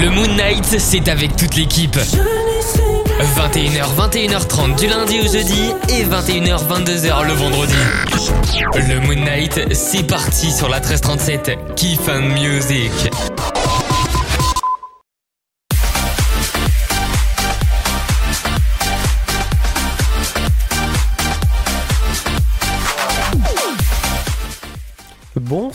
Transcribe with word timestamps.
Le 0.00 0.10
Moon 0.10 0.28
Knight, 0.36 0.64
c'est 0.78 1.08
avec 1.08 1.34
toute 1.36 1.56
l'équipe. 1.56 1.96
21h, 1.96 3.86
21h30 3.96 4.78
du 4.78 4.86
lundi 4.86 5.20
au 5.20 5.32
jeudi 5.32 5.72
et 5.88 6.04
21h, 6.04 6.60
22h 6.68 7.26
le 7.26 7.32
vendredi. 7.32 7.74
Le 8.74 9.00
Moon 9.00 9.24
Knight, 9.24 9.74
c'est 9.74 10.06
parti 10.06 10.52
sur 10.52 10.68
la 10.68 10.78
1337. 10.78 11.74
Kiff 11.74 12.08
and 12.08 12.28
Music. 12.40 12.92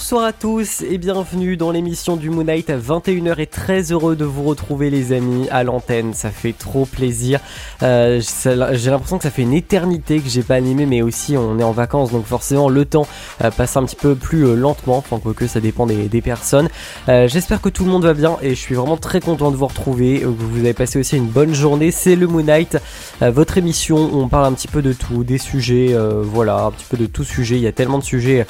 Bonsoir 0.04 0.26
à 0.26 0.34
tous 0.34 0.82
et 0.82 0.98
bienvenue 0.98 1.56
dans 1.56 1.72
l'émission 1.72 2.18
du 2.18 2.30
Moon 2.30 2.44
Knight 2.44 2.70
à 2.70 2.78
21h 2.78 3.40
et 3.40 3.48
très 3.48 3.94
heureux 3.94 4.18
de 4.18 4.26
vous 4.26 4.44
retrouver 4.44 4.90
les 4.90 5.14
amis 5.14 5.48
à 5.50 5.64
l'antenne, 5.64 6.14
ça 6.14 6.30
fait 6.30 6.52
trop 6.52 6.86
plaisir. 6.86 7.40
Euh, 7.84 8.20
j'ai 8.20 8.92
l'impression 8.92 9.18
que 9.18 9.24
ça 9.24 9.32
fait 9.32 9.44
une 9.44 9.54
éternité 9.54 10.20
que 10.20 10.28
j'ai 10.28 10.44
pas 10.44 10.56
animé 10.56 10.86
mais 10.86 11.02
aussi 11.02 11.38
on 11.38 11.58
est 11.58 11.64
en 11.64 11.72
vacances 11.72 12.12
donc 12.12 12.26
forcément 12.26 12.68
le 12.68 12.84
temps 12.84 13.08
euh, 13.42 13.50
passe 13.50 13.78
un 13.78 13.86
petit 13.86 13.96
peu 13.96 14.16
plus 14.16 14.46
euh, 14.46 14.56
lentement, 14.56 14.98
enfin 14.98 15.20
quoique 15.24 15.48
ça 15.48 15.62
dépend 15.62 15.86
des, 15.86 16.22
personnes. 16.22 16.68
J'espère 17.08 17.62
que 17.62 17.70
tout 17.70 17.86
le 17.86 17.92
monde 17.92 18.04
va 18.04 18.14
bien 18.14 18.38
et 18.42 18.50
je 18.50 18.60
suis 18.60 18.76
vraiment 18.76 18.98
très 18.98 19.22
content 19.22 19.52
de 19.52 19.56
vous 19.56 19.68
retrouver, 19.68 20.20
que 20.20 20.26
vous 20.26 20.60
avez 20.60 20.74
passé 20.74 21.00
aussi 21.00 21.16
une 21.16 21.28
bonne 21.28 21.54
journée, 21.54 21.92
c'est 21.92 22.18
le 22.18 22.28
Moon 22.28 22.44
Knight, 22.44 22.78
votre 23.22 23.58
émission 23.58 24.10
on 24.14 24.28
parle 24.28 24.48
un 24.48 24.52
petit 24.52 24.68
peu 24.68 24.82
de 24.82 24.92
tout, 24.92 25.24
des 25.24 25.38
sujets, 25.38 25.96
voilà, 26.24 26.66
un 26.66 26.72
petit 26.72 26.86
peu 26.90 26.98
de 26.98 27.06
tout 27.06 27.24
sujet, 27.24 27.56
il 27.56 27.62
y 27.62 27.68
a 27.68 27.72
tellement 27.72 28.00
de 28.00 28.04
sujets 28.04 28.46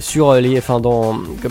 sur 0.00 0.34
les 0.34 0.60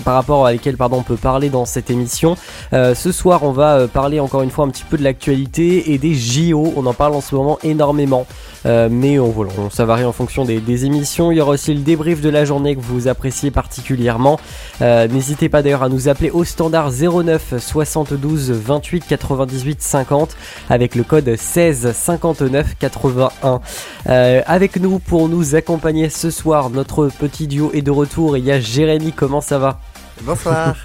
par 0.04 0.16
rapport 0.16 0.46
à 0.46 0.52
lesquels 0.52 0.78
pardon, 0.78 0.98
on 0.98 1.04
peut 1.04 1.16
parler 1.16 1.50
dans 1.50 1.66
cette 1.66 1.90
émission. 1.90 2.36
Euh, 2.74 2.96
ce 2.96 3.12
soir, 3.12 3.44
on 3.44 3.52
va 3.52 3.76
euh, 3.76 3.88
parler 3.88 4.20
encore 4.20 4.42
une 4.42 4.50
fois 4.50 4.66
un 4.66 4.70
petit 4.70 4.84
peu 4.84 4.98
de 4.98 5.04
l'actualité 5.04 5.94
et 5.94 5.98
des 5.98 6.14
JO. 6.14 6.74
On 6.76 6.86
en 6.86 6.94
parle 6.94 7.16
en 7.16 7.22
ce 7.22 7.36
moment 7.36 7.60
énormément. 7.64 8.26
Euh, 8.66 8.90
mais 8.92 9.20
on, 9.20 9.70
ça 9.70 9.86
varie 9.86 10.06
en 10.06 10.12
fonction 10.12 10.46
des, 10.46 10.86
émissions. 10.86 11.32
Il 11.32 11.38
y 11.38 11.42
aura 11.42 11.52
aussi 11.52 11.74
le 11.74 11.82
débrief 11.82 12.22
de 12.22 12.30
la 12.30 12.46
journée 12.46 12.76
que 12.76 12.82
vous 12.82 13.08
appréciez 13.08 13.52
particulièrement. 13.52 14.40
N'hésitez 14.80 15.50
pas 15.50 15.62
d'ailleurs 15.62 15.84
à 15.84 15.90
nous 15.90 16.08
appeler 16.08 16.30
au 16.30 16.44
standard 16.44 16.92
09 16.92 17.56
72 17.58 18.52
28 18.52 19.06
98 19.08 19.82
50 19.82 20.36
avec 20.70 20.96
le 20.96 21.04
code 21.04 21.36
16 21.36 21.92
59 21.92 22.76
81. 22.80 23.60
avec 24.06 24.78
nous 24.78 25.00
pour 25.00 25.28
nous 25.28 25.56
accompagner 25.56 26.10
ce 26.10 26.30
soir, 26.30 26.70
notre 26.70 27.08
petit 27.08 27.48
duo 27.48 27.72
est 27.74 27.82
de 27.82 27.92
retour. 27.92 28.38
Il 28.38 28.46
y 28.46 28.52
a 28.52 28.60
Jérémy, 28.60 29.12
comment 29.12 29.42
ça 29.42 29.60
va? 29.60 29.80
Bonsoir. 30.22 30.76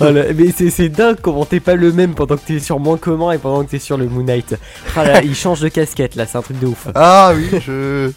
mais 0.00 0.52
c'est 0.70 0.88
dingue 0.88 1.18
comment 1.20 1.44
t'es 1.44 1.60
pas 1.60 1.74
le 1.74 1.92
même 1.92 2.14
pendant 2.14 2.36
que 2.36 2.46
t'es 2.46 2.58
sur 2.58 2.78
moins 2.78 2.96
commun 2.96 3.32
et 3.32 3.38
pendant 3.38 3.64
que 3.64 3.70
t'es 3.70 3.78
sur 3.78 3.96
le 3.96 4.08
Moon 4.08 4.24
Knight. 4.24 4.56
Ah 4.96 5.22
il 5.22 5.34
change 5.34 5.60
de 5.60 5.68
casquette 5.68 6.16
là, 6.16 6.26
c'est 6.26 6.38
un 6.38 6.42
truc 6.42 6.58
de 6.58 6.66
ouf. 6.66 6.88
Ah 6.94 7.32
oui, 7.34 7.48
je. 7.66 8.10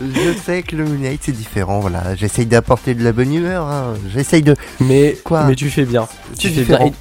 Je 0.00 0.32
sais 0.44 0.62
que 0.62 0.74
le 0.74 0.84
Moon 0.84 0.98
Knight 0.98 1.20
c'est 1.22 1.32
différent, 1.32 1.78
voilà. 1.78 2.16
J'essaye 2.16 2.46
d'apporter 2.46 2.94
de 2.94 3.04
la 3.04 3.12
bonne 3.12 3.32
humeur, 3.32 3.66
hein. 3.66 3.94
j'essaye 4.12 4.42
de. 4.42 4.56
Mais 4.80 5.16
quoi 5.22 5.44
Mais 5.44 5.54
tu 5.54 5.70
fais 5.70 5.84
bien. 5.84 6.08
Tu 6.38 6.48
fais 6.48 6.64
bien 6.64 6.92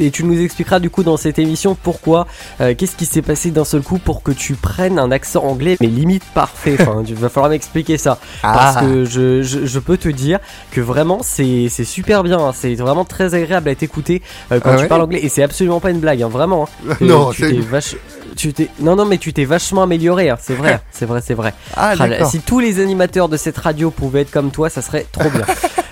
et 0.00 0.10
tu 0.10 0.24
nous 0.24 0.40
expliqueras 0.40 0.80
du 0.80 0.90
coup 0.90 1.02
dans 1.02 1.16
cette 1.16 1.38
émission 1.38 1.76
pourquoi, 1.80 2.26
euh, 2.60 2.74
qu'est-ce 2.76 2.96
qui 2.96 3.06
s'est 3.06 3.22
passé 3.22 3.50
d'un 3.50 3.64
seul 3.64 3.82
coup 3.82 3.98
pour 3.98 4.22
que 4.22 4.32
tu 4.32 4.54
prennes 4.54 4.98
un 4.98 5.10
accent 5.10 5.44
anglais, 5.44 5.76
mais 5.80 5.86
limite 5.86 6.24
parfait. 6.34 6.76
Enfin, 6.80 7.02
il 7.06 7.14
va 7.14 7.28
falloir 7.28 7.50
m'expliquer 7.50 7.98
ça. 7.98 8.18
Parce 8.42 8.76
ah. 8.78 8.80
que 8.80 9.04
je, 9.04 9.42
je, 9.42 9.78
peux 9.78 9.96
te 9.96 10.08
dire 10.08 10.38
que 10.70 10.80
vraiment 10.80 11.20
c'est 11.22 11.68
super 11.68 12.22
bien. 12.22 12.38
Hein. 12.38 12.52
C'est 12.54 12.74
vraiment 12.74 13.04
très 13.04 13.34
agréable 13.34 13.68
à 13.68 13.74
t'écouter 13.74 14.22
euh, 14.52 14.60
quand 14.60 14.72
ah 14.72 14.82
tu 14.82 14.86
parles 14.86 15.02
anglais. 15.02 15.20
Et 15.22 15.28
c'est 15.28 15.42
absolument 15.42 15.80
pas 15.80 15.90
une 15.90 16.00
blague, 16.00 16.22
hein, 16.22 16.28
vraiment. 16.28 16.68
Hein. 16.88 16.96
non, 17.00 17.30
tu 17.32 17.42
t'es 17.42 17.60
vache... 17.60 17.96
Tu 18.36 18.52
t'es 18.52 18.68
non 18.80 18.96
non 18.96 19.04
mais 19.04 19.18
tu 19.18 19.32
t'es 19.32 19.44
vachement 19.44 19.84
amélioré 19.84 20.28
hein. 20.28 20.36
c'est 20.40 20.54
vrai 20.54 20.80
c'est 20.90 21.06
vrai 21.06 21.20
c'est 21.24 21.34
vrai 21.34 21.54
ah, 21.76 21.94
si 22.24 22.40
tous 22.40 22.58
les 22.58 22.80
animateurs 22.80 23.28
de 23.28 23.36
cette 23.36 23.56
radio 23.56 23.92
pouvaient 23.92 24.22
être 24.22 24.32
comme 24.32 24.50
toi 24.50 24.68
ça 24.68 24.82
serait 24.82 25.06
trop 25.12 25.30
bien 25.30 25.44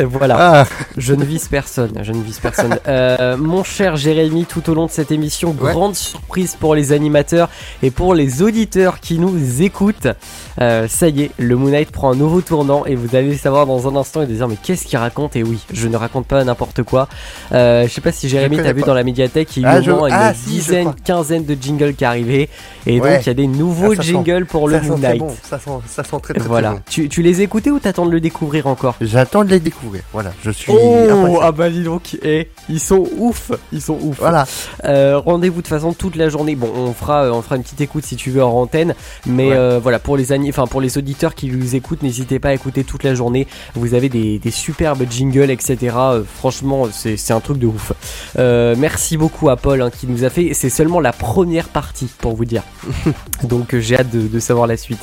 voilà, 0.00 0.36
ah. 0.62 0.66
je 0.96 1.14
ne 1.14 1.24
vise 1.24 1.48
personne, 1.48 1.92
je 2.02 2.12
ne 2.12 2.22
vise 2.22 2.38
personne. 2.38 2.78
Euh, 2.88 3.36
mon 3.36 3.64
cher 3.64 3.96
Jérémy, 3.96 4.44
tout 4.44 4.68
au 4.68 4.74
long 4.74 4.86
de 4.86 4.90
cette 4.90 5.12
émission, 5.12 5.52
grande 5.52 5.94
surprise 5.94 6.56
pour 6.58 6.74
les 6.74 6.92
animateurs 6.92 7.48
et 7.82 7.90
pour 7.90 8.14
les 8.14 8.42
auditeurs 8.42 9.00
qui 9.00 9.18
nous 9.18 9.62
écoutent. 9.62 10.08
Euh, 10.60 10.88
ça 10.88 11.08
y 11.08 11.22
est, 11.22 11.30
le 11.38 11.56
Moon 11.56 11.70
Knight 11.70 11.90
prend 11.90 12.12
un 12.12 12.16
nouveau 12.16 12.40
tournant 12.40 12.84
et 12.84 12.94
vous 12.94 13.16
allez 13.16 13.36
savoir 13.36 13.66
dans 13.66 13.88
un 13.88 13.96
instant 13.96 14.22
et 14.22 14.26
dire 14.26 14.48
mais 14.48 14.56
qu'est-ce 14.62 14.84
qu'il 14.86 14.98
raconte? 14.98 15.36
Et 15.36 15.42
oui, 15.42 15.58
je 15.72 15.88
ne 15.88 15.96
raconte 15.96 16.26
pas 16.26 16.42
n'importe 16.44 16.82
quoi. 16.82 17.08
Euh, 17.52 17.86
je 17.86 17.92
sais 17.92 18.00
pas 18.00 18.12
si 18.12 18.28
Jérémy 18.28 18.56
t'a 18.56 18.72
vu 18.72 18.82
dans 18.82 18.94
la 18.94 19.04
médiathèque, 19.04 19.56
il 19.56 19.62
y 19.62 19.66
a 19.66 19.80
eu 19.80 19.84
une 19.84 20.08
ah, 20.10 20.32
dizaine, 20.46 20.92
quinzaine 21.04 21.44
de 21.44 21.56
jingles 21.60 21.94
qui 21.94 22.04
arrivaient 22.04 22.48
et 22.86 22.98
donc 22.98 23.20
il 23.22 23.26
y 23.26 23.30
a 23.30 23.34
des 23.34 23.46
nouveaux 23.46 23.94
ah, 23.98 24.02
jingles 24.02 24.46
pour 24.46 24.68
le 24.68 24.80
Moon 24.80 24.98
Knight. 24.98 25.22
Ça, 25.42 25.58
sent, 25.58 25.70
ça 25.86 26.04
sent 26.04 26.16
très 26.22 26.34
très, 26.34 26.48
voilà. 26.48 26.76
Tu, 26.88 27.08
tu 27.08 27.22
les 27.22 27.42
écoutais 27.42 27.70
ou 27.70 27.78
t'attends 27.78 28.06
de 28.06 28.12
le 28.12 28.20
découvrir 28.20 28.66
encore? 28.66 28.96
J'attends 29.00 29.44
de 29.44 29.50
les 29.50 29.60
découvrir. 29.60 29.81
Voilà, 30.12 30.32
je 30.42 30.50
suis. 30.50 30.72
Oh, 30.72 31.38
ah 31.42 31.52
bah 31.52 31.70
dis 31.70 31.82
donc, 31.82 32.16
eh, 32.22 32.48
ils 32.68 32.80
sont 32.80 33.06
ouf, 33.16 33.52
ils 33.72 33.80
sont 33.80 33.98
ouf. 34.00 34.18
Voilà. 34.18 34.46
Euh, 34.84 35.18
rendez-vous 35.18 35.62
de 35.62 35.66
façon 35.66 35.92
toute 35.92 36.16
la 36.16 36.28
journée. 36.28 36.54
Bon, 36.54 36.70
on 36.74 36.92
fera, 36.92 37.24
euh, 37.24 37.32
on 37.32 37.42
fera 37.42 37.56
une 37.56 37.62
petite 37.62 37.80
écoute 37.80 38.04
si 38.04 38.16
tu 38.16 38.30
veux 38.30 38.44
en 38.44 38.52
antenne, 38.52 38.94
mais 39.26 39.52
euh, 39.52 39.80
voilà 39.82 39.98
pour 39.98 40.16
les 40.16 40.32
enfin 40.48 40.66
pour 40.66 40.80
les 40.80 40.98
auditeurs 40.98 41.34
qui 41.34 41.48
nous 41.48 41.74
écoutent, 41.74 42.02
n'hésitez 42.02 42.38
pas 42.38 42.50
à 42.50 42.54
écouter 42.54 42.84
toute 42.84 43.02
la 43.02 43.14
journée. 43.14 43.46
Vous 43.74 43.94
avez 43.94 44.08
des, 44.08 44.40
superbes 44.50 45.04
jingles, 45.10 45.50
etc. 45.50 45.96
franchement, 46.36 46.88
c'est 46.92 47.32
un 47.32 47.40
truc 47.40 47.58
de 47.58 47.66
ouf. 47.66 47.92
merci 48.36 49.16
beaucoup 49.16 49.48
à 49.48 49.56
Paul 49.56 49.82
hein, 49.82 49.90
qui 49.90 50.06
nous 50.06 50.24
a 50.24 50.30
fait. 50.30 50.54
C'est 50.54 50.70
seulement 50.70 51.00
la 51.00 51.12
première 51.12 51.68
partie 51.68 52.08
pour 52.18 52.34
vous 52.36 52.44
dire. 52.44 52.62
donc 53.42 53.76
j'ai 53.76 53.98
hâte 53.98 54.10
de, 54.10 54.28
de 54.28 54.40
savoir 54.40 54.66
la 54.66 54.76
suite. 54.76 55.00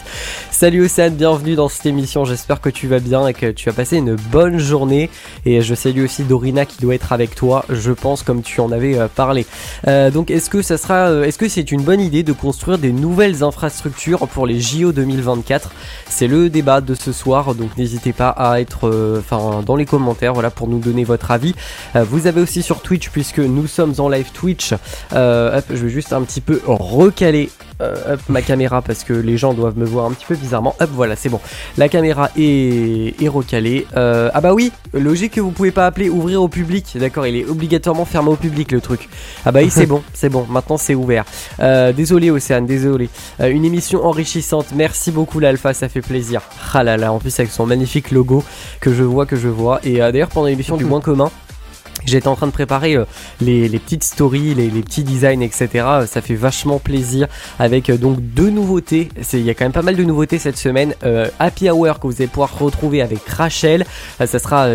Salut 0.52 0.86
Océane, 0.86 1.16
bienvenue 1.16 1.56
dans 1.56 1.70
cette 1.70 1.86
émission. 1.86 2.26
J'espère 2.26 2.62
que 2.62 2.70
tu 2.70 2.88
vas 2.88 3.00
bien 3.00 3.28
et 3.28 3.34
que 3.34 3.52
tu 3.52 3.70
as 3.70 3.74
passé 3.74 3.98
une 3.98 4.16
bonne 4.16 4.58
journée 4.58 4.69
journée. 4.70 5.10
Et 5.46 5.62
je 5.62 5.76
salue 5.76 6.04
aussi 6.04 6.24
Dorina 6.24 6.66
qui 6.66 6.82
doit 6.82 6.96
être 6.96 7.12
avec 7.12 7.36
toi, 7.36 7.66
je 7.70 7.92
pense, 7.92 8.24
comme 8.24 8.42
tu 8.42 8.62
en 8.62 8.72
avais 8.72 8.98
euh, 8.98 9.08
parlé. 9.08 9.46
Euh, 9.88 10.12
donc, 10.12 10.32
est-ce 10.32 10.50
que 10.50 10.62
ça 10.62 10.78
sera, 10.78 11.10
euh, 11.10 11.24
est-ce 11.24 11.38
que 11.38 11.50
c'est 11.50 11.72
une 11.72 11.82
bonne 11.82 12.00
idée 12.00 12.24
de 12.24 12.32
construire 12.32 12.78
des 12.78 12.92
nouvelles 12.92 13.44
infrastructures 13.44 14.28
pour 14.28 14.46
les 14.46 14.60
JO 14.60 14.92
2024 14.92 15.72
C'est 16.08 16.28
le 16.28 16.50
débat 16.50 16.82
de 16.82 16.94
ce 16.94 17.12
soir, 17.12 17.56
donc 17.56 17.76
n'hésitez 17.78 18.14
pas 18.14 18.30
à 18.30 18.62
être, 18.62 19.18
enfin, 19.20 19.64
dans 19.66 19.76
les 19.76 19.86
commentaires, 19.86 20.34
voilà, 20.34 20.52
pour 20.52 20.68
nous 20.68 20.80
donner 20.80 21.04
votre 21.04 21.32
avis. 21.32 21.56
vous 21.96 22.28
avez 22.28 22.42
aussi 22.42 22.62
sur 22.62 22.82
Twitch, 22.82 23.10
puisque 23.10 23.40
nous 23.40 23.68
sommes 23.68 23.94
en 23.98 24.10
live 24.10 24.32
Twitch. 24.34 24.74
je 25.12 25.62
vais 25.70 25.90
juste 25.90 26.14
un 26.14 26.22
petit 26.22 26.42
peu 26.42 26.62
recaler 26.66 27.50
euh, 27.82 28.18
ma 28.28 28.42
caméra 28.42 28.82
parce 28.82 29.04
que 29.04 29.14
les 29.14 29.38
gens 29.38 29.54
doivent 29.54 29.78
me 29.78 29.86
voir 29.86 30.06
un 30.06 30.12
petit 30.12 30.26
peu 30.26 30.36
bizarrement. 30.36 30.76
Hop, 30.80 30.90
voilà, 30.94 31.16
c'est 31.16 31.30
bon. 31.30 31.40
La 31.78 31.90
caméra 31.90 32.30
est, 32.38 33.22
est 33.22 33.28
recalée. 33.28 33.88
Euh, 33.96 34.30
ah 34.34 34.42
bah 34.42 34.54
oui, 34.54 34.72
logique 34.94 35.34
que 35.34 35.42
vous 35.42 35.52
pouvez 35.52 35.72
pas 35.72 35.86
appeler 35.86 36.10
ouvrir 36.10 36.42
au 36.42 36.48
public. 36.48 36.98
D'accord, 37.00 37.26
il 37.26 37.36
est 37.36 37.46
obligatoirement 37.46 38.06
fermé 38.06 38.30
au 38.30 38.36
public 38.36 38.72
le 38.72 38.82
truc. 38.82 39.08
Ah 39.46 39.52
bah 39.52 39.62
oui, 39.64 39.70
c'est 39.70 39.86
bon, 39.88 40.04
c'est 40.14 40.30
bon. 40.30 40.46
Maintenant 40.50 40.78
c'est 40.78 40.96
ouvert. 40.96 41.26
Euh, 41.60 41.94
désolé 41.94 42.32
Océane, 42.32 42.66
désolé. 42.66 43.10
une 43.40 43.66
émission 43.66 44.06
enrichissante. 44.06 44.68
Merci 44.76 45.12
beaucoup 45.12 45.40
l'Alpha, 45.40 45.74
ça 45.74 45.90
fait 45.90 46.02
plaisir. 46.02 46.42
Ah 46.74 46.84
là 46.84 46.98
là, 46.98 47.14
en 47.14 47.20
plus 47.20 47.40
avec 47.40 47.52
son 47.52 47.66
magnifique 47.66 48.12
logo 48.12 48.44
que 48.82 48.94
je 48.94 49.04
vois, 49.04 49.26
que 49.26 49.36
je 49.36 49.48
vois. 49.48 49.80
Et 49.84 50.00
d'ailleurs 50.00 50.30
pendant 50.30 50.48
l'émission 50.48 50.78
du 50.78 50.86
moins 50.90 51.02
commun. 51.02 51.32
J'étais 52.06 52.28
en 52.28 52.36
train 52.36 52.48
de 52.48 52.52
préparer 52.52 52.96
euh, 52.96 53.06
les, 53.42 53.68
petites 53.80 54.04
stories, 54.04 54.54
les, 54.56 54.70
petits 54.82 55.04
designs, 55.04 55.42
etc. 55.42 55.68
Euh, 55.76 56.06
ça 56.06 56.22
fait 56.22 56.36
vachement 56.36 56.80
plaisir 56.80 57.28
avec 57.60 57.90
euh, 57.90 57.98
donc 57.98 58.20
deux 58.20 58.50
nouveautés. 58.50 59.10
Il 59.34 59.42
y 59.42 59.50
a 59.50 59.54
quand 59.54 59.66
même 59.66 59.72
pas 59.72 59.82
mal 59.82 59.96
de 59.96 60.04
nouveautés 60.04 60.40
cette 60.40 60.58
semaine. 60.58 60.94
Happy 61.40 61.70
Hour 61.70 62.00
que 62.00 62.08
vous 62.08 62.16
allez 62.20 62.28
pouvoir 62.28 62.58
retrouver 62.58 63.02
avec 63.02 63.28
Rachel. 63.28 63.86
ça 64.20 64.40
sera 64.40 64.68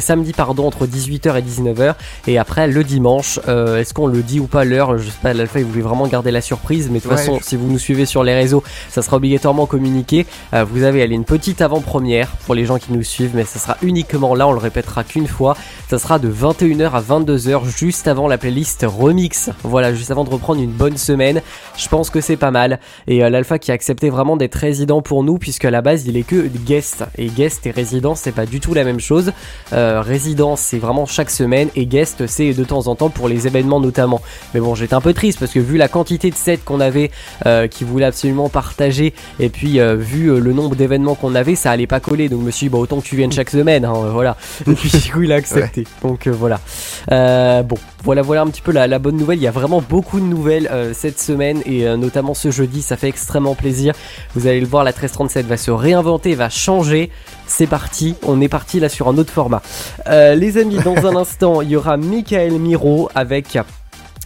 samedi 0.00 0.32
pardon 0.32 0.66
entre 0.66 0.86
18h 0.86 1.38
et 1.38 1.42
19h. 1.42 1.94
Et 2.26 2.38
après 2.38 2.68
le 2.68 2.84
dimanche, 2.84 3.38
est-ce 3.46 3.94
qu'on 3.94 4.06
le 4.06 4.22
dit 4.22 4.40
ou 4.40 4.46
pas 4.46 4.64
l'heure? 4.64 4.98
Je 4.98 5.04
sais 5.04 5.18
pas, 5.22 5.32
l'alpha 5.32 5.60
il 5.60 5.66
voulait 5.66 5.82
vraiment 5.82 6.06
garder 6.06 6.30
la 6.30 6.40
surprise. 6.40 6.88
Mais 6.90 6.98
de 6.98 7.04
toute 7.04 7.12
façon, 7.12 7.38
si 7.42 7.56
vous 7.56 7.68
nous 7.68 7.78
suivez 7.78 8.06
sur 8.06 8.24
les 8.24 8.34
réseaux, 8.34 8.62
ça 8.88 9.02
sera 9.02 9.16
obligatoirement 9.16 9.66
communiqué. 9.66 10.26
vous 10.52 10.82
avez 10.82 11.02
allé 11.02 11.14
une 11.14 11.24
petite 11.24 11.60
avant-première 11.60 12.30
pour 12.46 12.54
les 12.54 12.64
gens 12.64 12.78
qui 12.78 12.92
nous 12.92 13.02
suivent. 13.02 13.32
Mais 13.34 13.44
ça 13.44 13.58
sera 13.58 13.76
uniquement 13.82 14.34
là, 14.34 14.48
on 14.48 14.52
le 14.52 14.58
répétera 14.58 15.04
qu'une 15.04 15.28
fois. 15.28 15.56
Ça 15.88 15.98
sera 15.98 16.18
de 16.18 16.28
21h 16.70 16.90
à 16.92 17.00
22h 17.00 17.76
juste 17.76 18.06
avant 18.06 18.28
la 18.28 18.38
playlist 18.38 18.86
remix. 18.86 19.50
Voilà, 19.64 19.92
juste 19.92 20.10
avant 20.12 20.22
de 20.22 20.30
reprendre 20.30 20.62
une 20.62 20.70
bonne 20.70 20.96
semaine. 20.96 21.42
Je 21.76 21.88
pense 21.88 22.10
que 22.10 22.20
c'est 22.20 22.36
pas 22.36 22.52
mal. 22.52 22.78
Et 23.08 23.24
euh, 23.24 23.30
l'alpha 23.30 23.58
qui 23.58 23.72
a 23.72 23.74
accepté 23.74 24.08
vraiment 24.08 24.36
d'être 24.36 24.54
résident 24.54 25.02
pour 25.02 25.24
nous 25.24 25.38
puisque 25.38 25.64
à 25.64 25.70
la 25.70 25.82
base 25.82 26.06
il 26.06 26.16
est 26.16 26.22
que 26.22 26.46
guest. 26.64 27.04
Et 27.18 27.26
guest 27.26 27.66
et 27.66 27.72
résident 27.72 28.14
c'est 28.14 28.30
pas 28.32 28.46
du 28.46 28.60
tout 28.60 28.72
la 28.72 28.84
même 28.84 29.00
chose. 29.00 29.32
Euh, 29.72 30.00
résident 30.00 30.54
c'est 30.54 30.78
vraiment 30.78 31.06
chaque 31.06 31.30
semaine 31.30 31.70
et 31.74 31.86
guest 31.86 32.26
c'est 32.28 32.52
de 32.52 32.64
temps 32.64 32.86
en 32.86 32.94
temps 32.94 33.10
pour 33.10 33.28
les 33.28 33.48
événements 33.48 33.80
notamment. 33.80 34.20
Mais 34.54 34.60
bon 34.60 34.76
j'étais 34.76 34.94
un 34.94 35.00
peu 35.00 35.12
triste 35.12 35.40
parce 35.40 35.52
que 35.52 35.60
vu 35.60 35.76
la 35.76 35.88
quantité 35.88 36.30
de 36.30 36.36
sets 36.36 36.58
qu'on 36.58 36.80
avait 36.80 37.10
euh, 37.46 37.66
qui 37.66 37.82
voulaient 37.82 38.06
absolument 38.06 38.48
partager 38.48 39.12
et 39.40 39.48
puis 39.48 39.80
vu 39.98 40.38
le 40.38 40.52
nombre 40.52 40.76
d'événements 40.76 41.16
qu'on 41.16 41.34
avait 41.34 41.56
ça 41.56 41.72
allait 41.72 41.88
pas 41.88 42.00
coller 42.00 42.28
donc 42.28 42.42
je 42.42 42.46
me 42.46 42.50
suis 42.52 42.66
dit 42.66 42.70
bah, 42.70 42.78
autant 42.78 43.00
que 43.00 43.06
tu 43.06 43.16
viennes 43.16 43.32
chaque 43.32 43.50
semaine 43.50 43.84
hein, 43.84 43.92
voilà. 44.12 44.36
Et 44.68 44.74
puis 44.74 44.90
du 44.90 45.10
coup 45.10 45.22
il 45.22 45.32
a 45.32 45.36
accepté. 45.36 45.84
Donc 46.02 46.28
voilà. 46.28 46.59
Voilà. 47.08 47.20
Euh, 47.20 47.62
bon, 47.62 47.76
voilà, 48.04 48.22
voilà 48.22 48.42
un 48.42 48.46
petit 48.48 48.62
peu 48.62 48.72
la, 48.72 48.86
la, 48.86 48.98
bonne 48.98 49.16
nouvelle. 49.16 49.38
Il 49.38 49.42
y 49.42 49.48
a 49.48 49.52
vraiment 49.52 49.82
beaucoup 49.86 50.20
de 50.20 50.24
nouvelles 50.24 50.68
euh, 50.70 50.92
cette 50.94 51.20
semaine 51.20 51.62
et 51.66 51.86
euh, 51.86 51.96
notamment 51.96 52.34
ce 52.34 52.50
jeudi. 52.50 52.82
Ça 52.82 52.96
fait 52.96 53.08
extrêmement 53.08 53.54
plaisir. 53.54 53.94
Vous 54.34 54.46
allez 54.46 54.60
le 54.60 54.66
voir, 54.66 54.84
la 54.84 54.90
1337 54.90 55.46
va 55.46 55.56
se 55.56 55.70
réinventer, 55.70 56.34
va 56.34 56.48
changer. 56.48 57.10
C'est 57.46 57.66
parti, 57.66 58.14
on 58.26 58.40
est 58.40 58.48
parti 58.48 58.80
là 58.80 58.88
sur 58.88 59.08
un 59.08 59.18
autre 59.18 59.32
format. 59.32 59.62
les 60.06 60.58
amis, 60.58 60.78
dans 60.78 61.06
un 61.06 61.16
instant, 61.20 61.62
il 61.62 61.70
y 61.70 61.76
aura 61.76 61.96
Michael 61.96 62.52
Miro 62.52 63.08
avec 63.14 63.58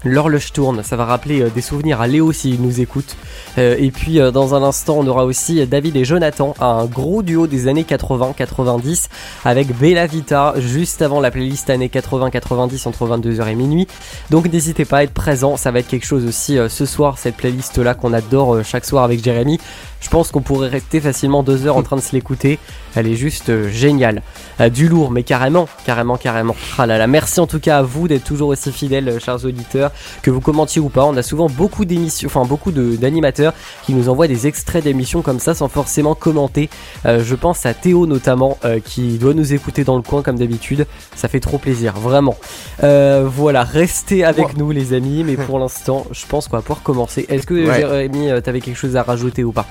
L'horloge 0.05 0.53
tourne, 0.53 0.83
ça 0.83 0.97
va 0.97 1.06
rappeler 1.06 1.41
euh, 1.41 1.51
des 1.51 1.62
souvenirs 1.62 2.01
à 2.01 2.06
Léo 2.06 2.31
s'il 2.31 2.61
nous 2.61 2.81
écoute. 2.81 3.17
Euh, 3.56 3.77
et 3.79 3.91
puis 3.91 4.21
euh, 4.21 4.31
dans 4.31 4.55
un 4.55 4.62
instant, 4.62 4.97
on 4.99 5.06
aura 5.06 5.25
aussi 5.25 5.67
David 5.67 5.97
et 5.97 6.05
Jonathan, 6.05 6.55
un 6.61 6.85
gros 6.85 7.23
duo 7.23 7.47
des 7.47 7.69
années 7.69 7.85
80-90 7.89 9.09
avec 9.47 9.75
Bella 9.79 10.06
Vita 10.06 10.55
juste 10.59 11.01
avant 11.01 11.21
la 11.21 11.31
playlist 11.31 11.71
années 11.71 11.89
80-90 11.89 12.87
entre 12.87 13.06
22h 13.06 13.49
et 13.49 13.55
minuit. 13.55 13.89
Donc 14.31 14.53
n'hésitez 14.53 14.85
pas 14.85 14.99
à 14.99 15.03
être 15.05 15.15
présent, 15.15 15.56
ça 15.56 15.71
va 15.71 15.79
être 15.79 15.89
quelque 15.89 16.06
chose 16.06 16.27
aussi 16.27 16.59
ce 16.69 16.87
soir, 16.87 17.17
cette 17.17 17.37
playlist 17.37 17.79
là 17.79 17.95
qu'on 17.95 18.12
adore 18.12 18.62
chaque 18.62 18.85
soir 18.85 19.05
avec 19.05 19.25
Jérémy. 19.25 19.59
Je 20.05 20.11
pense 20.11 20.31
qu'on 20.31 20.43
pourrait 20.43 20.69
rester 20.69 21.01
facilement 21.01 21.43
deux 21.43 21.67
heures 21.67 21.79
en 21.79 21.83
train 21.83 21.97
de 21.97 22.03
se 22.03 22.12
l'écouter. 22.12 22.59
Elle 22.95 23.06
est 23.06 23.17
juste 23.17 23.49
euh, 23.49 23.71
géniale. 23.71 24.21
Euh, 24.61 24.69
du 24.69 24.87
lourd, 24.87 25.11
mais 25.11 25.23
carrément, 25.23 25.67
carrément, 25.87 26.19
carrément. 26.19 26.55
Ah 26.77 26.85
là 26.85 26.99
là, 26.99 27.06
merci 27.06 27.41
en 27.41 27.47
tout 27.47 27.59
cas 27.59 27.79
à 27.79 27.83
vous 27.83 28.06
d'être 28.06 28.23
toujours 28.23 28.49
aussi 28.49 28.71
fidèles, 28.71 29.09
euh, 29.09 29.19
chers 29.19 29.43
auditeurs, 29.47 29.93
que 30.21 30.31
vous 30.31 30.43
commentiez 30.43 30.83
ou 30.83 30.91
pas. 30.91 31.06
On 31.06 31.17
a 31.17 31.23
souvent 31.23 31.49
beaucoup 31.49 31.87
d'émissions, 31.87 32.27
enfin 32.27 32.45
beaucoup 32.45 32.71
d'animateurs 32.71 33.55
qui 33.87 33.95
nous 33.95 34.11
envoient 34.11 34.29
des 34.29 34.47
extraits 34.47 34.85
d'émissions 34.85 35.23
comme 35.23 35.41
ça 35.41 35.55
sans 35.55 35.69
forcément 35.69 36.15
commenter. 36.15 36.69
je 37.05 37.35
pense 37.35 37.65
à 37.65 37.73
Théo 37.73 38.06
notamment, 38.06 38.59
qui 38.85 39.17
doit 39.17 39.35
nous 39.35 39.55
écouter 39.55 39.85
dans 39.85 39.97
le 39.97 40.03
coin 40.03 40.23
comme 40.23 40.39
d'habitude. 40.39 40.87
Ça 41.17 41.29
fait 41.29 41.41
trop 41.41 41.59
plaisir, 41.59 41.95
vraiment. 41.95 42.37
voilà, 42.81 43.65
restez 43.65 44.25
avec 44.25 44.56
nous 44.56 44.71
les 44.71 44.93
amis, 44.93 45.25
mais 45.25 45.37
pour 45.37 45.59
l'instant, 45.59 46.06
je 46.11 46.27
pense 46.27 46.49
qu'on 46.49 46.56
va 46.56 46.62
pouvoir 46.62 46.83
commencer. 46.83 47.25
Est-ce 47.29 47.47
que 47.47 47.73
Jérémy, 47.73 48.29
t'avais 48.43 48.61
quelque 48.61 48.79
chose 48.79 48.97
à 48.97 49.03
rajouter 49.03 49.45
ou 49.45 49.53
pas? 49.53 49.67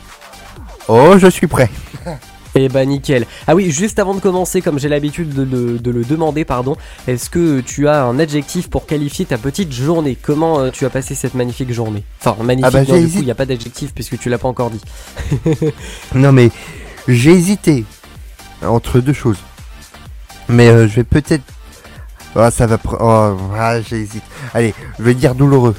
Oh, 0.87 1.15
je 1.17 1.27
suis 1.27 1.47
prêt. 1.47 1.69
Eh 2.55 2.69
bah 2.69 2.85
nickel. 2.85 3.25
Ah 3.47 3.55
oui, 3.55 3.71
juste 3.71 3.97
avant 3.97 4.13
de 4.13 4.19
commencer, 4.19 4.61
comme 4.61 4.77
j'ai 4.77 4.87
l'habitude 4.87 5.33
de, 5.33 5.91
le 5.91 6.03
demander, 6.03 6.45
pardon, 6.45 6.77
est-ce 7.07 7.29
que 7.29 7.61
tu 7.61 7.87
as 7.87 8.03
un 8.03 8.19
adjectif 8.19 8.69
pour 8.69 8.85
qualifier 8.85 9.25
ta 9.25 9.39
petite 9.39 9.71
journée? 9.71 10.15
Comment 10.21 10.59
euh, 10.59 10.69
tu 10.69 10.85
as 10.85 10.91
passé 10.91 11.15
cette 11.15 11.33
magnifique 11.33 11.73
journée? 11.73 12.03
Enfin, 12.21 12.41
magnifique, 12.43 12.71
ah 12.71 12.77
bah, 12.77 12.85
du 12.85 12.91
coup, 12.91 13.19
il 13.19 13.25
n'y 13.25 13.31
a 13.31 13.35
pas 13.35 13.47
d'adjectif 13.47 13.91
puisque 13.93 14.19
tu 14.19 14.29
l'as 14.29 14.37
pas 14.37 14.47
encore 14.47 14.69
dit. 14.69 14.81
non 16.15 16.31
mais, 16.31 16.51
j'ai 17.07 17.31
hésité 17.31 17.85
entre 18.63 18.99
deux 18.99 19.13
choses. 19.13 19.39
Mais 20.47 20.67
euh, 20.67 20.87
je 20.87 20.97
vais 20.97 21.03
peut-être... 21.03 21.43
Oh, 22.35 22.47
ça 22.51 22.67
va... 22.67 22.77
Oh, 22.99 23.35
ah, 23.57 23.81
j'hésite. 23.81 24.23
Allez, 24.53 24.75
je 24.99 25.03
vais 25.03 25.15
dire 25.15 25.33
douloureux. 25.33 25.75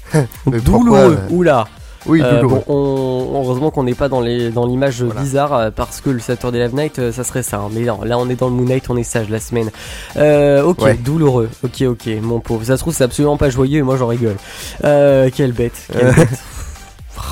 douloureux, 0.46 1.18
euh, 1.20 1.34
oula 1.34 1.66
oui, 2.08 2.22
euh, 2.22 2.42
heureusement 2.68 3.70
qu'on 3.70 3.84
n'est 3.84 3.94
pas 3.94 4.08
dans 4.08 4.20
les 4.20 4.50
dans 4.50 4.66
l'image 4.66 5.02
bizarre 5.02 5.52
euh, 5.52 5.70
parce 5.74 6.00
que 6.00 6.10
le 6.10 6.20
Saturday 6.20 6.58
Live 6.58 6.74
Night 6.74 6.98
euh, 6.98 7.12
ça 7.12 7.24
serait 7.24 7.42
ça. 7.42 7.58
Hein. 7.58 7.68
Mais 7.72 7.80
non, 7.80 8.00
là 8.04 8.18
on 8.18 8.28
est 8.28 8.36
dans 8.36 8.48
le 8.48 8.54
Moon 8.54 8.64
Night, 8.64 8.88
on 8.88 8.96
est 8.96 9.02
sage 9.02 9.28
la 9.28 9.40
semaine. 9.40 9.70
ok, 10.16 11.02
douloureux. 11.02 11.50
Ok, 11.64 11.82
ok, 11.82 12.08
mon 12.22 12.40
pauvre. 12.40 12.64
Ça 12.64 12.76
se 12.76 12.82
trouve 12.82 12.94
c'est 12.94 13.04
absolument 13.04 13.36
pas 13.36 13.50
joyeux 13.50 13.80
et 13.80 13.82
moi 13.82 13.96
j'en 13.96 14.06
rigole. 14.06 14.36
quelle 14.80 15.52
bête. 15.52 15.88
Quelle 15.92 16.12
bête. 16.16 16.28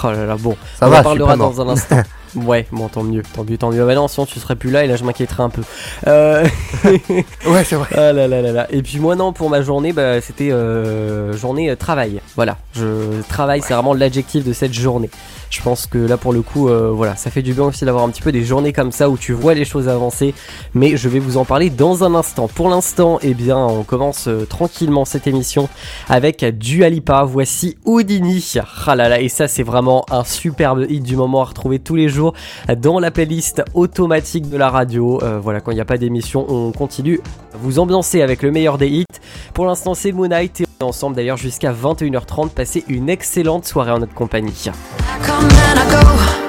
oh 0.03 0.11
là 0.11 0.27
là, 0.27 0.37
bon. 0.37 0.57
Ça 0.79 0.87
on 0.87 0.91
va, 0.91 1.01
en 1.01 1.03
parlera 1.03 1.37
dans 1.37 1.61
un 1.61 1.69
instant. 1.69 2.03
Ouais, 2.37 2.67
bon, 2.73 2.89
tant 2.89 3.03
mieux, 3.05 3.23
tant 3.35 3.45
mieux, 3.45 3.57
tant 3.57 3.71
mieux. 3.71 3.83
Ah 3.83 3.87
bah 3.87 3.95
non, 3.95 4.09
sinon 4.09 4.27
tu 4.27 4.41
serais 4.41 4.57
plus 4.57 4.71
là 4.71 4.85
et 4.85 4.89
là 4.89 4.97
je 4.97 5.05
m'inquiéterais 5.05 5.43
un 5.43 5.51
peu. 5.51 5.63
Euh... 6.07 6.45
ouais, 7.47 7.65
c'est 7.65 7.77
vrai. 7.77 7.89
Ah 7.93 8.13
là 8.13 8.27
là 8.27 8.43
là 8.43 8.53
là. 8.53 8.67
Et 8.71 8.83
puis 8.83 8.99
moi 8.99 9.15
non, 9.15 9.33
pour 9.33 9.51
ma 9.51 9.63
journée, 9.63 9.93
bah, 9.93 10.21
c'était 10.21 10.51
euh, 10.51 11.33
journée 11.37 11.71
euh, 11.71 11.77
travail. 11.77 12.21
Voilà, 12.35 12.59
je 12.75 13.23
travaille, 13.29 13.63
c'est 13.63 13.75
vraiment 13.75 13.95
l'adjectif 13.95 14.45
de 14.45 14.53
cette 14.53 14.73
journée. 14.73 15.11
Je 15.51 15.63
pense 15.63 15.87
que 15.87 15.99
là 15.99 16.17
pour 16.17 16.33
le 16.33 16.43
coup, 16.43 16.69
euh, 16.69 16.91
voilà, 16.93 17.15
ça 17.15 17.31
fait 17.31 17.43
du 17.43 17.55
bien 17.55 17.65
aussi 17.65 17.85
d'avoir 17.85 18.03
un 18.03 18.09
petit 18.09 18.23
peu 18.23 18.33
des 18.33 18.45
journées 18.45 18.73
comme 18.73 18.91
ça 18.91 19.09
où 19.09 19.17
tu 19.17 19.33
vois 19.33 19.55
les 19.55 19.65
choses 19.65 19.89
avancer. 19.89 20.35
Mais 20.75 20.97
je 20.97 21.09
vais 21.09 21.21
vous 21.21 21.37
en 21.37 21.45
parler 21.45 21.71
dans 21.71 22.03
un 22.03 22.15
instant. 22.17 22.49
Pour 22.49 22.69
l'instant, 22.69 23.19
eh 23.23 23.35
bien, 23.35 23.59
on 23.59 23.85
commence 23.85 24.29
tranquillement 24.49 25.05
cette 25.05 25.29
émission 25.29 25.69
avec 26.09 26.45
Dualipa. 26.45 27.23
Voici 27.23 27.77
Houdini. 27.85 28.55
Ah 28.87 28.97
là 28.97 29.09
là, 29.09 29.21
et 29.21 29.29
ça 29.29 29.47
c'est 29.47 29.63
vraiment 29.63 30.05
un 30.11 30.25
superbe 30.25 30.87
hit 30.89 31.03
du 31.03 31.17
moment 31.17 31.43
à 31.43 31.45
retrouver 31.45 31.79
tous 31.79 31.95
les 31.95 32.09
jours 32.09 32.24
dans 32.77 32.99
la 32.99 33.11
playlist 33.11 33.63
automatique 33.75 34.49
de 34.49 34.57
la 34.57 34.71
radio. 34.71 35.21
Euh, 35.23 35.39
voilà, 35.41 35.61
quand 35.61 35.73
il 35.73 35.75
n'y 35.75 35.81
a 35.81 35.85
pas 35.85 35.99
d'émission, 35.99 36.47
on 36.49 36.73
continue 36.73 37.21
vous 37.55 37.79
ambiancer 37.79 38.23
avec 38.23 38.43
le 38.43 38.51
meilleur 38.51 38.79
des 38.79 38.89
hits. 38.89 39.05
Pour 39.53 39.67
l'instant, 39.67 39.95
c'est 39.95 40.13
Moonlight 40.13 40.61
et 40.61 40.65
on 40.81 40.85
est 40.85 40.89
ensemble 40.89 41.17
d'ailleurs 41.17 41.37
jusqu'à 41.37 41.73
21h30. 41.73 42.51
Passez 42.51 42.85
une 42.89 43.09
excellente 43.09 43.65
soirée 43.65 43.93
en 43.93 43.99
notre 43.99 44.15
compagnie. 44.15 44.71
1337 45.21 46.44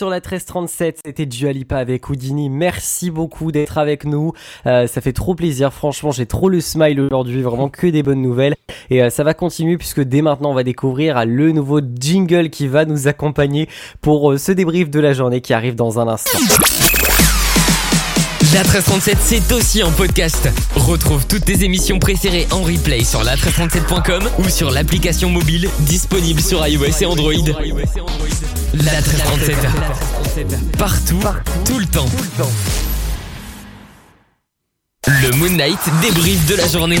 sur 0.00 0.08
la 0.08 0.16
1337, 0.16 1.00
c'était 1.04 1.26
Dualipa 1.26 1.76
avec 1.76 2.08
Houdini. 2.08 2.48
Merci 2.48 3.10
beaucoup 3.10 3.52
d'être 3.52 3.76
avec 3.76 4.06
nous. 4.06 4.32
Euh, 4.64 4.86
ça 4.86 5.02
fait 5.02 5.12
trop 5.12 5.34
plaisir, 5.34 5.74
franchement, 5.74 6.10
j'ai 6.10 6.24
trop 6.24 6.48
le 6.48 6.62
smile 6.62 7.02
aujourd'hui, 7.02 7.42
vraiment 7.42 7.68
que 7.68 7.86
des 7.86 8.02
bonnes 8.02 8.22
nouvelles. 8.22 8.54
Et 8.88 9.02
euh, 9.02 9.10
ça 9.10 9.24
va 9.24 9.34
continuer 9.34 9.76
puisque 9.76 10.00
dès 10.00 10.22
maintenant, 10.22 10.52
on 10.52 10.54
va 10.54 10.62
découvrir 10.62 11.22
le 11.26 11.52
nouveau 11.52 11.82
jingle 11.82 12.48
qui 12.48 12.66
va 12.66 12.86
nous 12.86 13.08
accompagner 13.08 13.68
pour 14.00 14.32
euh, 14.32 14.38
ce 14.38 14.52
débrief 14.52 14.88
de 14.88 15.00
la 15.00 15.12
journée 15.12 15.42
qui 15.42 15.52
arrive 15.52 15.74
dans 15.74 16.00
un 16.00 16.08
instant. 16.08 16.38
La 18.52 18.62
1337, 18.64 19.18
c'est 19.20 19.52
aussi 19.52 19.82
en 19.84 19.92
podcast. 19.92 20.48
Retrouve 20.74 21.24
toutes 21.26 21.44
tes 21.44 21.62
émissions 21.62 22.00
préférées 22.00 22.48
en 22.50 22.62
replay 22.62 23.04
sur 23.04 23.22
la1337.com 23.22 24.28
ou 24.38 24.48
sur 24.48 24.72
l'application 24.72 25.30
mobile 25.30 25.68
disponible 25.80 26.40
sur 26.40 26.66
iOS 26.66 26.84
et 27.00 27.06
Android. 27.06 27.32
La 28.74 29.00
1337. 29.00 29.56
Partout, 30.76 31.20
tout 31.64 31.78
le 31.78 31.86
temps. 31.86 32.10
Le 35.06 35.30
Moon 35.36 35.50
Knight 35.50 35.78
débrief 36.02 36.44
de 36.46 36.56
la 36.56 36.66
journée. 36.66 36.98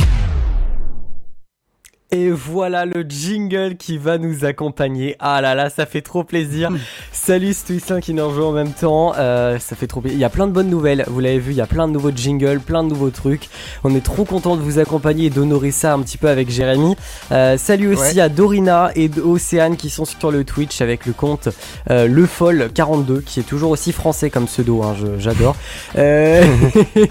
Et 2.12 2.32
voilà 2.32 2.86
le 2.86 3.04
jingle 3.08 3.76
qui 3.76 3.96
va 3.96 4.18
nous 4.18 4.44
accompagner. 4.44 5.14
Ah 5.20 5.40
là 5.40 5.54
là, 5.54 5.70
ça 5.70 5.86
fait 5.86 6.00
trop 6.00 6.24
plaisir. 6.24 6.68
Salut 7.12 7.54
Stoïcien 7.54 8.00
qui 8.00 8.14
nous 8.14 8.26
rejoint 8.26 8.46
en 8.46 8.52
même 8.52 8.72
temps. 8.72 9.12
Euh, 9.16 9.60
ça 9.60 9.76
fait 9.76 9.86
trop 9.86 10.00
plaisir. 10.00 10.18
Il 10.18 10.20
y 10.20 10.24
a 10.24 10.28
plein 10.28 10.48
de 10.48 10.52
bonnes 10.52 10.70
nouvelles. 10.70 11.04
Vous 11.06 11.20
l'avez 11.20 11.38
vu, 11.38 11.52
il 11.52 11.56
y 11.56 11.60
a 11.60 11.68
plein 11.68 11.86
de 11.86 11.92
nouveaux 11.92 12.10
jingles, 12.10 12.58
plein 12.58 12.82
de 12.82 12.88
nouveaux 12.88 13.10
trucs. 13.10 13.48
On 13.84 13.94
est 13.94 14.00
trop 14.00 14.24
content 14.24 14.56
de 14.56 14.60
vous 14.60 14.80
accompagner 14.80 15.26
et 15.26 15.30
d'honorer 15.30 15.70
ça 15.70 15.92
un 15.92 16.00
petit 16.00 16.18
peu 16.18 16.28
avec 16.28 16.50
Jérémy. 16.50 16.96
Euh, 17.30 17.56
salut 17.56 17.94
aussi 17.94 18.20
à 18.20 18.28
Dorina 18.28 18.90
et 18.96 19.08
Océane 19.24 19.76
qui 19.76 19.88
sont 19.88 20.04
sur 20.04 20.32
le 20.32 20.42
Twitch 20.42 20.80
avec 20.80 21.06
le 21.06 21.12
compte 21.12 21.48
euh, 21.90 22.08
Le 22.08 22.26
Foll 22.26 22.70
42 22.74 23.20
qui 23.20 23.38
est 23.38 23.44
toujours 23.44 23.70
aussi 23.70 23.92
français 23.92 24.30
comme 24.30 24.46
pseudo. 24.46 24.82
Hein, 24.82 24.96
J'adore. 25.18 25.54
Euh... 25.96 26.44
oh 26.96 27.04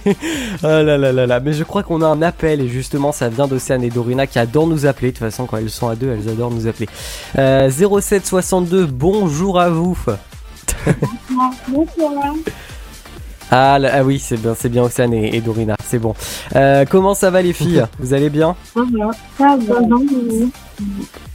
là 0.64 0.98
là 0.98 1.14
là 1.14 1.26
là. 1.26 1.40
Mais 1.40 1.54
je 1.54 1.64
crois 1.64 1.84
qu'on 1.84 2.02
a 2.02 2.08
un 2.08 2.22
appel 2.22 2.60
et 2.60 2.68
justement 2.68 3.14
ça 3.14 3.30
vient 3.30 3.48
d'Océane 3.48 3.82
et 3.82 3.90
Dorina 3.90 4.28
qui 4.28 4.40
adorent 4.40 4.68
nous 4.68 4.89
appeler. 4.90 5.12
De 5.12 5.18
toute 5.18 5.26
façon, 5.26 5.46
quand 5.46 5.58
elles 5.58 5.70
sont 5.70 5.88
à 5.88 5.96
deux, 5.96 6.12
elles 6.12 6.30
adorent 6.30 6.52
nous 6.52 6.68
appeler. 6.68 6.90
Euh, 7.38 7.70
0762, 7.70 8.86
bonjour 8.88 9.60
à 9.60 9.70
vous. 9.70 9.98
Bonsoir. 11.68 12.12
Ah, 13.52 13.80
là- 13.80 13.90
ah 13.96 14.04
oui, 14.04 14.20
c'est 14.20 14.38
bien, 14.38 14.54
c'est 14.58 14.70
bien 14.70 14.84
Océane 14.84 15.14
et, 15.14 15.36
et 15.36 15.42
Dorina, 15.42 15.76
c'est 15.88 15.98
bon. 15.98 16.14
Euh, 16.56 16.86
comment 16.88 17.16
ça 17.16 17.32
va 17.32 17.42
les 17.42 17.54
filles? 17.54 17.84
Vous 18.00 18.14
allez 18.14 18.30
bien? 18.30 18.56
Ça 18.76 18.82
va. 18.82 19.12
Ça 19.38 19.58
va. 19.58 19.80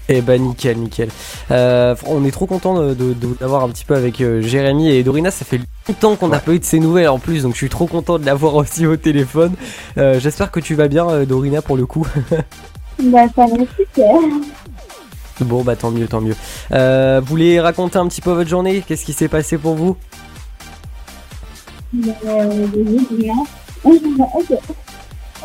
Eh 0.08 0.20
ben 0.20 0.40
nickel, 0.40 0.76
nickel. 0.78 1.08
Euh, 1.50 1.96
on 2.06 2.24
est 2.24 2.30
trop 2.30 2.46
content 2.46 2.74
de, 2.78 2.94
de, 2.94 3.14
de 3.14 3.26
vous 3.26 3.36
avoir 3.40 3.64
un 3.64 3.68
petit 3.70 3.84
peu 3.86 3.94
avec 3.96 4.20
euh, 4.20 4.40
Jérémy 4.42 4.90
et 4.90 5.02
Dorina. 5.02 5.30
Ça 5.32 5.44
fait 5.44 5.58
longtemps 5.88 6.14
qu'on 6.14 6.28
n'a 6.28 6.38
pas 6.40 6.52
eu 6.52 6.58
de 6.60 6.64
ces 6.64 6.78
nouvelles 6.78 7.08
en 7.08 7.18
plus, 7.18 7.42
donc 7.42 7.54
je 7.54 7.58
suis 7.58 7.68
trop 7.70 7.86
content 7.86 8.18
de 8.20 8.26
l'avoir 8.26 8.54
aussi 8.54 8.86
au 8.86 8.96
téléphone. 8.96 9.54
Euh, 9.98 10.20
J'espère 10.20 10.50
que 10.52 10.60
tu 10.60 10.74
vas 10.76 10.86
bien, 10.88 11.08
euh, 11.08 11.24
Dorina, 11.26 11.62
pour 11.62 11.76
le 11.76 11.86
coup. 11.86 12.06
Bah, 13.02 13.26
ça 13.34 13.46
va 13.46 13.56
super. 13.76 14.14
bon, 15.40 15.62
bah 15.62 15.76
tant 15.76 15.90
mieux, 15.90 16.06
tant 16.06 16.20
mieux. 16.20 16.36
Euh, 16.72 17.20
vous 17.20 17.26
voulez 17.26 17.60
raconter 17.60 17.98
un 17.98 18.06
petit 18.08 18.20
peu 18.20 18.32
votre 18.32 18.48
journée? 18.48 18.82
Qu'est-ce 18.86 19.04
qui 19.04 19.12
s'est 19.12 19.28
passé 19.28 19.58
pour 19.58 19.74
vous? 19.74 19.96
Euh, 22.26 22.66
bien. 23.10 23.34
Ok. 23.84 24.02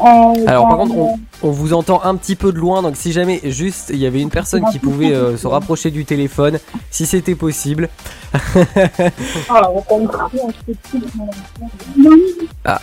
Euh, 0.01 0.45
Alors 0.47 0.63
bah, 0.63 0.69
par 0.69 0.77
contre, 0.77 0.95
on, 0.95 1.19
on 1.43 1.51
vous 1.51 1.73
entend 1.73 2.01
un 2.03 2.15
petit 2.15 2.37
peu 2.37 2.53
de 2.53 2.57
loin, 2.57 2.81
donc 2.81 2.95
si 2.95 3.11
jamais 3.11 3.41
juste 3.43 3.89
il 3.89 3.97
y 3.97 4.05
avait 4.05 4.21
une 4.21 4.29
personne 4.29 4.63
qui 4.71 4.79
pouvait 4.79 5.11
euh, 5.11 5.35
se 5.35 5.45
rapprocher 5.45 5.91
du 5.91 6.05
téléphone, 6.05 6.59
si 6.89 7.05
c'était 7.05 7.35
possible. 7.35 7.89
Ah, 12.63 12.81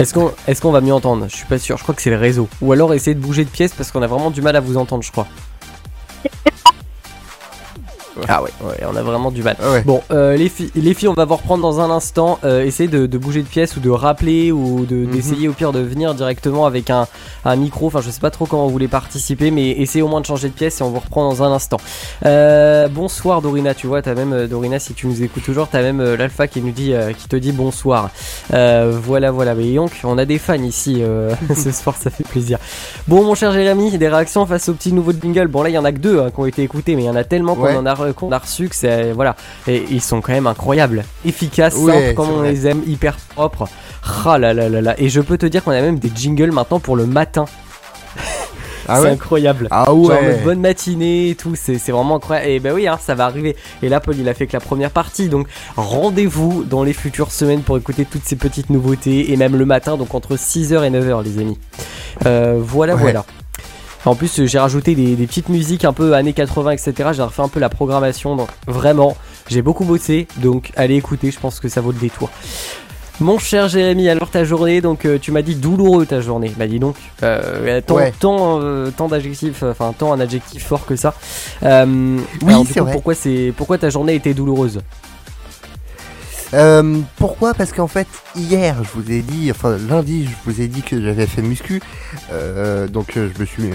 Est-ce 0.00 0.14
qu'on 0.14 0.32
est 0.46 0.60
qu'on 0.60 0.72
va 0.72 0.80
mieux 0.80 0.94
entendre? 0.94 1.26
Je 1.28 1.36
suis 1.36 1.44
pas 1.44 1.58
sûr, 1.58 1.76
je 1.76 1.82
crois 1.82 1.94
que 1.94 2.00
c'est 2.00 2.08
le 2.08 2.16
réseau. 2.16 2.48
Ou 2.62 2.72
alors 2.72 2.94
essayer 2.94 3.14
de 3.14 3.20
bouger 3.20 3.44
de 3.44 3.50
pièce 3.50 3.74
parce 3.74 3.92
qu'on 3.92 4.00
a 4.00 4.06
vraiment 4.06 4.30
du 4.30 4.40
mal 4.40 4.56
à 4.56 4.60
vous 4.60 4.78
entendre, 4.78 5.02
je 5.02 5.12
crois. 5.12 5.26
Ah 8.28 8.42
ouais, 8.42 8.50
ouais, 8.64 8.76
on 8.90 8.96
a 8.96 9.02
vraiment 9.02 9.30
du 9.30 9.42
mal. 9.42 9.56
Ah 9.62 9.70
ouais. 9.72 9.82
Bon, 9.82 10.02
euh, 10.10 10.36
les, 10.36 10.48
filles, 10.48 10.70
les 10.74 10.94
filles, 10.94 11.08
on 11.08 11.14
va 11.14 11.24
vous 11.24 11.36
reprendre 11.36 11.62
dans 11.62 11.80
un 11.80 11.90
instant. 11.90 12.38
Euh, 12.44 12.64
essayez 12.64 12.88
de, 12.88 13.06
de 13.06 13.18
bouger 13.18 13.42
de 13.42 13.46
pièce 13.46 13.76
ou 13.76 13.80
de 13.80 13.90
rappeler 13.90 14.52
ou 14.52 14.84
de- 14.86 14.96
Mhm. 14.96 15.10
d'essayer 15.12 15.48
au 15.48 15.52
pire 15.52 15.72
de 15.72 15.80
venir 15.80 16.14
directement 16.14 16.66
avec 16.66 16.90
un, 16.90 17.06
un 17.44 17.56
micro. 17.56 17.86
Enfin, 17.86 18.00
je 18.00 18.10
sais 18.10 18.20
pas 18.20 18.30
trop 18.30 18.46
comment 18.46 18.64
vous 18.66 18.72
voulez 18.72 18.88
participer, 18.88 19.50
mais 19.50 19.70
essayez 19.70 20.02
au 20.02 20.08
moins 20.08 20.20
de 20.20 20.26
changer 20.26 20.48
de 20.48 20.54
pièce 20.54 20.80
et 20.80 20.84
on 20.84 20.90
vous 20.90 20.98
reprend 21.00 21.28
dans 21.28 21.42
un 21.42 21.52
instant. 21.52 21.78
Euh, 22.26 22.88
bonsoir 22.88 23.40
Dorina, 23.42 23.74
tu 23.74 23.86
vois, 23.86 24.02
t'as 24.02 24.14
même 24.14 24.32
euh, 24.32 24.46
Dorina, 24.46 24.78
si 24.78 24.92
tu 24.94 25.06
nous 25.06 25.22
écoutes 25.22 25.44
toujours, 25.44 25.68
t'as 25.68 25.82
même 25.82 26.00
euh, 26.00 26.16
l'alpha 26.16 26.46
qui 26.48 26.60
nous 26.60 26.72
dit, 26.72 26.92
euh, 26.92 27.12
qui 27.12 27.28
te 27.28 27.36
dit 27.36 27.52
bonsoir. 27.52 28.10
Euh, 28.52 28.92
voilà, 29.02 29.30
voilà. 29.30 29.54
Mais 29.54 29.72
donc, 29.74 29.92
on 30.04 30.18
a 30.18 30.24
des 30.24 30.38
fans 30.38 30.54
ici 30.54 30.98
euh, 31.00 31.32
ce 31.54 31.70
soir, 31.72 31.96
ça 31.96 32.10
fait 32.10 32.24
plaisir. 32.24 32.58
Bon, 33.08 33.22
mon 33.24 33.34
cher 33.34 33.52
Jérémy, 33.52 33.96
des 33.96 34.08
réactions 34.08 34.44
face 34.46 34.68
au 34.68 34.74
petit 34.74 34.92
nouveau 34.92 35.12
jingle. 35.12 35.46
Bon, 35.48 35.62
là, 35.62 35.68
il 35.70 35.74
y 35.74 35.78
en 35.78 35.84
a 35.84 35.92
que 35.92 35.98
deux 35.98 36.20
hein, 36.20 36.30
qui 36.34 36.40
ont 36.40 36.46
été 36.46 36.62
écoutés, 36.62 36.96
mais 36.96 37.02
il 37.02 37.06
y 37.06 37.10
en 37.10 37.16
a 37.16 37.24
tellement 37.24 37.54
qu'on 37.54 37.76
en 37.76 37.86
a, 37.86 38.09
qu'on 38.12 38.32
a 38.32 38.38
reçu 38.38 38.68
que 38.68 38.74
c'est 38.76 39.12
voilà. 39.12 39.36
Et 39.66 39.84
ils 39.90 40.00
sont 40.00 40.20
quand 40.20 40.32
même 40.32 40.46
incroyables, 40.46 41.04
efficaces, 41.24 41.74
Ouais, 41.76 41.92
simples, 41.92 42.14
comme 42.14 42.30
on 42.30 42.42
les 42.42 42.66
aime, 42.66 42.82
hyper 42.86 43.16
propres. 43.34 43.68
Ah 44.26 44.38
là 44.38 44.52
là 44.54 44.68
là 44.68 44.80
là. 44.80 44.94
Et 44.98 45.08
je 45.08 45.20
peux 45.20 45.38
te 45.38 45.46
dire 45.46 45.62
qu'on 45.64 45.70
a 45.72 45.80
même 45.80 45.98
des 45.98 46.10
jingles 46.14 46.52
maintenant 46.52 46.80
pour 46.80 46.96
le 46.96 47.06
matin. 47.06 47.44
Ah 48.88 48.96
c'est 48.96 49.02
ouais 49.04 49.10
incroyable. 49.10 49.68
Ah 49.70 49.84
Genre 49.86 49.94
en 49.98 50.02
mode 50.02 50.08
ouais. 50.10 50.40
bonne 50.42 50.60
matinée 50.60 51.30
et 51.30 51.34
tout, 51.36 51.54
c'est 51.54 51.78
c'est 51.78 51.92
vraiment 51.92 52.16
incroyable. 52.16 52.48
Et 52.50 52.58
ben 52.58 52.72
oui, 52.74 52.88
hein, 52.88 52.98
ça 53.00 53.14
va 53.14 53.26
arriver. 53.26 53.54
Et 53.82 53.88
là, 53.88 54.00
Paul, 54.00 54.16
il 54.18 54.28
a 54.28 54.34
fait 54.34 54.48
que 54.48 54.52
la 54.54 54.60
première 54.60 54.90
partie. 54.90 55.28
Donc 55.28 55.46
rendez-vous 55.76 56.64
dans 56.64 56.82
les 56.82 56.92
futures 56.92 57.30
semaines 57.30 57.60
pour 57.62 57.76
écouter 57.76 58.04
toutes 58.04 58.24
ces 58.24 58.34
petites 58.36 58.68
nouveautés. 58.70 59.32
Et 59.32 59.36
même 59.36 59.54
le 59.54 59.64
matin, 59.64 59.96
donc 59.96 60.14
entre 60.14 60.34
6h 60.36 60.82
et 60.84 60.90
9h, 60.90 61.22
les 61.22 61.38
amis. 61.38 61.58
Euh, 62.26 62.56
voilà, 62.60 62.94
Ouais. 62.96 63.00
voilà. 63.02 63.24
En 64.06 64.14
plus, 64.14 64.40
euh, 64.40 64.46
j'ai 64.46 64.58
rajouté 64.58 64.94
des, 64.94 65.14
des 65.14 65.26
petites 65.26 65.48
musiques 65.50 65.84
un 65.84 65.92
peu 65.92 66.14
années 66.14 66.32
80, 66.32 66.70
etc. 66.72 67.10
J'ai 67.12 67.22
refait 67.22 67.42
un 67.42 67.48
peu 67.48 67.60
la 67.60 67.68
programmation. 67.68 68.34
Donc 68.36 68.48
vraiment, 68.66 69.16
j'ai 69.48 69.62
beaucoup 69.62 69.84
bossé. 69.84 70.26
Donc 70.38 70.70
allez 70.76 70.96
écouter, 70.96 71.30
je 71.30 71.38
pense 71.38 71.60
que 71.60 71.68
ça 71.68 71.80
vaut 71.80 71.92
le 71.92 71.98
détour. 71.98 72.30
Mon 73.22 73.38
cher 73.38 73.68
Jérémy, 73.68 74.08
alors 74.08 74.30
ta 74.30 74.44
journée, 74.44 74.80
donc 74.80 75.04
euh, 75.04 75.18
tu 75.20 75.30
m'as 75.30 75.42
dit 75.42 75.54
douloureux 75.54 76.06
ta 76.06 76.22
journée. 76.22 76.50
Bah 76.56 76.66
dis 76.66 76.78
donc, 76.78 76.96
euh, 77.22 77.82
tant, 77.82 77.96
Ouais. 77.96 78.14
tant, 78.18 78.60
euh, 78.62 78.90
tant 78.96 79.08
d'adjectifs, 79.08 79.62
enfin 79.62 79.92
tant 79.98 80.14
un 80.14 80.20
adjectif 80.20 80.64
fort 80.66 80.86
que 80.86 80.96
ça. 80.96 81.12
Oui, 81.60 81.68
alors, 81.68 82.64
du 82.64 82.72
c'est 82.72 82.78
coup, 82.78 82.84
vrai. 82.86 82.92
pourquoi 82.94 83.14
c'est, 83.14 83.52
pourquoi 83.54 83.76
ta 83.76 83.90
journée 83.90 84.14
était 84.14 84.32
douloureuse? 84.32 84.80
Euh, 86.52 86.98
pourquoi? 87.16 87.54
Parce 87.54 87.72
qu'en 87.72 87.86
fait, 87.86 88.08
hier, 88.34 88.76
je 88.82 88.88
vous 89.00 89.10
ai 89.10 89.20
dit, 89.22 89.50
enfin 89.50 89.76
lundi, 89.88 90.26
je 90.28 90.50
vous 90.50 90.60
ai 90.60 90.66
dit 90.66 90.82
que 90.82 91.00
j'avais 91.00 91.26
fait 91.26 91.42
muscu. 91.42 91.80
Euh, 92.32 92.88
donc 92.88 93.16
euh, 93.16 93.30
je 93.34 93.40
me 93.40 93.46
suis. 93.46 93.70
euh, 93.70 93.74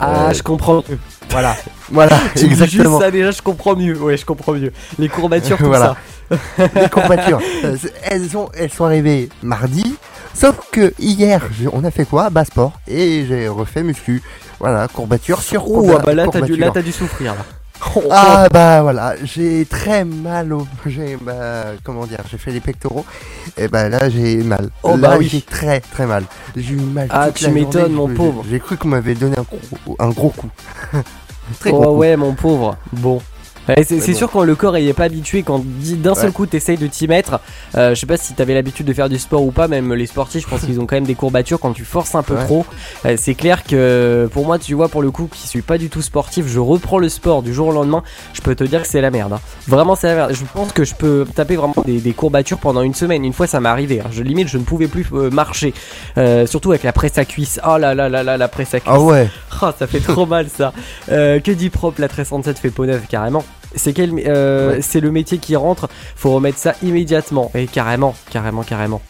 Ah, 0.00 0.32
je 0.32 0.42
comprends. 0.42 0.82
voilà. 1.30 1.56
Voilà, 1.92 2.16
dis 2.36 2.42
juste 2.48 2.62
exactement. 2.62 3.00
ça 3.00 3.10
déjà, 3.10 3.32
je 3.32 3.42
comprends 3.42 3.74
mieux. 3.74 3.96
Ouais, 4.00 4.16
je 4.16 4.24
comprends 4.24 4.52
mieux. 4.52 4.72
Les 4.98 5.08
courbatures, 5.08 5.56
tout 5.58 5.64
Voilà. 5.66 5.96
ça. 6.58 6.68
Les 6.80 6.88
courbatures. 6.88 7.40
elles, 8.04 8.28
sont, 8.30 8.48
elles 8.56 8.70
sont 8.72 8.84
arrivées 8.84 9.28
mardi. 9.42 9.96
Sauf 10.32 10.54
que 10.70 10.94
hier, 11.00 11.42
on 11.72 11.82
a 11.82 11.90
fait 11.90 12.04
quoi? 12.04 12.30
Bas 12.30 12.44
sport. 12.44 12.72
Et 12.86 13.24
j'ai 13.26 13.48
refait 13.48 13.82
muscu. 13.82 14.22
Voilà, 14.60 14.86
courbature 14.86 15.42
sur 15.42 15.68
Oh, 15.68 15.82
courba- 15.82 15.96
ah 16.00 16.02
bah 16.06 16.14
là 16.14 16.24
t'as 16.26 16.40
dû, 16.40 16.52
courbature. 16.52 16.58
là 16.66 16.70
t'as 16.72 16.82
dû 16.82 16.92
souffrir 16.92 17.34
là. 17.34 17.44
Ah 18.10 18.48
bah 18.50 18.82
voilà, 18.82 19.14
j'ai 19.22 19.64
très 19.66 20.04
mal 20.04 20.52
au... 20.52 20.66
J'ai, 20.86 21.16
bah, 21.16 21.72
comment 21.84 22.06
dire, 22.06 22.20
j'ai 22.30 22.38
fait 22.38 22.52
les 22.52 22.60
pectoraux. 22.60 23.04
Et 23.56 23.68
bah 23.68 23.88
là 23.88 24.08
j'ai 24.08 24.36
mal. 24.38 24.70
Oh, 24.82 24.90
là 24.90 24.96
bah 24.96 25.16
oui. 25.18 25.28
j'ai 25.28 25.42
très 25.42 25.80
très 25.80 26.06
mal. 26.06 26.24
J'ai 26.56 26.74
eu 26.74 26.76
mal 26.76 27.08
Ah, 27.10 27.26
toute 27.26 27.36
tu 27.36 27.50
m'étonnes, 27.50 27.92
mon 27.92 28.08
pauvre. 28.08 28.44
J'ai 28.48 28.60
cru 28.60 28.76
qu'on 28.76 28.88
m'avait 28.88 29.14
donné 29.14 29.36
un 29.38 29.42
gros, 29.42 29.96
un 29.98 30.10
gros 30.10 30.30
coup. 30.30 30.50
très 31.60 31.70
oh 31.70 31.80
gros 31.80 31.92
coup. 31.92 31.98
ouais, 31.98 32.16
mon 32.16 32.34
pauvre. 32.34 32.76
Bon. 32.92 33.20
C'est 33.84 33.96
bon. 34.12 34.14
sûr 34.18 34.30
quand 34.30 34.42
le 34.44 34.54
corps 34.54 34.76
il 34.78 34.86
est 34.88 34.92
pas 34.92 35.04
habitué, 35.04 35.42
quand 35.42 35.62
d'un 35.64 36.14
seul 36.14 36.26
Ouais. 36.26 36.32
coup 36.32 36.46
t'essayes 36.46 36.76
de 36.76 36.86
t'y 36.86 37.06
mettre, 37.08 37.40
euh, 37.76 37.94
je 37.94 38.00
sais 38.00 38.06
pas 38.06 38.16
si 38.16 38.34
t'avais 38.34 38.54
l'habitude 38.54 38.86
de 38.86 38.92
faire 38.92 39.08
du 39.08 39.18
sport 39.18 39.42
ou 39.42 39.50
pas, 39.50 39.68
même 39.68 39.92
les 39.94 40.06
sportifs, 40.06 40.42
je 40.44 40.48
pense 40.48 40.60
qu'ils 40.62 40.80
ont 40.80 40.86
quand 40.86 40.96
même 40.96 41.04
des 41.06 41.14
courbatures 41.14 41.58
quand 41.60 41.72
tu 41.72 41.84
forces 41.84 42.14
un 42.14 42.22
peu 42.22 42.34
Ouais. 42.34 42.44
trop. 42.44 42.64
Euh, 43.06 43.16
c'est 43.18 43.34
clair 43.34 43.64
que 43.64 44.28
pour 44.32 44.46
moi, 44.46 44.58
tu 44.58 44.74
vois, 44.74 44.88
pour 44.88 45.02
le 45.02 45.10
coup, 45.10 45.28
qui 45.32 45.46
suis 45.46 45.62
pas 45.62 45.78
du 45.78 45.88
tout 45.90 46.02
sportif, 46.02 46.46
je 46.48 46.58
reprends 46.58 46.98
le 46.98 47.08
sport 47.08 47.42
du 47.42 47.52
jour 47.54 47.68
au 47.68 47.72
lendemain, 47.72 48.02
je 48.32 48.40
peux 48.40 48.54
te 48.54 48.64
dire 48.64 48.82
que 48.82 48.88
c'est 48.88 49.00
la 49.00 49.10
merde. 49.10 49.32
hein. 49.34 49.40
Vraiment, 49.66 49.94
c'est 49.96 50.06
la 50.08 50.14
merde. 50.14 50.32
Je 50.34 50.44
pense 50.52 50.72
que 50.72 50.84
je 50.84 50.94
peux 50.94 51.26
taper 51.34 51.56
vraiment 51.56 51.74
des, 51.84 52.00
des 52.00 52.12
courbatures 52.12 52.58
pendant 52.58 52.82
une 52.82 52.94
semaine. 52.94 53.24
Une 53.24 53.32
fois, 53.32 53.46
ça 53.46 53.60
m'est 53.60 53.68
arrivé. 53.68 54.00
hein. 54.00 54.08
Je 54.12 54.22
limite, 54.22 54.48
je 54.48 54.58
ne 54.58 54.64
pouvais 54.64 54.86
plus 54.88 55.06
euh, 55.12 55.30
marcher, 55.30 55.74
surtout 56.46 56.70
avec 56.70 56.82
la 56.82 56.92
presse 56.92 57.18
à 57.18 57.24
cuisse. 57.24 57.60
Oh 57.66 57.76
là 57.78 57.94
là 57.94 58.08
là 58.08 58.22
là, 58.22 58.36
la 58.36 58.48
presse 58.48 58.74
à 58.74 58.80
cuisse. 58.80 58.92
Ah 58.94 59.00
ouais. 59.00 59.28
Ah, 59.60 59.74
ça 59.78 59.86
fait 59.86 60.00
trop 60.00 60.26
mal 60.26 60.46
ça. 60.48 60.72
Que 61.08 61.50
dit 61.52 61.70
propre 61.70 62.00
la 62.00 62.06
1337 62.06 62.58
fait 62.58 62.70
peau 62.70 62.86
neuve 62.86 63.02
carrément. 63.08 63.44
C'est 63.76 63.92
quel 63.92 64.12
euh, 64.26 64.72
Ouais. 64.74 64.82
c'est 64.82 65.00
le 65.00 65.10
métier 65.10 65.38
qui 65.38 65.54
rentre, 65.56 65.88
faut 66.16 66.30
remettre 66.32 66.58
ça 66.58 66.74
immédiatement. 66.82 67.50
Et 67.54 67.66
carrément, 67.66 68.14
carrément, 68.30 68.62
carrément. 68.62 69.00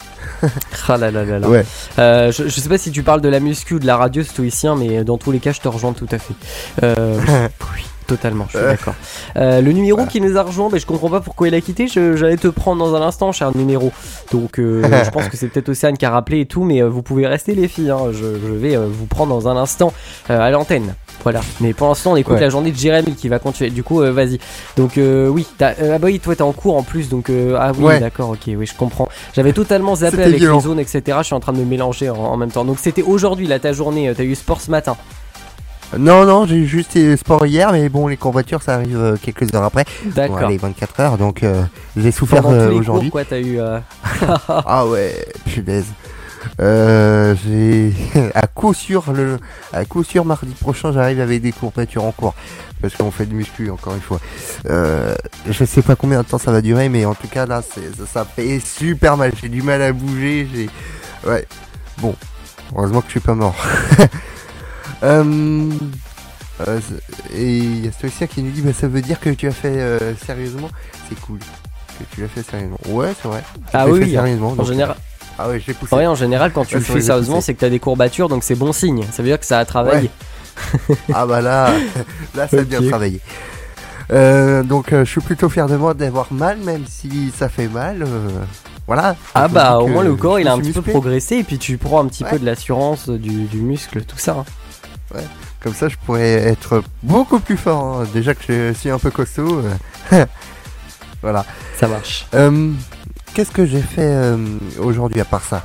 ah 0.88 0.96
là 0.98 1.10
là 1.10 1.24
là 1.24 1.38
là. 1.38 1.48
Ouais. 1.48 1.64
Euh, 1.98 2.30
je, 2.32 2.44
je 2.44 2.60
sais 2.60 2.68
pas 2.68 2.78
si 2.78 2.90
tu 2.90 3.02
parles 3.02 3.20
de 3.22 3.28
la 3.28 3.40
muscu 3.40 3.74
ou 3.74 3.78
de 3.78 3.86
la 3.86 3.96
radio 3.96 4.22
stoïcien, 4.22 4.76
mais 4.76 5.02
dans 5.04 5.16
tous 5.18 5.32
les 5.32 5.38
cas, 5.38 5.52
je 5.52 5.60
te 5.60 5.68
rejoins 5.68 5.92
tout 5.92 6.08
à 6.10 6.18
fait. 6.18 6.34
Euh, 6.82 7.18
oui. 7.74 7.84
Totalement, 8.06 8.46
je 8.52 8.58
suis 8.58 8.66
d'accord. 8.66 8.94
Euh, 9.36 9.60
le 9.60 9.70
numéro 9.70 9.98
Voilà. 9.98 10.10
qui 10.10 10.20
nous 10.20 10.36
a 10.36 10.42
rejoint, 10.42 10.68
ben, 10.68 10.80
je 10.80 10.84
comprends 10.86 11.10
pas 11.10 11.20
pourquoi 11.20 11.46
il 11.46 11.54
a 11.54 11.60
quitté. 11.60 11.86
Je- 11.86 12.16
J'allais 12.16 12.36
te 12.38 12.48
prendre 12.48 12.84
dans 12.84 12.96
un 12.96 13.02
instant, 13.02 13.30
cher 13.30 13.56
numéro. 13.56 13.92
Donc, 14.32 14.58
euh, 14.58 14.82
je 15.04 15.10
pense 15.10 15.28
que 15.28 15.36
c'est 15.36 15.46
peut-être 15.46 15.68
Océane 15.68 15.96
qui 15.96 16.04
a 16.06 16.10
rappelé 16.10 16.40
et 16.40 16.46
tout, 16.46 16.64
mais 16.64 16.82
euh, 16.82 16.88
vous 16.88 17.02
pouvez 17.02 17.28
rester, 17.28 17.54
les 17.54 17.68
filles. 17.68 17.90
hein. 17.90 18.06
Je, 18.10 18.18
je 18.18 18.52
vais 18.52 18.76
vous 18.76 19.06
prendre 19.06 19.32
dans 19.32 19.46
un 19.46 19.56
instant 19.56 19.92
à 20.28 20.50
l'antenne. 20.50 20.94
Voilà. 21.22 21.40
Mais 21.60 21.72
pour 21.74 21.88
l'instant, 21.88 22.12
on 22.12 22.16
écoute 22.16 22.34
Ouais. 22.34 22.40
la 22.40 22.50
journée 22.50 22.70
de 22.72 22.76
Jérémy 22.76 23.14
qui 23.14 23.28
va 23.28 23.38
continuer. 23.38 23.70
Du 23.70 23.82
coup, 23.82 24.00
euh, 24.02 24.10
vas-y. 24.12 24.38
Donc, 24.76 24.96
euh, 24.98 25.28
oui. 25.28 25.46
euh, 25.60 25.94
ah 25.94 25.98
bah 25.98 26.06
oui, 26.06 26.18
toi, 26.20 26.34
t'es 26.34 26.42
en 26.42 26.52
cours 26.52 26.76
en 26.76 26.82
plus. 26.82 27.08
Donc, 27.08 27.28
euh, 27.30 27.56
ah 27.60 27.72
oui, 27.76 27.84
Ouais. 27.84 28.00
d'accord, 28.00 28.30
ok, 28.30 28.38
oui, 28.56 28.66
je 28.66 28.74
comprends. 28.74 29.08
J'avais 29.34 29.52
totalement 29.52 29.94
zappé 29.96 30.22
avec 30.22 30.36
violent. 30.36 30.56
les 30.56 30.62
zones, 30.62 30.80
etc. 30.80 31.18
Je 31.20 31.24
suis 31.24 31.34
en 31.34 31.40
train 31.40 31.52
de 31.52 31.58
me 31.58 31.64
mélanger 31.64 32.08
en, 32.10 32.16
en 32.16 32.36
même 32.36 32.50
temps. 32.50 32.64
Donc, 32.64 32.78
c'était 32.80 33.02
aujourd'hui, 33.02 33.46
là, 33.46 33.58
ta 33.58 33.72
journée. 33.72 34.08
euh, 34.08 34.14
T'as 34.16 34.24
eu 34.24 34.34
sport 34.34 34.60
ce 34.60 34.70
matin. 34.70 34.96
Non, 35.98 36.24
non, 36.24 36.46
j'ai 36.46 36.66
juste 36.66 36.94
été 36.94 37.16
sport 37.16 37.44
hier, 37.46 37.72
mais 37.72 37.88
bon, 37.88 38.06
les 38.06 38.16
courbatures, 38.16 38.62
ça 38.62 38.74
arrive 38.74 38.96
euh, 38.96 39.16
quelques 39.20 39.52
heures 39.54 39.64
après. 39.64 39.84
Bon, 40.04 40.10
D'accord. 40.14 40.38
allez, 40.38 40.56
24 40.56 41.00
heures, 41.00 41.18
donc 41.18 41.42
euh, 41.42 41.64
j'ai 41.96 42.12
souffert 42.12 42.46
euh, 42.46 42.70
les 42.70 42.76
aujourd'hui. 42.76 43.10
quoi, 43.10 43.24
t'as 43.24 43.40
eu. 43.40 43.58
euh, 43.58 43.80
Ah 44.48 44.86
ouais, 44.86 45.12
punaise. 45.46 45.86
Euh, 46.60 47.34
j'ai 47.44 47.92
à 48.34 48.46
coup 48.46 48.74
sûr 48.74 49.12
le 49.12 49.38
à 49.72 49.84
coup 49.84 50.04
sûr 50.04 50.24
mardi 50.24 50.52
prochain 50.52 50.92
j'arrive 50.92 51.20
avec 51.20 51.42
des 51.42 51.52
courbatures 51.52 52.04
en 52.04 52.12
cours 52.12 52.34
parce 52.80 52.94
qu'on 52.94 53.10
fait 53.10 53.26
du 53.26 53.34
muscu 53.34 53.70
encore 53.70 53.94
une 53.94 54.00
fois. 54.00 54.20
Euh, 54.66 55.14
je 55.48 55.64
sais 55.64 55.82
pas 55.82 55.96
combien 55.96 56.22
de 56.22 56.26
temps 56.26 56.38
ça 56.38 56.52
va 56.52 56.62
durer 56.62 56.88
mais 56.88 57.04
en 57.04 57.14
tout 57.14 57.28
cas 57.28 57.46
là 57.46 57.62
ça, 57.62 57.80
ça 58.06 58.24
fait 58.24 58.60
super 58.60 59.16
mal. 59.16 59.32
J'ai 59.40 59.48
du 59.48 59.62
mal 59.62 59.82
à 59.82 59.92
bouger. 59.92 60.48
J'ai 60.52 60.70
ouais 61.28 61.46
bon 61.98 62.14
heureusement 62.74 63.00
que 63.00 63.06
je 63.06 63.12
suis 63.12 63.20
pas 63.20 63.34
mort. 63.34 63.56
euh, 65.02 65.70
euh, 66.66 66.80
et 67.34 67.56
il 67.58 67.84
y 67.84 67.88
a 67.88 67.92
Stoicien 67.92 68.26
qui 68.26 68.42
nous 68.42 68.50
dit 68.50 68.62
bah 68.62 68.72
ça 68.72 68.88
veut 68.88 69.02
dire 69.02 69.20
que 69.20 69.30
tu 69.30 69.46
as 69.46 69.52
fait 69.52 69.78
euh, 69.78 70.14
sérieusement? 70.16 70.70
C'est 71.08 71.18
cool 71.20 71.38
que 71.38 72.14
tu 72.14 72.22
l'as 72.22 72.28
fait 72.28 72.42
sérieusement. 72.42 72.78
Ouais 72.88 73.12
c'est 73.20 73.28
vrai. 73.28 73.42
Ah 73.72 73.86
Je 73.86 73.92
oui, 73.92 73.98
fait 74.00 74.04
oui, 74.06 74.12
sérieusement. 74.12 74.50
En 74.50 74.56
donc, 74.56 74.66
général, 74.66 74.96
ah 75.42 75.48
ouais, 75.48 75.62
j'ai 75.64 75.74
poussé. 75.74 75.94
ouais, 75.94 76.06
en 76.06 76.14
général, 76.14 76.52
quand 76.52 76.64
tu 76.64 76.74
Ouais, 76.74 76.80
le 76.80 76.84
fais 76.86 77.00
sérieusement, 77.00 77.40
c'est 77.40 77.54
que 77.54 77.60
t'as 77.60 77.68
des 77.70 77.78
courbatures, 77.78 78.28
donc 78.28 78.44
c'est 78.44 78.54
bon 78.54 78.72
signe. 78.72 79.04
Ça 79.12 79.22
veut 79.22 79.28
dire 79.28 79.38
que 79.40 79.46
ça 79.46 79.58
a 79.58 79.64
travaillé. 79.64 80.10
Ah 81.14 81.26
bah 81.26 81.40
là, 81.40 81.70
là 82.34 82.46
ça 82.48 82.58
a 82.58 82.62
bien 82.62 82.82
travaillé. 82.82 83.20
Euh, 84.12 84.62
donc 84.64 84.92
euh, 84.92 85.04
je 85.04 85.10
suis 85.10 85.20
plutôt 85.20 85.48
fier 85.48 85.66
de 85.68 85.76
moi 85.76 85.94
d'avoir 85.94 86.32
mal, 86.32 86.58
même 86.58 86.84
si 86.88 87.32
ça 87.36 87.48
fait 87.48 87.68
mal. 87.68 88.02
euh, 88.02 88.28
voilà. 88.86 89.14
Ah 89.34 89.46
bah 89.48 89.78
au 89.78 89.86
moins 89.86 90.02
le 90.02 90.16
corps 90.16 90.40
il 90.40 90.48
a 90.48 90.52
un 90.52 90.58
petit 90.58 90.72
peu 90.72 90.82
progressé 90.82 91.36
et 91.36 91.44
puis 91.44 91.58
tu 91.58 91.78
prends 91.78 92.00
un 92.04 92.08
petit 92.08 92.24
Ouais. 92.24 92.30
peu 92.30 92.38
de 92.40 92.44
l'assurance 92.44 93.08
du, 93.08 93.44
du 93.44 93.58
muscle, 93.58 94.02
tout 94.02 94.18
ça. 94.18 94.44
hein. 95.14 95.20
Comme 95.62 95.74
ça 95.74 95.88
je 95.88 95.96
pourrais 96.04 96.32
être 96.32 96.82
beaucoup 97.02 97.38
plus 97.38 97.56
fort. 97.56 98.00
hein. 98.00 98.06
Déjà 98.12 98.34
que 98.34 98.42
je 98.48 98.72
suis 98.72 98.90
un 98.90 98.98
peu 98.98 99.10
costaud. 99.12 99.62
voilà. 101.22 101.44
Ça 101.78 101.86
marche. 101.86 102.26
Qu'est-ce 103.34 103.50
que 103.50 103.64
j'ai 103.64 103.80
fait 103.80 104.02
euh, 104.02 104.36
aujourd'hui 104.80 105.20
à 105.20 105.24
part 105.24 105.44
ça? 105.44 105.62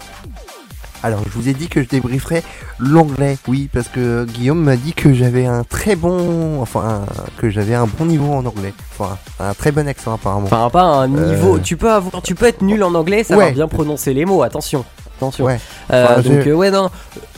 Alors, 1.04 1.22
je 1.26 1.38
vous 1.38 1.50
ai 1.50 1.54
dit 1.54 1.68
que 1.68 1.84
je 1.84 1.88
débrieferais 1.88 2.42
l'anglais, 2.80 3.38
oui, 3.48 3.70
parce 3.72 3.88
que 3.90 4.26
Guillaume 4.26 4.64
m'a 4.64 4.76
dit 4.76 4.94
que 4.94 5.14
j'avais 5.14 5.46
un 5.46 5.64
très 5.64 5.96
bon, 5.96 6.60
enfin, 6.62 7.04
un- 7.04 7.40
que 7.40 7.50
j'avais 7.50 7.76
un 7.76 7.86
bon 7.86 8.06
niveau 8.06 8.34
en 8.34 8.44
anglais, 8.46 8.74
enfin, 8.98 9.18
un 9.40 9.54
très 9.54 9.72
bon 9.72 9.88
accent 9.88 10.16
apparemment. 10.16 10.46
Enfin 10.46 10.70
pas 10.72 10.82
un 10.84 11.08
niveau. 11.08 11.58
Euh. 11.58 11.60
Tu 11.64 11.78
peux 11.78 11.92
avoir, 11.92 12.22
tu 12.24 12.34
peux 12.34 12.46
être 12.48 12.62
nul 12.64 12.84
en 12.84 12.96
anglais, 12.96 13.24
ça 13.24 13.36
va 13.36 13.52
bien 13.52 13.68
prononcer 13.68 14.14
les 14.16 14.26
mots. 14.26 14.42
Attention, 14.42 14.84
attention. 15.18 15.46
Ouais. 15.46 15.60
Euh, 15.92 16.06
Enfin, 16.10 16.22
donc 16.22 16.48
euh, 16.48 16.54
ouais 16.54 16.72
non. 16.72 16.90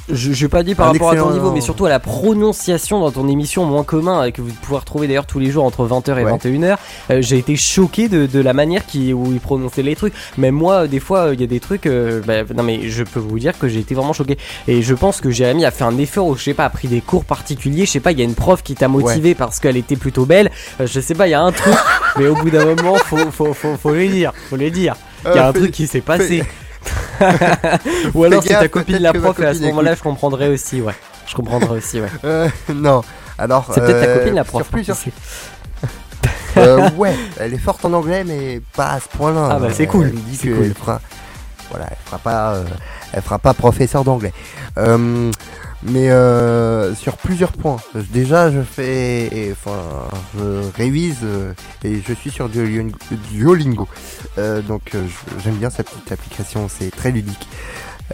Je 0.09 0.31
j'ai 0.31 0.47
pas 0.47 0.63
dit 0.63 0.73
par 0.73 0.87
Un 0.87 0.91
rapport 0.93 1.09
à 1.11 1.15
ton 1.17 1.31
niveau, 1.31 1.51
mais 1.51 1.59
surtout 1.59 1.85
à 1.85 1.89
la 1.89 1.99
prononciation 1.99 3.01
dans 3.01 3.11
ton 3.11 3.27
émission 3.27 3.65
moins 3.65 3.83
commun 3.83 4.23
et 4.23 4.31
que 4.31 4.41
vous 4.41 4.53
pouvez 4.61 4.77
retrouver 4.79 5.05
d'ailleurs 5.07 5.25
tous 5.25 5.37
les 5.39 5.51
jours 5.51 5.65
entre 5.65 5.85
20h 5.85 6.17
et 6.17 6.23
Ouais. 6.23 6.31
21h. 6.31 6.77
euh, 7.11 7.21
J'ai 7.21 7.37
été 7.37 7.57
choqué 7.57 8.07
de, 8.07 8.25
de 8.25 8.39
la 8.39 8.53
manière 8.53 8.85
qui, 8.85 9.11
où 9.11 9.33
il 9.33 9.41
prononçait 9.41 9.81
les 9.83 9.97
trucs. 9.97 10.13
Même 10.37 10.55
moi, 10.55 10.83
euh, 10.83 10.87
des 10.87 11.01
fois, 11.01 11.19
euh, 11.25 11.33
il 11.33 11.41
y 11.41 11.43
a 11.43 11.47
des 11.47 11.59
trucs. 11.59 11.85
euh, 11.87 12.21
bah, 12.25 12.43
non 12.55 12.63
mais 12.63 12.87
je 12.87 13.03
peux 13.03 13.19
vous 13.19 13.37
dire 13.37 13.59
que 13.59 13.67
j'ai 13.67 13.79
été 13.79 13.95
vraiment 13.95 14.13
choqué. 14.13 14.37
Et 14.69 14.81
je 14.81 14.93
pense 14.93 15.19
que 15.19 15.29
Jérémy 15.29 15.65
a 15.65 15.71
fait 15.71 15.83
un 15.83 15.97
effort 15.97 16.25
ou 16.27 16.37
je 16.37 16.43
sais 16.43 16.53
pas, 16.53 16.63
a 16.63 16.69
pris 16.69 16.87
des 16.87 17.01
cours 17.01 17.25
particuliers. 17.25 17.85
Je 17.85 17.91
sais 17.91 17.99
pas, 17.99 18.13
il 18.13 18.19
y 18.19 18.21
a 18.21 18.25
une 18.25 18.33
prof 18.35 18.63
qui 18.63 18.75
t'a 18.75 18.87
motivé 18.87 19.35
parce 19.35 19.59
qu'elle 19.59 19.75
était 19.75 19.97
plutôt 19.97 20.25
belle. 20.25 20.51
Euh, 20.79 20.87
je 20.87 21.01
sais 21.01 21.15
pas, 21.15 21.27
il 21.27 21.31
y 21.31 21.33
a 21.33 21.41
un 21.41 21.51
truc. 21.51 21.73
mais 22.17 22.27
au 22.27 22.35
bout 22.35 22.49
d'un 22.49 22.63
moment, 22.63 22.95
faut, 22.95 23.17
faut, 23.29 23.53
faut, 23.53 23.75
faut 23.75 23.91
le 23.91 24.07
dire. 24.07 24.31
Faut 24.49 24.55
le 24.55 24.69
dire. 24.69 24.95
Il 25.25 25.35
y 25.35 25.37
a 25.37 25.47
Euh, 25.47 25.49
un 25.49 25.53
truc 25.53 25.71
qui 25.71 25.85
s'est 25.85 25.99
passé. 25.99 26.45
Ou 28.13 28.23
alors 28.23 28.43
c'est 28.43 28.50
ta 28.54 28.67
copine 28.67 28.97
la 29.00 29.13
prof 29.13 29.39
et 29.39 29.45
à 29.45 29.54
ce 29.54 29.62
moment-là 29.63 29.95
je 29.95 30.04
comprendrais 30.04 30.47
aussi, 30.50 30.82
ouais. 30.82 30.93
Je 31.28 31.36
comprendrais 31.36 31.78
aussi, 31.78 32.00
ouais. 32.00 32.10
Euh, 32.23 32.47
non. 32.73 33.02
Alors, 33.38 33.69
C'est 33.73 33.82
peut-être 33.82 34.00
ta 34.02 34.08
euh, 34.08 34.17
copine 34.19 34.36
la 34.36 34.43
sur 34.43 34.52
prof. 34.52 34.63
hein, 34.63 34.69
plusieurs-. 34.71 34.97
Euh, 36.58 36.89
ouais, 36.97 37.13
elle 37.39 37.54
est 37.54 37.60
forte 37.60 37.86
en 37.86 37.93
anglais, 37.93 38.23
mais 38.23 38.62
pas 38.76 38.93
à 38.93 39.00
ce 39.00 39.08
point-là. 39.15 39.50
Ah 39.52 39.60
bah, 39.60 39.67
c'est 39.71 39.86
cool, 39.86 40.10
dit 40.12 40.36
c'est 40.36 40.47
que 40.47 40.54
cool. 40.56 40.63
elle 40.65 40.73
fera, 40.73 41.00
voilà, 41.69 41.86
elle 41.91 41.97
fera 42.04 42.17
pas, 42.17 42.54
euh, 42.54 42.63
elle 43.13 43.21
fera 43.21 43.38
pas 43.38 43.54
professeur 43.54 44.04
d'anglais. 44.04 44.34
Euh, 44.80 45.32
mais 45.83 46.09
euh, 46.09 46.93
sur 46.95 47.17
plusieurs 47.17 47.51
points. 47.51 47.77
Déjà, 48.11 48.51
je 48.51 48.61
fais, 48.61 49.27
et, 49.27 49.51
enfin, 49.51 49.79
je 50.37 50.61
révise 50.75 51.17
euh, 51.23 51.53
et 51.83 52.01
je 52.05 52.13
suis 52.13 52.31
sur 52.31 52.49
Duolingo. 52.49 52.97
Duolingo. 53.31 53.87
Euh, 54.37 54.61
donc, 54.61 54.95
euh, 54.95 55.05
j'aime 55.43 55.55
bien 55.55 55.69
cette 55.69 55.89
petite 55.89 56.11
application, 56.11 56.67
c'est 56.69 56.89
très 56.91 57.11
ludique. 57.11 57.47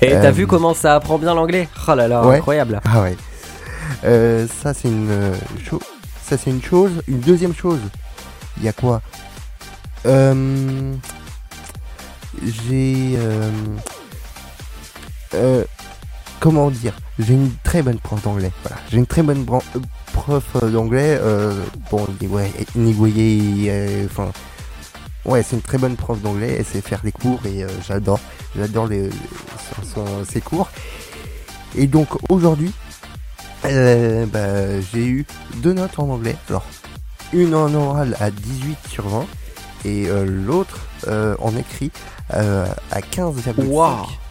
Et 0.02 0.12
t'as 0.12 0.32
vu 0.32 0.47
comment 0.47 0.73
ça 0.73 0.95
apprend 0.95 1.17
bien 1.19 1.34
l'anglais? 1.36 1.69
Oh 1.88 1.93
là 1.95 2.08
là, 2.08 2.26
Ouais. 2.26 2.38
incroyable. 2.38 2.82
Ah 2.86 3.02
ouais. 3.04 3.15
Ça 4.62 4.73
c'est 4.73 4.88
une 4.88 5.34
chose. 5.63 5.82
Ça 6.26 6.38
c'est 6.38 6.49
une 6.49 6.63
chose. 6.63 6.91
Une 7.08 7.19
deuxième 7.19 7.54
chose. 7.54 7.80
Il 8.58 8.63
y 8.63 8.67
a 8.67 8.73
quoi? 8.73 9.02
Euh, 10.06 10.93
J'ai. 12.43 13.17
Comment 16.43 16.69
dire 16.69 16.93
J'ai 17.19 17.36
une 17.36 17.51
très 17.63 17.82
bonne 17.82 17.99
prof 17.99 18.21
d'anglais. 18.21 18.51
Voilà. 18.63 18.82
J'ai 18.91 18.97
une 18.97 19.06
très 19.06 19.23
bonne 19.23 19.45
euh, 19.49 19.79
prof 20.12 20.43
euh, 20.62 20.69
d'anglais. 20.69 21.17
euh, 21.21 21.53
bon, 21.89 22.06
ouais, 22.27 22.51
euh, 23.69 24.06
enfin. 24.06 24.29
Ouais, 25.23 25.41
c'est 25.41 25.56
une 25.56 25.62
très 25.62 25.77
bonne 25.77 25.95
prof 25.95 26.21
d'anglais. 26.21 26.58
Elle 26.60 26.65
sait 26.65 26.82
faire 26.82 26.99
des 27.01 27.13
cours 27.13 27.39
et 27.45 27.65
j'adore. 27.88 28.19
J'adore 28.58 28.89
ses 30.29 30.41
cours. 30.41 30.69
Et 31.77 31.88
donc 31.88 32.10
aujourd'hui, 32.29 32.73
bah, 33.63 34.82
j'ai 34.91 35.08
eu 35.08 35.25
deux 35.62 35.71
notes 35.71 35.97
en 35.97 36.10
anglais. 36.10 36.36
Alors, 36.49 36.65
une 37.32 37.56
en 37.56 37.73
oral 37.73 38.17
à 38.19 38.32
18 38.32 38.77
sur 38.89 39.08
20 39.08 39.25
et 39.86 40.08
l'autre 40.25 40.82
en 41.08 41.56
écrit 41.56 41.91
à 42.29 42.99
15,5. 42.99 44.23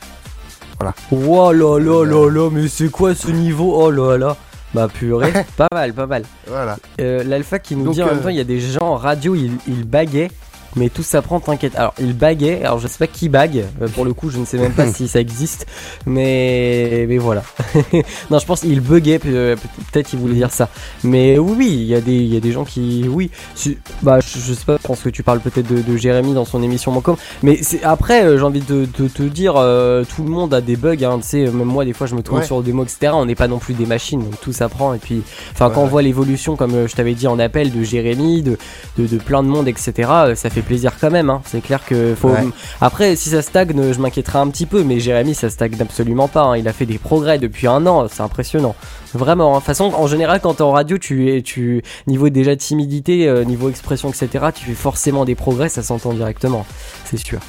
Waouh. 0.81 0.93
Oh 1.13 1.53
là 1.53 1.79
là 1.79 2.05
là 2.05 2.31
là, 2.31 2.51
mais 2.51 2.69
c'est 2.69 2.89
quoi 2.91 3.15
ce 3.15 3.31
niveau? 3.31 3.75
Oh 3.75 3.91
là 3.91 4.17
là. 4.19 4.37
Bah 4.75 4.89
purée, 4.89 5.33
pas 5.57 5.69
mal, 5.73 5.93
pas 5.93 6.07
mal. 6.07 6.23
Voilà. 6.47 6.77
Euh, 7.01 7.23
L'alpha 7.25 7.59
qui 7.59 7.77
nous 7.77 7.85
Donc, 7.85 7.95
dit 7.95 8.03
en 8.03 8.07
même 8.07 8.19
euh, 8.19 8.23
temps, 8.23 8.29
il 8.31 8.37
y 8.37 8.41
a 8.41 8.45
des 8.45 8.59
gens 8.61 8.87
en 8.93 8.97
radio, 8.97 9.35
ils, 9.35 9.53
ils 9.69 9.85
baguaient, 9.87 10.31
mais 10.77 10.89
tout 10.89 11.03
s'apprend, 11.03 11.41
t'inquiète. 11.41 11.75
Alors, 11.77 11.95
ils 12.01 12.17
baguaient, 12.17 12.63
alors 12.65 12.79
je 12.79 12.89
sais 12.89 12.99
pas 12.99 13.07
qui 13.07 13.29
bague, 13.29 13.65
euh, 13.81 13.89
pour 13.89 14.05
le 14.05 14.13
coup, 14.15 14.31
je 14.31 14.39
ne 14.39 14.45
sais 14.45 14.59
même 14.59 14.73
pas 14.73 14.87
si 14.93 15.09
ça 15.09 15.21
existe, 15.21 15.67
mais, 16.07 17.07
mais 17.09 17.19
voilà. 17.19 17.43
non, 18.31 18.39
je 18.39 18.47
pense 18.47 18.61
qu'il 18.61 18.81
buguait, 18.81 19.21
euh, 19.27 19.57
peut-être 19.93 20.13
il 20.13 20.19
voulait 20.19 20.35
dire 20.35 20.51
ça. 20.51 20.69
Mais 21.05 21.39
oui, 21.39 21.55
oui, 21.57 21.69
il 21.71 21.85
y, 21.87 21.95
a 21.95 22.01
des- 22.01 22.13
il 22.13 22.33
y 22.33 22.37
a 22.37 22.41
des 22.41 22.53
gens 22.53 22.65
qui. 22.65 23.07
Oui, 23.09 23.31
si- 23.55 23.79
bah, 24.03 24.19
je, 24.21 24.39
je 24.39 24.53
sais 24.55 24.65
pas, 24.65 24.77
je 24.81 24.87
pense 24.87 25.01
que 25.01 25.09
tu 25.09 25.23
parles 25.23 25.41
peut-être 25.41 25.67
de, 25.73 25.81
de 25.83 25.97
Jérémy 25.97 26.35
dans 26.35 26.45
son 26.45 26.63
émission 26.63 26.93
Moncom, 26.93 27.17
mais 27.43 27.61
après, 27.83 28.25
euh, 28.25 28.39
j'ai 28.39 28.45
envie 28.45 28.61
de 28.61 28.85
te 28.87 29.23
dire, 29.23 29.55
euh, 29.57 30.05
tout 30.05 30.23
le 30.25 30.31
monde 30.31 30.55
a 30.55 30.61
des 30.61 30.77
bugs, 30.77 30.97
hein, 31.05 31.19
tu 31.21 31.29
sais, 31.29 31.41
même 31.47 31.65
moi, 31.65 31.85
des 31.85 31.93
fois, 31.93 32.07
je 32.07 32.15
me 32.15 32.23
Ouais. 32.33 32.45
sur 32.45 32.63
des 32.63 32.73
mots, 32.73 32.85
etc. 32.85 33.13
On 33.15 33.27
n'est 33.27 33.35
pas 33.35 33.49
non 33.49 33.59
plus 33.59 33.75
des 33.75 33.85
machines, 33.85 34.21
donc 34.23 34.41
tout 34.41 34.53
s'apprend, 34.53 34.95
et 34.95 34.99
puis. 34.99 35.23
Enfin, 35.53 35.69
Ouais, 35.69 35.75
quand 35.75 35.83
on 35.83 35.87
voit 35.87 36.01
l'évolution, 36.03 36.57
comme 36.57 36.87
je 36.89 36.95
t'avais 36.95 37.13
dit 37.15 37.27
en 37.27 37.39
appel, 37.39 37.71
de 37.73 37.83
Jérémy, 37.83 38.43
de, 38.43 38.57
de, 38.97 39.07
de 39.07 39.19
plein 39.19 39.43
de 39.43 39.49
monde, 39.49 39.69
etc., 39.69 39.93
ça 40.35 40.49
fait 40.51 40.62
plaisir 40.63 40.93
quand 41.01 41.11
même. 41.11 41.29
hein. 41.31 41.43
C'est 41.45 41.61
clair 41.61 41.85
que 41.85 42.15
faut. 42.15 42.31
Ouais. 42.31 42.47
Après, 42.81 43.15
si 43.17 43.29
ça 43.31 43.43
stagne, 43.43 43.93
je 43.93 43.99
m'inquiéterai 44.01 44.39
un 44.39 44.49
petit 44.49 44.67
peu, 44.67 44.83
mais 44.83 45.01
Jérémy, 45.01 45.35
ça 45.35 45.51
stagne 45.51 45.75
absolument 45.81 46.29
pas. 46.29 46.43
hein. 46.43 46.57
Il 46.57 46.67
a 46.69 46.73
fait 46.73 46.87
des 46.87 46.99
progrès 46.99 47.39
depuis 47.39 47.67
un 47.67 47.87
an, 47.87 48.07
c'est 48.09 48.23
impressionnant. 48.23 48.75
Vraiment. 49.15 49.51
hein. 49.51 49.55
De 49.55 49.57
toute 49.59 49.67
façon, 49.67 49.93
en 49.95 50.07
général, 50.07 50.41
quand 50.41 50.55
t'es 50.55 50.63
en 50.63 50.73
radio, 50.73 50.97
tu 50.99 51.31
es, 51.37 51.43
tu 51.43 51.83
niveau 52.07 52.29
déjà 52.31 52.57
timidité, 52.57 53.29
euh, 53.29 53.45
niveau 53.45 53.69
expression, 53.69 54.09
etc., 54.11 54.47
tu 54.55 54.65
fais 54.65 54.75
forcément 54.75 55.25
des 55.25 55.35
progrès, 55.35 55.69
ça 55.69 55.83
s'entend 55.83 56.13
directement, 56.15 56.65
c'est 57.05 57.17
sûr. 57.19 57.41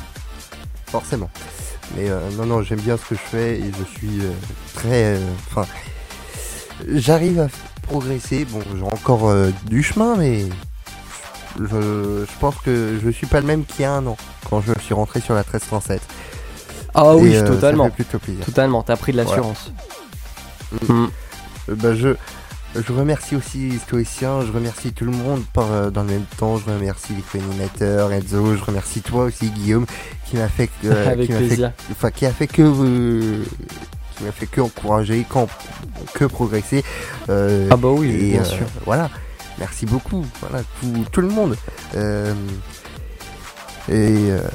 Forcément. 0.87 1.29
Mais 1.95 2.09
euh, 2.09 2.19
non, 2.37 2.45
non, 2.45 2.61
j'aime 2.63 2.79
bien 2.79 2.97
ce 2.97 3.03
que 3.05 3.15
je 3.15 3.19
fais 3.19 3.55
et 3.59 3.63
je 3.79 3.97
suis 3.97 4.19
euh, 4.21 4.31
très. 4.73 5.17
Enfin. 5.51 5.65
J'arrive 6.87 7.39
à 7.39 7.47
progresser. 7.83 8.45
Bon, 8.45 8.59
j'ai 8.75 8.83
encore 8.83 9.31
du 9.65 9.83
chemin, 9.83 10.15
mais. 10.17 10.45
Je, 11.59 12.25
je 12.25 12.39
pense 12.39 12.55
que 12.63 12.99
je 13.03 13.09
suis 13.09 13.27
pas 13.27 13.39
le 13.41 13.45
même 13.47 13.65
qu'il 13.65 13.81
y 13.81 13.85
a 13.85 13.91
un 13.93 14.05
an 14.07 14.17
quand 14.49 14.61
je 14.61 14.73
suis 14.81 14.93
rentré 14.93 15.19
sur 15.21 15.33
la 15.35 15.41
1337. 15.41 16.01
Ah 16.95 17.15
oui, 17.15 17.35
euh, 17.35 17.47
totalement. 17.47 17.85
Ça 17.85 17.89
fait 17.91 17.95
plutôt 18.03 18.19
plaisir. 18.19 18.45
Totalement, 18.45 18.83
t'as 18.83 18.95
pris 18.97 19.11
de 19.11 19.17
l'assurance. 19.17 19.71
Mm. 20.87 21.05
Euh, 21.69 21.75
bah, 21.75 21.93
je 21.95 22.09
je 22.75 22.91
remercie 22.91 23.35
aussi 23.35 23.77
Stoïcien, 23.77 24.41
je 24.41 24.51
remercie 24.51 24.93
tout 24.93 25.05
le 25.05 25.11
monde 25.11 25.43
par, 25.53 25.71
euh, 25.71 25.89
dans 25.91 26.01
le 26.01 26.09
même 26.09 26.25
temps, 26.37 26.57
je 26.57 26.65
remercie 26.65 27.13
les 27.13 27.21
co-animateurs, 27.21 28.11
Enzo, 28.11 28.55
je 28.55 28.63
remercie 28.63 29.01
toi 29.01 29.25
aussi 29.25 29.51
Guillaume 29.51 29.85
qui 30.25 30.37
m'a 30.37 30.47
fait 30.47 30.71
euh, 30.85 31.11
Avec 31.11 31.27
qui 31.27 31.33
m'a 31.33 31.37
fait, 31.39 31.45
plaisir. 31.47 31.71
enfin 31.91 32.09
qui 32.09 32.25
a 32.25 32.31
fait 32.31 32.47
que 32.47 33.43
qui 34.17 34.23
m'a 34.23 34.31
fait 34.31 34.47
que 34.47 34.61
encourager, 34.61 35.23
qu'en- 35.29 35.47
que 36.15 36.25
progresser. 36.25 36.83
Euh, 37.29 37.67
Ah 37.69 37.77
bah 37.77 37.89
oui, 37.91 38.09
et 38.09 38.31
bien 38.31 38.43
sûr. 38.43 38.65
voilà, 38.85 39.09
merci 39.57 39.85
beaucoup, 39.85 40.25
voilà 40.41 40.63
tout, 40.79 41.05
tout 41.11 41.21
le 41.21 41.29
monde. 41.29 41.55
Euh, 41.95 42.33
euh, 43.89 44.47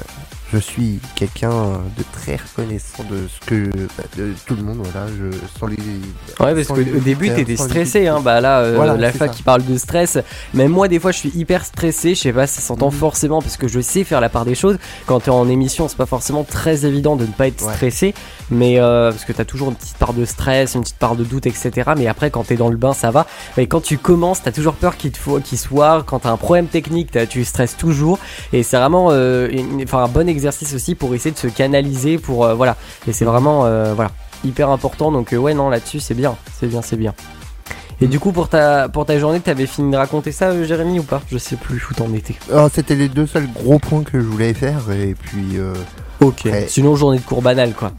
je 0.51 0.57
suis 0.57 0.99
quelqu'un 1.15 1.49
de 1.97 2.03
très 2.11 2.37
reconnaissant 2.37 3.03
de 3.09 3.27
ce 3.27 3.45
que 3.45 3.69
bah, 3.97 4.03
de 4.17 4.33
tout 4.47 4.55
le 4.55 4.63
monde, 4.63 4.79
voilà, 4.83 5.07
je 5.07 5.35
sans 5.59 5.67
les 5.67 5.75
Ouais, 6.39 6.55
parce 6.55 6.67
qu'au 6.67 6.99
début, 6.99 7.29
t'étais 7.33 7.55
stressé, 7.57 8.07
hein. 8.07 8.19
Bah 8.23 8.41
là, 8.41 8.59
euh, 8.61 8.73
Voilà, 8.75 8.95
la 8.97 9.11
fac 9.11 9.31
qui 9.31 9.43
parle 9.43 9.63
de 9.65 9.77
stress. 9.77 10.17
Même 10.53 10.71
moi, 10.71 10.87
des 10.87 10.99
fois, 10.99 11.11
je 11.11 11.17
suis 11.19 11.29
hyper 11.35 11.65
stressé. 11.65 12.15
Je 12.15 12.19
sais 12.21 12.33
pas, 12.33 12.47
ça 12.47 12.61
s'entend 12.61 12.87
Mhm. 12.91 12.97
forcément 12.97 13.41
parce 13.41 13.57
que 13.57 13.67
je 13.67 13.79
sais 13.79 14.03
faire 14.03 14.21
la 14.21 14.29
part 14.29 14.45
des 14.45 14.55
choses. 14.55 14.77
Quand 15.05 15.19
t'es 15.19 15.29
en 15.29 15.47
émission, 15.49 15.87
c'est 15.87 15.97
pas 15.97 16.05
forcément 16.05 16.43
très 16.43 16.85
évident 16.85 17.15
de 17.15 17.25
ne 17.25 17.31
pas 17.31 17.47
être 17.47 17.65
Ouais. 17.65 17.73
stressé. 17.73 18.13
Mais 18.51 18.79
euh, 18.79 19.11
parce 19.11 19.25
que 19.25 19.33
t'as 19.33 19.45
toujours 19.45 19.69
une 19.69 19.75
petite 19.75 19.97
part 19.97 20.13
de 20.13 20.25
stress, 20.25 20.73
une 20.75 20.81
petite 20.81 20.97
part 20.97 21.15
de 21.15 21.23
doute, 21.23 21.45
etc. 21.45 21.91
Mais 21.95 22.07
après, 22.07 22.31
quand 22.31 22.45
t'es 22.47 22.55
dans 22.55 22.69
le 22.69 22.77
bain, 22.77 22.93
ça 22.93 23.11
va. 23.11 23.27
Mais 23.57 23.67
quand 23.67 23.81
tu 23.81 23.97
commences, 23.99 24.41
t'as 24.41 24.51
toujours 24.51 24.73
peur 24.73 24.97
qu'il 24.97 25.11
te 25.11 25.17
faut, 25.19 25.39
qu'il 25.39 25.57
soit. 25.59 26.03
Quand 26.07 26.19
t'as 26.19 26.31
un 26.31 26.37
problème 26.37 26.65
technique, 26.67 27.15
tu 27.29 27.43
stresses 27.45 27.77
toujours. 27.77 28.17
Et 28.53 28.63
c'est 28.63 28.77
vraiment, 28.77 29.09
euh, 29.11 29.49
enfin, 29.83 30.03
un 30.03 30.07
bon 30.07 30.27
exercice 30.39 30.73
aussi 30.73 30.95
pour 30.95 31.13
essayer 31.13 31.31
de 31.31 31.37
se 31.37 31.47
canaliser. 31.47 32.17
Pour 32.17 32.45
euh, 32.45 32.53
voilà. 32.55 32.75
Et 33.07 33.13
c'est 33.13 33.25
vraiment, 33.25 33.65
euh, 33.65 33.93
voilà, 33.93 34.11
hyper 34.43 34.69
important. 34.69 35.11
Donc 35.11 35.33
euh, 35.33 35.37
ouais, 35.37 35.53
non, 35.53 35.69
là-dessus, 35.69 35.99
c'est 35.99 36.15
bien, 36.15 36.35
c'est 36.59 36.67
bien, 36.67 36.81
c'est 36.81 36.97
bien. 36.97 37.13
Et 38.01 38.07
du 38.07 38.17
coup, 38.17 38.31
pour 38.31 38.47
ta, 38.47 38.87
pour 38.87 39.05
ta 39.05 39.19
journée, 39.19 39.41
t'avais 39.41 39.65
fini 39.65 39.91
de 39.91 39.97
raconter 39.97 40.31
ça, 40.31 40.45
euh, 40.51 40.63
Jérémy, 40.63 40.99
ou 40.99 41.03
pas? 41.03 41.21
Je 41.29 41.37
sais 41.37 41.57
plus 41.57 41.81
où 41.89 41.93
t'en 41.93 42.13
étais. 42.13 42.35
Alors, 42.49 42.69
c'était 42.73 42.95
les 42.95 43.09
deux 43.09 43.27
seuls 43.27 43.47
gros 43.51 43.77
points 43.77 44.03
que 44.03 44.17
je 44.19 44.25
voulais 44.25 44.53
faire 44.53 44.89
et 44.91 45.15
puis 45.15 45.57
euh, 45.57 45.73
Ok. 46.21 46.47
Sinon, 46.67 46.95
journée 46.95 47.17
de 47.19 47.23
cours 47.23 47.41
banale, 47.41 47.73
quoi. 47.73 47.91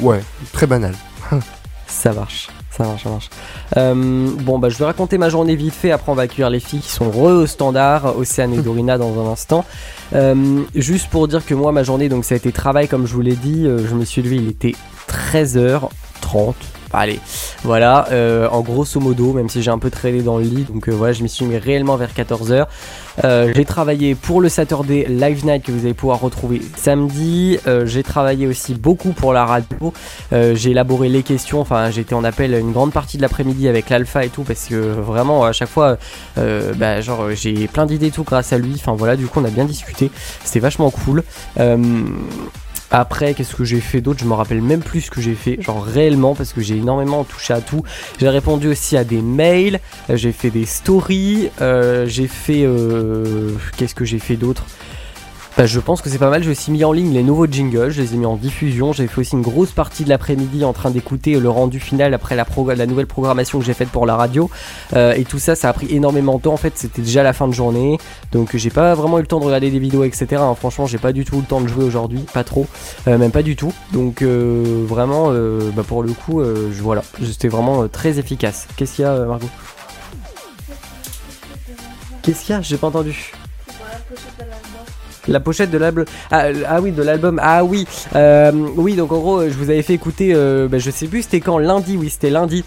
ouais, 0.00 0.20
très 0.52 0.66
banal. 0.66 0.94
Ça 1.86 2.12
marche, 2.12 2.48
ça 2.78 2.84
marche, 2.84 3.02
ça 3.02 3.10
marche. 3.10 3.30
Euh, 3.76 4.30
bon, 4.40 4.58
bah, 4.58 4.68
je 4.68 4.78
vais 4.78 4.84
raconter 4.84 5.18
ma 5.18 5.28
journée 5.28 5.56
vite 5.56 5.74
fait. 5.74 5.90
Après, 5.90 6.12
on 6.12 6.14
va 6.14 6.22
accueillir 6.22 6.48
les 6.48 6.60
filles 6.60 6.80
qui 6.80 6.90
sont 6.90 7.10
re 7.10 7.24
au 7.24 7.46
standard, 7.46 8.16
Océane 8.16 8.54
et 8.54 8.58
Dorina, 8.62 8.98
dans 8.98 9.20
un 9.20 9.32
instant. 9.32 9.64
Euh, 10.14 10.62
juste 10.74 11.08
pour 11.10 11.26
dire 11.26 11.44
que 11.44 11.54
moi, 11.54 11.72
ma 11.72 11.82
journée, 11.82 12.08
donc 12.08 12.24
ça 12.24 12.34
a 12.34 12.36
été 12.36 12.52
travail, 12.52 12.86
comme 12.86 13.06
je 13.06 13.14
vous 13.14 13.20
l'ai 13.20 13.36
dit. 13.36 13.66
Euh, 13.66 13.86
je 13.86 13.94
me 13.94 14.04
suis 14.04 14.22
levé, 14.22 14.36
il 14.36 14.48
était 14.48 14.74
13h30. 15.08 16.54
Allez, 16.90 17.20
voilà, 17.64 18.08
en 18.50 18.62
grosso 18.62 18.98
modo, 18.98 19.34
même 19.34 19.50
si 19.50 19.62
j'ai 19.62 19.70
un 19.70 19.78
peu 19.78 19.90
traîné 19.90 20.22
dans 20.22 20.38
le 20.38 20.44
lit, 20.44 20.64
donc 20.64 20.88
voilà, 20.88 21.12
je 21.12 21.22
m'y 21.22 21.28
suis 21.28 21.44
mis 21.44 21.58
réellement 21.58 21.96
vers 21.96 22.12
14h. 22.14 22.66
Euh, 23.24 23.52
j'ai 23.54 23.64
travaillé 23.64 24.14
pour 24.14 24.40
le 24.40 24.48
Saturday 24.48 25.06
Live 25.08 25.44
Night 25.44 25.64
que 25.64 25.72
vous 25.72 25.84
allez 25.84 25.94
pouvoir 25.94 26.20
retrouver 26.20 26.62
samedi. 26.76 27.58
Euh, 27.66 27.86
j'ai 27.86 28.02
travaillé 28.02 28.46
aussi 28.46 28.74
beaucoup 28.74 29.12
pour 29.12 29.32
la 29.32 29.44
radio. 29.44 29.92
Euh, 30.32 30.54
j'ai 30.54 30.70
élaboré 30.70 31.08
les 31.08 31.22
questions. 31.22 31.60
Enfin, 31.60 31.90
j'étais 31.90 32.14
en 32.14 32.24
appel 32.24 32.54
une 32.54 32.72
grande 32.72 32.92
partie 32.92 33.16
de 33.16 33.22
l'après-midi 33.22 33.68
avec 33.68 33.90
l'alpha 33.90 34.24
et 34.24 34.28
tout 34.28 34.42
parce 34.42 34.66
que 34.66 34.74
vraiment 34.74 35.44
à 35.44 35.52
chaque 35.52 35.68
fois, 35.68 35.98
bah, 36.36 37.00
genre 37.00 37.30
j'ai 37.32 37.66
plein 37.68 37.86
d'idées 37.86 38.10
tout 38.10 38.24
grâce 38.24 38.52
à 38.52 38.58
lui. 38.58 38.72
Enfin 38.74 38.94
voilà, 38.94 39.16
du 39.16 39.26
coup 39.26 39.40
on 39.40 39.44
a 39.44 39.50
bien 39.50 39.64
discuté. 39.64 40.10
C'était 40.44 40.60
vachement 40.60 40.90
cool. 40.90 41.22
Après, 42.90 43.34
qu'est-ce 43.34 43.54
que 43.54 43.64
j'ai 43.64 43.80
fait 43.80 44.00
d'autre? 44.00 44.20
Je 44.20 44.24
me 44.24 44.32
rappelle 44.32 44.62
même 44.62 44.80
plus 44.80 45.02
ce 45.02 45.10
que 45.10 45.20
j'ai 45.20 45.34
fait, 45.34 45.60
genre 45.60 45.84
réellement, 45.84 46.34
parce 46.34 46.52
que 46.52 46.60
j'ai 46.62 46.76
énormément 46.76 47.24
touché 47.24 47.52
à 47.52 47.60
tout. 47.60 47.82
J'ai 48.18 48.28
répondu 48.28 48.68
aussi 48.68 48.96
à 48.96 49.04
des 49.04 49.20
mails, 49.20 49.80
euh, 50.08 50.16
j'ai 50.16 50.32
fait 50.32 50.50
des 50.50 50.64
stories, 50.64 51.50
euh, 51.60 52.06
j'ai 52.06 52.28
fait. 52.28 52.64
euh, 52.64 53.52
qu'est-ce 53.76 53.94
que 53.94 54.04
j'ai 54.06 54.18
fait 54.18 54.36
d'autre? 54.36 54.64
Bah, 55.58 55.66
je 55.66 55.80
pense 55.80 56.02
que 56.02 56.08
c'est 56.08 56.18
pas 56.18 56.30
mal. 56.30 56.44
J'ai 56.44 56.52
aussi 56.52 56.70
mis 56.70 56.84
en 56.84 56.92
ligne 56.92 57.12
les 57.12 57.24
nouveaux 57.24 57.48
jingles, 57.48 57.90
je 57.90 58.00
les 58.00 58.14
ai 58.14 58.16
mis 58.16 58.26
en 58.26 58.36
diffusion. 58.36 58.92
J'ai 58.92 59.08
fait 59.08 59.22
aussi 59.22 59.32
une 59.34 59.42
grosse 59.42 59.72
partie 59.72 60.04
de 60.04 60.08
l'après-midi 60.08 60.64
en 60.64 60.72
train 60.72 60.92
d'écouter 60.92 61.40
le 61.40 61.50
rendu 61.50 61.80
final 61.80 62.14
après 62.14 62.36
la, 62.36 62.86
nouvelle 62.86 63.08
programmation 63.08 63.58
que 63.58 63.64
j'ai 63.64 63.74
faite 63.74 63.88
pour 63.88 64.06
la 64.06 64.14
radio. 64.14 64.48
Euh, 64.94 65.14
et 65.14 65.24
tout 65.24 65.40
ça, 65.40 65.56
ça 65.56 65.68
a 65.68 65.72
pris 65.72 65.88
énormément 65.92 66.36
de 66.36 66.42
temps. 66.42 66.52
En 66.52 66.58
fait, 66.58 66.74
c'était 66.76 67.02
déjà 67.02 67.24
la 67.24 67.32
fin 67.32 67.48
de 67.48 67.52
journée. 67.52 67.98
Donc, 68.30 68.56
j'ai 68.56 68.70
pas 68.70 68.94
vraiment 68.94 69.18
eu 69.18 69.22
le 69.22 69.26
temps 69.26 69.40
de 69.40 69.46
regarder 69.46 69.72
des 69.72 69.80
vidéos, 69.80 70.04
etc. 70.04 70.36
hein. 70.36 70.54
Franchement, 70.54 70.86
j'ai 70.86 70.98
pas 70.98 71.12
du 71.12 71.24
tout 71.24 71.38
le 71.38 71.42
temps 71.42 71.60
de 71.60 71.66
jouer 71.66 71.82
aujourd'hui. 71.82 72.20
Pas 72.32 72.44
trop. 72.44 72.68
Euh, 73.08 73.18
même 73.18 73.32
pas 73.32 73.42
du 73.42 73.56
tout. 73.56 73.72
Donc, 73.92 74.22
euh, 74.22 74.84
vraiment, 74.86 75.30
euh, 75.32 75.70
bah, 75.74 75.82
pour 75.82 76.04
le 76.04 76.12
coup, 76.12 76.40
euh, 76.40 76.70
voilà. 76.80 77.02
C'était 77.24 77.48
vraiment 77.48 77.82
euh, 77.82 77.88
très 77.88 78.20
efficace. 78.20 78.68
Qu'est-ce 78.76 78.94
qu'il 78.94 79.02
y 79.02 79.08
a, 79.08 79.12
euh, 79.12 79.26
Margot? 79.26 79.48
Qu'est-ce 82.22 82.44
qu'il 82.44 82.54
y 82.54 82.58
a? 82.58 82.62
J'ai 82.62 82.76
pas 82.76 82.86
entendu. 82.86 83.32
La 85.28 85.40
pochette 85.40 85.70
de 85.70 85.78
l'album. 85.78 86.04
Ah, 86.30 86.46
ah 86.66 86.80
oui, 86.80 86.90
de 86.90 87.02
l'album. 87.02 87.38
Ah 87.42 87.62
oui. 87.64 87.86
Euh, 88.16 88.50
oui, 88.76 88.94
donc 88.94 89.12
en 89.12 89.18
gros, 89.18 89.42
je 89.44 89.54
vous 89.54 89.70
avais 89.70 89.82
fait 89.82 89.94
écouter. 89.94 90.32
euh, 90.34 90.68
bah, 90.68 90.78
je 90.78 90.90
sais 90.90 91.06
plus 91.06 91.22
c'était 91.22 91.40
quand. 91.40 91.58
Lundi, 91.58 91.96
oui, 91.96 92.08
c'était 92.10 92.30
lundi. 92.30 92.64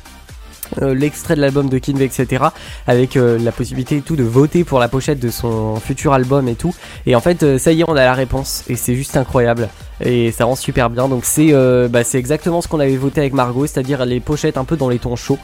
euh, 0.82 0.93
L'extrait 0.93 1.36
de 1.36 1.41
l'album 1.41 1.69
de 1.69 1.78
Kinve, 1.80 2.02
etc. 2.04 2.45
Avec 2.88 3.15
la 3.15 3.52
possibilité 3.52 3.97
et 3.97 4.02
tout 4.02 4.15
de 4.15 4.24
voter 4.24 4.63
pour 4.63 4.80
la 4.80 4.88
pochette 4.88 5.19
de 5.19 5.30
son 5.30 5.76
futur 5.78 6.13
album 6.13 6.47
et 6.47 6.56
tout. 6.56 6.74
Et 7.06 7.15
en 7.15 7.19
fait, 7.21 7.58
ça 7.58 7.71
y 7.71 7.82
est, 7.82 7.86
on 7.88 7.93
a 7.95 8.06
la 8.06 8.13
réponse. 8.13 8.63
Et 8.69 8.76
c'est 8.76 8.95
juste 8.95 9.17
incroyable. 9.17 9.67
Et 10.04 10.32
ça 10.32 10.45
rend 10.45 10.56
super 10.56 10.89
bien. 10.89 11.08
Donc 11.08 11.26
c'est 11.26 11.52
bah, 11.89 12.04
c'est 12.04 12.19
exactement 12.19 12.62
ce 12.62 12.67
qu'on 12.67 12.80
avait 12.80 12.95
voté 12.95 13.21
avec 13.21 13.34
Margot, 13.34 13.65
c'est-à-dire 13.65 14.06
les 14.06 14.19
pochettes 14.19 14.58
un 14.58 14.65
peu 14.65 14.78
dans 14.78 14.88
les 14.89 15.00
tons 15.00 15.15
chauds. 15.15 15.39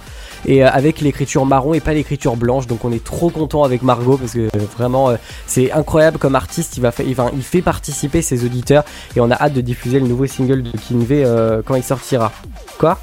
Et 0.47 0.63
euh, 0.63 0.69
avec 0.71 1.01
l'écriture 1.01 1.45
marron 1.45 1.73
et 1.73 1.79
pas 1.81 1.93
l'écriture 1.93 2.35
blanche. 2.37 2.67
Donc 2.67 2.85
on 2.85 2.91
est 2.91 3.03
trop 3.03 3.29
content 3.29 3.63
avec 3.63 3.81
Margot 3.83 4.17
parce 4.17 4.31
que 4.33 4.39
euh, 4.47 4.49
vraiment 4.77 5.09
euh, 5.09 5.15
c'est 5.45 5.71
incroyable 5.71 6.17
comme 6.17 6.35
artiste. 6.35 6.77
Il, 6.77 6.81
va 6.81 6.91
il, 7.05 7.15
va- 7.15 7.31
il 7.35 7.43
fait 7.43 7.61
participer 7.61 8.21
ses 8.21 8.45
auditeurs. 8.45 8.83
Et 9.15 9.19
on 9.19 9.29
a 9.29 9.35
hâte 9.35 9.53
de 9.53 9.61
diffuser 9.61 9.99
le 9.99 10.07
nouveau 10.07 10.25
single 10.25 10.63
de 10.63 10.71
Kinve 10.71 11.11
euh, 11.11 11.61
quand 11.65 11.75
il 11.75 11.83
sortira. 11.83 12.31
Quoi? 12.79 12.97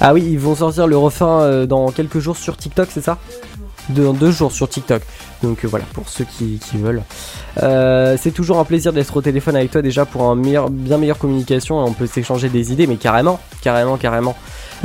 Ah 0.00 0.12
oui, 0.12 0.26
ils 0.28 0.38
vont 0.38 0.54
sortir 0.54 0.86
le 0.86 0.96
refrain 0.96 1.66
dans 1.66 1.90
quelques 1.90 2.18
jours 2.18 2.36
sur 2.36 2.56
TikTok, 2.56 2.88
c'est 2.92 3.00
ça? 3.04 3.18
Dans 3.90 4.12
deux 4.12 4.30
jours 4.30 4.52
sur 4.52 4.68
TikTok. 4.68 5.02
Donc 5.42 5.64
euh, 5.64 5.68
voilà, 5.68 5.84
pour 5.92 6.08
ceux 6.08 6.24
qui, 6.24 6.58
veulent. 6.74 7.02
Euh, 7.62 8.16
c'est 8.20 8.30
toujours 8.30 8.58
un 8.58 8.64
plaisir 8.64 8.92
d'être 8.92 9.16
au 9.16 9.20
téléphone 9.20 9.56
avec 9.56 9.70
toi 9.70 9.82
déjà 9.82 10.06
pour 10.06 10.22
un 10.22 10.36
bien 10.36 10.68
meilleure 10.70 11.18
communication 11.18 11.78
on 11.78 11.92
peut 11.92 12.06
s'échanger 12.06 12.48
des 12.48 12.72
idées, 12.72 12.86
mais 12.86 12.96
carrément, 12.96 13.38
carrément, 13.62 13.96
carrément. 13.96 14.36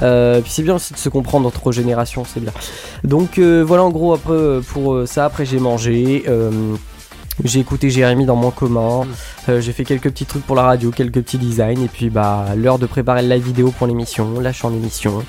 Euh, 0.02 0.42
puis 0.42 0.52
c'est 0.52 0.64
bien 0.64 0.76
aussi 0.76 0.94
de 0.94 1.00
se 1.00 1.10
comprendre 1.10 1.48
entre 1.48 1.72
générations, 1.72 2.26
c'est 2.26 2.42
bien. 2.42 2.52
Donc 3.04 3.40
voilà 3.40 3.84
en 3.84 3.90
gros 3.90 4.14
après 4.14 4.60
pour 4.68 5.08
ça. 5.08 5.26
Après 5.26 5.46
j'ai 5.46 5.60
mangé. 5.60 6.26
J'ai 7.44 7.60
écouté 7.60 7.90
Jérémy 7.90 8.26
dans 8.26 8.36
mon 8.36 8.52
commun, 8.52 9.08
euh, 9.48 9.62
j'ai 9.62 9.72
fait 9.72 9.86
quelques 9.86 10.10
petits 10.10 10.26
trucs 10.26 10.46
pour 10.46 10.56
la 10.56 10.64
radio, 10.64 10.92
quelques 10.92 11.22
petits 11.22 11.38
designs, 11.38 11.82
et 11.84 11.88
puis 11.88 12.10
bah 12.10 12.48
l'heure 12.56 12.80
de 12.80 12.86
préparer 12.86 13.22
live 13.22 13.44
vidéo 13.44 13.72
pour 13.72 13.88
l'émission, 13.88 14.40
là 14.40 14.52
je 14.52 14.58
suis 14.58 14.68
en 14.68 14.74
émission, 14.74 15.24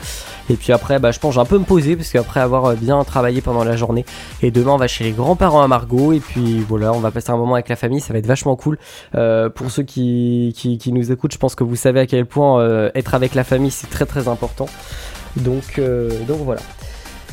et 0.49 0.55
puis 0.55 0.73
après 0.73 0.99
bah 0.99 1.13
je 1.13 1.19
pense 1.19 1.31
que 1.31 1.35
j'ai 1.37 1.41
un 1.41 1.45
peu 1.45 1.59
me 1.59 1.65
poser, 1.65 1.97
parce 1.97 2.11
qu'après 2.11 2.41
avoir 2.41 2.65
euh, 2.67 2.75
bien 2.75 3.03
travaillé 3.05 3.41
pendant 3.41 3.65
la 3.65 3.77
journée, 3.77 4.05
et 4.43 4.51
demain 4.51 4.73
on 4.73 4.77
va 4.77 4.89
chez 4.89 5.05
les 5.05 5.13
grands-parents 5.13 5.63
à 5.63 5.69
Margot, 5.69 6.13
et 6.13 6.21
puis 6.21 6.65
voilà, 6.69 6.93
on 6.93 7.01
va 7.01 7.11
passer 7.11 7.31
un 7.31 7.37
moment 7.37 7.55
avec 7.55 7.69
la 7.69 7.77
famille, 7.77 8.01
ça 8.01 8.13
va 8.13 8.19
être 8.19 8.27
vachement 8.27 8.57
cool. 8.57 8.79
Euh, 9.15 9.49
pour 9.49 9.71
ceux 9.71 9.85
qui, 9.85 10.53
qui, 10.57 10.79
qui 10.79 10.93
nous 10.93 11.13
écoutent, 11.13 11.33
je 11.33 11.39
pense 11.39 11.55
que 11.55 11.65
vous 11.65 11.77
savez 11.77 12.01
à 12.01 12.07
quel 12.07 12.27
point 12.27 12.61
euh, 12.61 12.91
être 12.95 13.15
avec 13.15 13.35
la 13.35 13.45
famille 13.45 13.71
c'est 13.71 13.89
très 13.89 14.07
très 14.07 14.29
important. 14.29 14.67
Donc, 15.37 15.81
donc 16.27 16.39
voilà. 16.45 16.61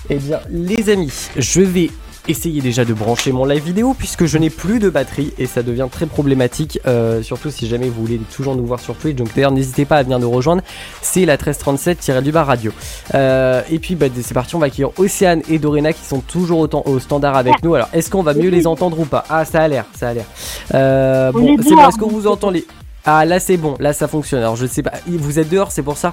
Eh 0.10 0.18
bien, 0.18 0.40
les 0.50 0.90
amis, 0.90 1.12
je 1.36 1.62
vais 1.62 1.90
essayer 2.28 2.62
déjà 2.62 2.86
de 2.86 2.94
brancher 2.94 3.32
mon 3.32 3.46
live 3.46 3.64
vidéo 3.64 3.96
puisque 3.98 4.26
je 4.26 4.38
n'ai 4.38 4.50
plus 4.50 4.80
de 4.80 4.90
batterie 4.90 5.34
et 5.38 5.46
ça 5.46 5.64
devient 5.64 5.88
très 5.92 6.06
problématique, 6.06 6.80
euh, 6.88 7.22
surtout 7.22 7.50
si 7.50 7.68
jamais 7.68 7.90
vous 7.90 8.02
voulez 8.02 8.20
toujours 8.32 8.56
nous 8.56 8.66
voir 8.66 8.80
sur 8.80 8.96
Twitch. 8.96 9.16
Donc 9.16 9.30
d'ailleurs, 9.36 9.52
n'hésitez 9.52 9.86
pas 9.86 9.98
à 9.98 10.04
venir 10.04 10.20
nous 10.20 10.30
rejoindre. 10.30 10.62
C'est 11.02 11.26
la 11.26 11.38
1337-du-bar 11.38 12.48
radio. 12.48 12.72
Euh, 13.16 13.62
et 13.70 13.80
puis, 13.80 13.96
bah, 13.96 14.08
c'est 14.22 14.34
parti, 14.34 14.56
on 14.56 14.60
va 14.60 14.68
accueillir 14.68 14.92
Océane 14.98 15.42
et 15.50 15.60
Dorena 15.60 15.94
qui 15.94 16.04
sont 16.06 16.20
toujours 16.20 16.60
autant 16.60 16.84
au 16.86 17.00
standard 17.00 17.36
avec 17.36 17.64
nous. 17.64 17.76
Alors, 17.76 17.90
est-ce 17.94 18.10
qu'on 18.10 18.24
va 18.24 18.34
mieux 18.34 18.50
les 18.50 18.68
entendre 18.68 19.00
ou 19.00 19.06
pas? 19.06 19.24
Ah, 19.30 19.46
ça 19.46 19.62
a 19.62 19.68
l'air, 19.68 19.86
ça 19.96 20.10
a 20.10 20.14
l'air. 20.14 20.26
Euh, 20.74 21.32
On 21.34 21.40
bon, 21.40 21.58
est 21.58 21.64
c'est 21.64 21.76
bon, 21.76 21.88
est-ce 21.88 21.98
qu'on 21.98 22.10
vous 22.10 22.28
entend 22.28 22.50
les. 22.50 22.66
Ah, 23.06 23.26
là 23.26 23.40
c'est 23.40 23.58
bon, 23.58 23.76
là 23.80 23.94
ça 23.94 24.08
fonctionne. 24.08 24.42
Alors, 24.42 24.56
je 24.56 24.66
sais 24.66 24.84
pas, 24.84 24.94
vous 25.08 25.40
êtes 25.40 25.50
dehors, 25.50 25.72
c'est 25.72 25.84
pour 25.84 25.98
ça? 25.98 26.12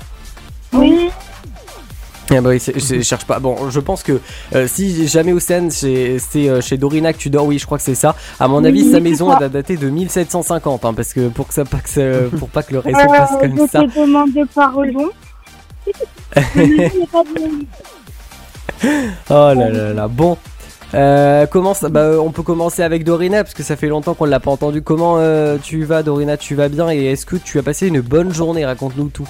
Oui, 0.73 1.11
ah 2.31 2.41
bah 2.41 2.51
oui, 2.51 2.59
je 2.75 3.03
cherche 3.03 3.27
pas. 3.27 3.39
Bon, 3.39 3.69
je 3.71 3.81
pense 3.81 4.03
que 4.03 4.21
euh, 4.55 4.67
si 4.67 5.07
jamais 5.09 5.33
Océane, 5.33 5.71
c'est 5.71 6.19
c'est, 6.19 6.49
euh, 6.49 6.61
chez 6.61 6.77
Dorina 6.79 7.13
que 7.13 7.19
tu 7.19 7.29
dors, 7.31 7.47
oui, 7.47 7.59
je 7.59 7.67
crois 7.67 7.79
que 7.79 7.85
c'est 7.85 7.95
ça. 7.95 8.17
À 8.41 8.49
mon 8.49 8.61
Oui, 8.63 8.69
avis, 8.69 8.91
sa 8.91 9.01
maison 9.01 9.33
elle 9.33 9.41
va 9.41 9.49
dater 9.49 9.77
de 9.77 9.89
1750, 9.91 10.85
hein, 10.85 10.95
parce 10.95 11.13
que 11.13 11.29
pour 11.29 11.49
que 11.49 11.55
ça, 11.55 11.65
pas 11.65 11.79
que 11.79 11.89
ça- 11.89 12.37
pour 12.39 12.49
pas 12.49 12.63
que 12.63 12.73
le 12.73 12.79
réseau 12.81 12.99
euh, 13.03 13.07
passe 13.07 13.31
comme 13.41 13.59
je 13.59 13.67
ça. 13.71 13.81
te 13.83 14.01
demande 14.01 14.31
pardon. 14.55 15.11
Je 16.57 16.89
Oh 19.31 19.53
là 19.55 19.71
là 19.71 19.93
là. 19.93 20.09
Bon. 20.09 20.37
Euh, 20.95 21.47
comment 21.47 21.75
ça, 21.75 21.89
bah, 21.89 22.11
on 22.21 22.31
peut 22.31 22.43
commencer 22.45 22.83
avec 22.83 23.05
Dorina 23.05 23.43
parce 23.43 23.55
que 23.55 23.63
ça 23.65 23.75
fait 23.77 23.89
longtemps 23.89 24.15
qu'on 24.15 24.27
l'a 24.27 24.39
pas 24.41 24.51
entendu. 24.51 24.81
Comment 24.83 25.17
euh, 25.19 25.57
tu 25.61 25.85
vas, 25.85 26.03
Dorina? 26.03 26.37
Tu 26.37 26.55
vas 26.55 26.69
bien? 26.69 26.91
Et 26.91 27.07
est-ce 27.07 27.27
que 27.27 27.37
tu 27.37 27.59
as 27.59 27.63
passé 27.63 27.89
une 27.89 28.01
bonne 28.01 28.33
journée? 28.33 28.65
Raconte-nous 28.65 29.09
tout. 29.09 29.29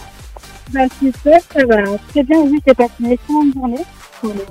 Bah, 0.70 0.80
super, 0.98 1.40
ça 1.52 1.66
va 1.66 1.98
très 2.08 2.22
bien. 2.22 2.40
Oui, 2.40 2.60
j'ai 2.66 2.74
passé 2.74 2.92
une 3.00 3.12
excellente 3.12 3.54
journée. 3.54 3.84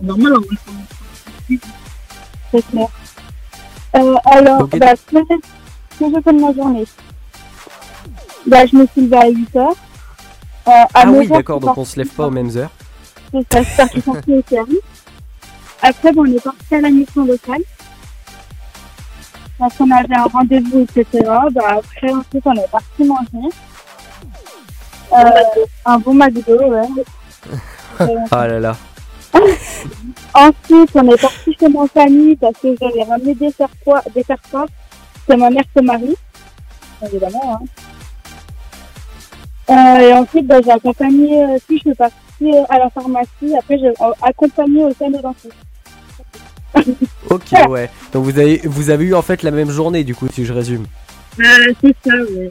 Normal, 0.02 0.34
on 0.38 0.42
va 0.42 1.58
C'est 2.52 2.66
clair. 2.70 2.88
Euh, 3.96 4.16
alors, 4.26 4.62
Ok. 4.62 4.78
bah, 4.80 4.94
ce 4.96 5.12
que 5.12 5.20
j'ai 6.00 6.22
fait 6.22 6.34
de 6.34 6.40
ma 6.40 6.54
journée? 6.54 6.86
Bah, 8.48 8.66
je 8.66 8.76
me 8.76 8.86
suis 8.88 9.02
levée 9.02 9.18
à 9.18 9.28
8 9.30 9.56
heures. 9.56 9.76
Euh, 10.68 10.72
à 10.72 10.88
Ah 10.94 11.06
9 11.06 11.20
oui, 11.20 11.28
d'accord, 11.28 11.60
je 11.62 11.66
donc 11.66 11.78
on 11.78 11.86
se 11.86 11.98
lève 11.98 12.10
pas 12.10 12.28
aux 12.28 12.32
mêmes 12.32 12.56
heures. 12.58 12.72
C'est 13.32 13.52
ça, 13.52 13.64
je 13.64 13.76
partie 13.76 14.02
chercher 14.02 14.38
au 14.38 14.44
service. 14.50 14.78
Après, 15.82 16.12
bon, 16.14 16.22
on 16.22 16.26
est 16.26 16.44
parti 16.44 16.76
à 16.76 16.82
la 16.82 16.90
mission 16.90 17.26
locale. 17.26 17.62
Parce 19.60 19.76
qu'on 19.76 19.92
avait 19.92 20.16
un 20.16 20.24
rendez-vous, 20.24 20.82
etc. 20.82 21.24
Bah, 21.52 21.78
après, 21.80 22.14
ensuite, 22.14 22.44
on 22.46 22.54
est 22.54 22.72
parti 22.72 23.04
manger. 23.04 23.50
Euh, 25.12 25.66
un 25.86 25.98
bon 26.00 26.14
McDo, 26.14 26.58
ouais. 26.58 26.88
Ah 28.32 28.48
là 28.48 28.60
là. 28.60 28.78
ensuite, 30.34 30.90
on 30.96 31.12
est 31.12 31.22
parti 31.22 31.56
chez 31.60 31.68
ma 31.68 31.88
famille 31.88 32.36
parce 32.36 32.58
que 32.62 32.76
j'avais 32.80 33.04
ramené 33.04 33.36
des 33.36 33.52
faire 33.52 33.70
des 34.16 34.24
faire 34.24 34.38
C'est 35.28 35.38
ma 35.38 35.50
mère, 35.50 35.64
c'est 35.76 35.82
Marie. 35.82 36.16
Évidemment, 37.06 37.60
hein. 37.62 37.66
Euh, 39.70 40.00
et 40.00 40.14
ensuite, 40.14 40.46
bah, 40.46 40.60
j'ai 40.64 40.72
accompagné, 40.72 41.44
euh, 41.44 41.58
si 41.68 41.78
je 41.78 41.82
suis 41.82 41.96
partie 41.96 42.14
euh, 42.44 42.64
à 42.70 42.80
la 42.80 42.90
pharmacie, 42.90 43.56
après 43.58 43.78
j'ai 43.78 43.88
euh, 43.88 44.12
accompagné 44.22 44.84
au 44.84 44.94
sein 44.94 45.10
de 45.10 45.18
dentiste. 45.22 45.54
Ok, 47.30 47.52
ouais. 47.70 47.90
Donc 48.12 48.26
vous 48.26 48.38
avez, 48.38 48.62
vous 48.66 48.90
avez 48.90 49.06
eu 49.06 49.14
en 49.16 49.22
fait 49.22 49.42
la 49.44 49.52
même 49.52 49.70
journée, 49.70 50.04
du 50.04 50.14
coup, 50.14 50.28
si 50.32 50.46
je 50.46 50.54
résume. 50.54 50.86
Euh, 51.40 51.74
c'est 51.82 51.96
ça, 52.06 52.16
oui. 52.30 52.50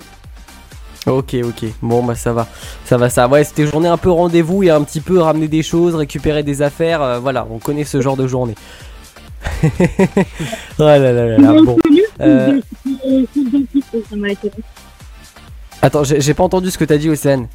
Ok, 1.06 1.36
ok. 1.42 1.64
Bon, 1.82 2.02
bah 2.02 2.14
ça 2.14 2.32
va. 2.32 2.46
Ça 2.84 2.96
va, 2.96 3.10
ça. 3.10 3.26
Ouais, 3.26 3.42
c'était 3.44 3.66
journée 3.66 3.88
un 3.88 3.96
peu 3.96 4.10
rendez-vous 4.10 4.62
et 4.62 4.70
un 4.70 4.82
petit 4.82 5.00
peu 5.00 5.18
ramener 5.18 5.48
des 5.48 5.62
choses, 5.62 5.94
récupérer 5.94 6.42
des 6.42 6.62
affaires. 6.62 7.02
euh, 7.02 7.18
voilà, 7.18 7.46
on 7.50 7.58
connaît 7.58 7.84
ce 7.84 8.00
genre 8.00 8.16
de 8.16 8.26
journée. 8.26 8.54
oh 9.64 9.68
là 10.78 10.98
là 10.98 11.12
là 11.12 11.38
là. 11.38 11.54
Euh, 12.20 12.60
attends, 15.80 16.04
j'ai 16.04 16.34
pas 16.34 16.44
entendu 16.44 16.70
ce 16.70 16.78
que 16.78 16.84
t'as 16.84 16.98
dit, 16.98 17.10
Océane. 17.10 17.48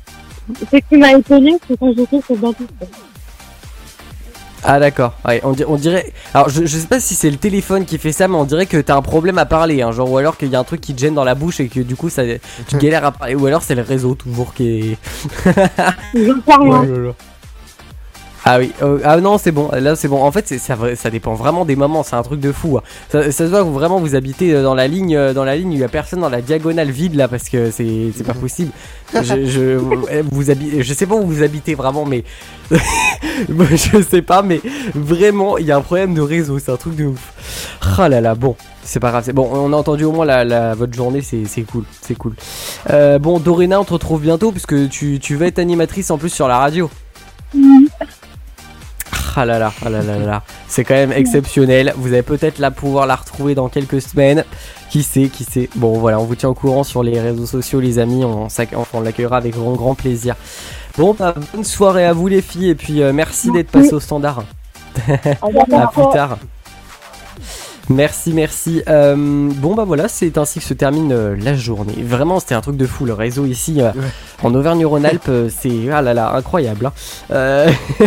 Ce 0.72 0.78
qui 0.78 0.98
m'a 0.98 1.14
étonné, 1.14 1.58
c'est 1.68 1.78
quand 1.78 1.94
j'étais 1.96 2.20
le 2.30 2.38
dentiste. 2.38 2.72
Ah 4.63 4.80
d'accord, 4.80 5.13
ouais, 5.26 5.39
on, 5.43 5.52
di- 5.52 5.63
on 5.67 5.76
dirait... 5.76 6.12
Alors 6.34 6.50
je, 6.50 6.65
je 6.65 6.78
sais 6.78 6.88
pas 6.88 7.00
si 7.00 7.13
c'est 7.15 7.30
le 7.30 7.38
téléphone 7.38 7.86
qui 7.86 7.98
fait 7.98 8.12
ça, 8.12 8.28
mais 8.28 8.36
on 8.36 8.43
dirait 8.43 8.65
que 8.65 8.78
t'as 8.78 8.96
un 8.96 9.02
problème 9.02 9.38
à 9.38 9.46
parler, 9.46 9.82
hein, 9.82 9.91
genre 9.91 10.12
ou 10.12 10.17
alors 10.17 10.36
qu'il 10.38 10.50
y 10.50 10.56
a 10.56 10.60
un 10.60 10.63
truc 10.63 10.82
qui 10.82 10.93
te 10.96 11.00
gêne 11.00 11.13
dans 11.13 11.24
la 11.24 11.36
bouche 11.36 11.60
et 11.60 11.67
que 11.67 11.80
du 11.80 11.96
coup 11.96 12.10
ça, 12.10 12.24
tu 12.67 12.78
galères 12.78 13.06
à 13.06 13.12
parler, 13.12 13.36
ou 13.36 13.46
alors 13.46 13.62
c'est 13.62 13.76
le 13.76 13.84
réseau 13.84 14.15
toujours 14.15 14.54
qui 14.54 14.98
est... 14.98 14.98
Parle. 16.46 16.74
hein. 16.74 17.13
Ah 18.50 18.60
oui, 18.60 18.72
euh, 18.82 19.00
ah 19.04 19.20
non 19.20 19.38
c'est 19.38 19.52
bon, 19.52 19.70
là 19.74 19.98
c'est 19.98 20.08
bon. 20.08 20.24
En 20.24 20.32
fait 20.32 20.48
ça, 20.58 20.78
ça 20.96 21.10
dépend 21.10 21.34
vraiment 21.34 21.66
des 21.66 21.76
moments, 21.76 22.02
c'est 22.02 22.16
un 22.16 22.24
truc 22.24 22.40
de 22.40 22.54
fou. 22.54 22.78
hein. 22.78 22.82
Ça, 23.12 23.24
ça 23.24 23.44
se 23.46 23.50
voit 23.50 23.64
vraiment 23.64 24.00
vous 24.00 24.16
habitez 24.16 24.54
euh, 24.54 24.64
dans 24.64 24.74
la 24.74 24.88
ligne, 24.88 25.18
euh, 25.18 25.34
dans 25.34 25.44
la 25.44 25.58
ligne, 25.58 25.74
il 25.74 25.80
y 25.80 25.84
a 25.84 25.90
personne 25.90 26.22
dans 26.22 26.30
la 26.30 26.42
diagonale 26.42 26.90
vide 26.90 27.16
là 27.16 27.28
parce 27.28 27.50
que 27.50 27.72
c'est 27.72 28.24
pas 28.26 28.34
possible. 28.34 28.72
Je, 29.14 30.94
sais 30.94 31.06
pas 31.06 31.16
où 31.16 31.28
vous 31.28 31.44
habitez 31.44 31.76
vraiment, 31.76 32.06
mais 32.06 32.24
je 32.72 34.02
sais 34.02 34.22
pas, 34.22 34.42
mais 34.42 34.62
vraiment 34.96 35.58
il 35.58 35.66
y 35.66 35.74
a 35.74 35.76
un 35.76 35.82
problème 35.82 36.14
de 36.14 36.22
réseau, 36.22 36.58
c'est 36.60 36.72
un 36.72 36.78
truc 36.78 36.96
de 36.96 37.08
ouf. 37.08 37.78
Ah 37.98 38.08
là 38.08 38.22
là, 38.22 38.34
bon. 38.34 38.56
C'est 38.82 39.02
pas 39.02 39.10
grave, 39.10 39.24
c'est 39.26 39.34
bon, 39.34 39.50
on 39.52 39.74
a 39.74 39.76
entendu 39.76 40.06
au 40.06 40.14
moins 40.14 40.24
la, 40.26 40.74
votre 40.74 40.94
journée, 40.94 41.20
c'est 41.22 41.64
cool, 41.70 41.84
c'est 42.02 42.16
cool. 42.16 42.34
Euh, 42.92 43.20
bon, 43.20 43.40
Dorena, 43.40 43.82
on 43.82 43.84
te 43.84 43.92
retrouve 43.92 44.22
bientôt 44.22 44.54
puisque 44.54 44.88
tu, 44.88 45.20
tu 45.20 45.36
vas 45.36 45.48
être 45.48 45.60
animatrice 45.60 46.12
en 46.12 46.18
plus 46.18 46.30
sur 46.30 46.48
la 46.48 46.58
radio. 46.60 46.90
Ah 49.36 49.46
là 49.46 49.60
là, 49.60 49.72
ah 49.86 49.90
là 49.90 50.02
là 50.02 50.18
là 50.18 50.26
là. 50.26 50.44
C'est 50.68 50.84
quand 50.84 50.96
même 50.96 51.12
exceptionnel. 51.12 51.94
Vous 51.98 52.08
allez 52.10 52.24
peut-être 52.24 52.60
la 52.60 52.72
pouvoir 52.72 53.06
la 53.06 53.16
retrouver 53.16 53.56
dans 53.56 53.70
quelques 53.70 54.02
semaines. 54.02 54.44
Qui 54.90 55.04
sait, 55.04 55.28
qui 55.28 55.44
sait. 55.44 55.70
Bon 55.76 56.00
voilà, 56.00 56.20
on 56.20 56.24
vous 56.24 56.36
tient 56.36 56.50
au 56.50 56.54
courant 56.54 56.84
sur 56.84 57.04
les 57.04 57.20
réseaux 57.20 57.46
sociaux 57.46 57.80
les 57.80 58.00
amis. 58.00 58.24
On 58.26 59.02
l'accueillera 59.02 59.38
avec 59.38 59.54
grand 59.54 59.74
grand 59.74 59.96
plaisir. 59.96 60.36
Bon, 60.98 61.13
bah, 61.13 61.36
bonne 61.54 61.63
soirée 61.63 62.06
à 62.06 62.13
vous 62.13 62.28
les 62.28 62.42
filles 62.42 62.70
et 62.70 62.76
puis 62.76 63.04
euh, 63.04 63.13
merci 63.13 63.52
d'être 63.52 63.70
passé 63.70 63.94
au 63.94 64.00
standard. 64.00 64.44
À 65.08 65.88
plus 65.88 66.10
tard. 66.12 66.38
Merci, 67.89 68.34
merci. 68.34 68.82
Euh, 68.89 69.15
bon 69.17 69.73
bah 69.73 69.86
voilà, 69.86 70.10
c'est 70.10 70.38
ainsi 70.38 70.60
que 70.60 70.65
se 70.65 70.73
termine 70.73 71.12
euh, 71.13 71.36
la 71.39 71.56
journée. 71.56 71.95
Vraiment, 72.04 72.39
c'était 72.41 72.56
un 72.56 72.62
truc 72.62 72.76
de 72.76 72.86
fou. 72.86 73.06
Le 73.06 73.13
réseau 73.13 73.45
ici 73.45 73.82
euh, 73.82 73.91
en 74.43 74.54
Auvergne-Rhône-Alpes, 74.54 75.30
euh, 75.30 75.50
c'est 75.50 75.89
ah 75.91 76.02
là 76.02 76.13
là 76.13 76.34
incroyable. 76.36 76.88
hein. 76.88 76.91
Euh, 77.32 77.69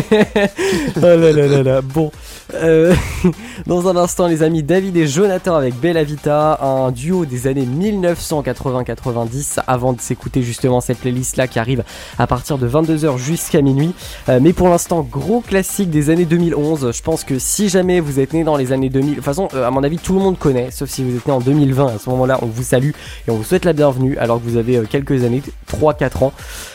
oh 0.97 1.01
là 1.01 1.17
là 1.33 1.47
là 1.47 1.63
là. 1.63 1.81
Bon, 1.81 2.11
Euh, 2.55 2.95
dans 3.67 3.89
un 3.89 3.97
instant, 3.97 4.27
les 4.27 4.43
amis, 4.43 4.63
David 4.63 4.97
et 4.97 5.07
Jonathan 5.07 5.55
avec 5.55 5.75
Bella 5.75 6.05
Vita, 6.05 6.59
un 6.63 6.91
duo 6.91 7.25
des 7.25 7.47
années 7.47 7.67
1980-90. 7.67 9.61
Avant 9.67 9.93
de 9.93 10.01
s'écouter 10.01 10.43
justement 10.43 10.81
cette 10.81 10.99
playlist 10.99 11.37
là 11.37 11.47
qui 11.47 11.59
arrive 11.59 11.85
à 12.19 12.27
partir 12.27 12.59
de 12.59 12.69
22h 12.69 13.19
jusqu'à 13.19 13.63
minuit. 13.63 13.93
Euh, 14.29 14.39
mais 14.41 14.53
pour 14.53 14.69
l'instant, 14.69 15.07
gros 15.09 15.41
classique 15.41 15.91
des 15.91 16.11
années 16.11 16.25
2011. 16.25 16.93
Je 16.93 17.03
pense 17.03 17.25
que 17.25 17.39
si 17.39 17.69
jamais 17.69 18.01
vous 18.01 18.21
êtes 18.21 18.33
né 18.33 18.45
dans 18.45 18.57
les 18.57 18.73
années 18.73 18.91
2000, 18.91 19.11
de 19.11 19.15
toute 19.17 19.25
façon, 19.25 19.49
euh, 19.55 19.67
à 19.67 19.71
mon 19.71 19.83
avis, 19.83 19.99
tout 19.99 20.15
le 20.15 20.21
monde 20.21 20.39
connaît, 20.39 20.71
sauf 20.71 20.89
si 20.89 21.05
vous 21.05 21.17
êtes 21.17 21.27
né 21.27 21.33
en 21.33 21.41
2020. 21.41 21.87
À 21.87 21.99
ce 21.99 22.11
moment-là, 22.11 22.39
on 22.43 22.47
vous 22.47 22.63
salue 22.63 22.91
et 23.27 23.31
on 23.31 23.37
vous 23.37 23.45
souhaite 23.45 23.65
la 23.65 23.73
bienvenue 23.73 24.17
alors 24.19 24.43
que 24.43 24.49
vous 24.49 24.57
avez 24.57 24.83
quelques 24.89 25.25
années, 25.25 25.43
3-4 25.71 26.25
ans. 26.25 26.33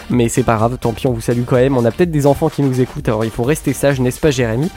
Mais 0.09 0.29
c'est 0.29 0.43
pas 0.43 0.55
grave, 0.55 0.77
tant 0.79 0.93
pis, 0.93 1.07
on 1.07 1.13
vous 1.13 1.21
salue 1.21 1.43
quand 1.45 1.55
même. 1.55 1.77
On 1.77 1.85
a 1.85 1.91
peut-être 1.91 2.11
des 2.11 2.27
enfants 2.27 2.49
qui 2.49 2.61
nous 2.61 2.79
écoutent, 2.79 3.07
alors 3.07 3.25
il 3.25 3.31
faut 3.31 3.43
rester 3.43 3.73
sage, 3.73 3.99
n'est-ce 3.99 4.19
pas, 4.19 4.31
Jérémy? 4.31 4.69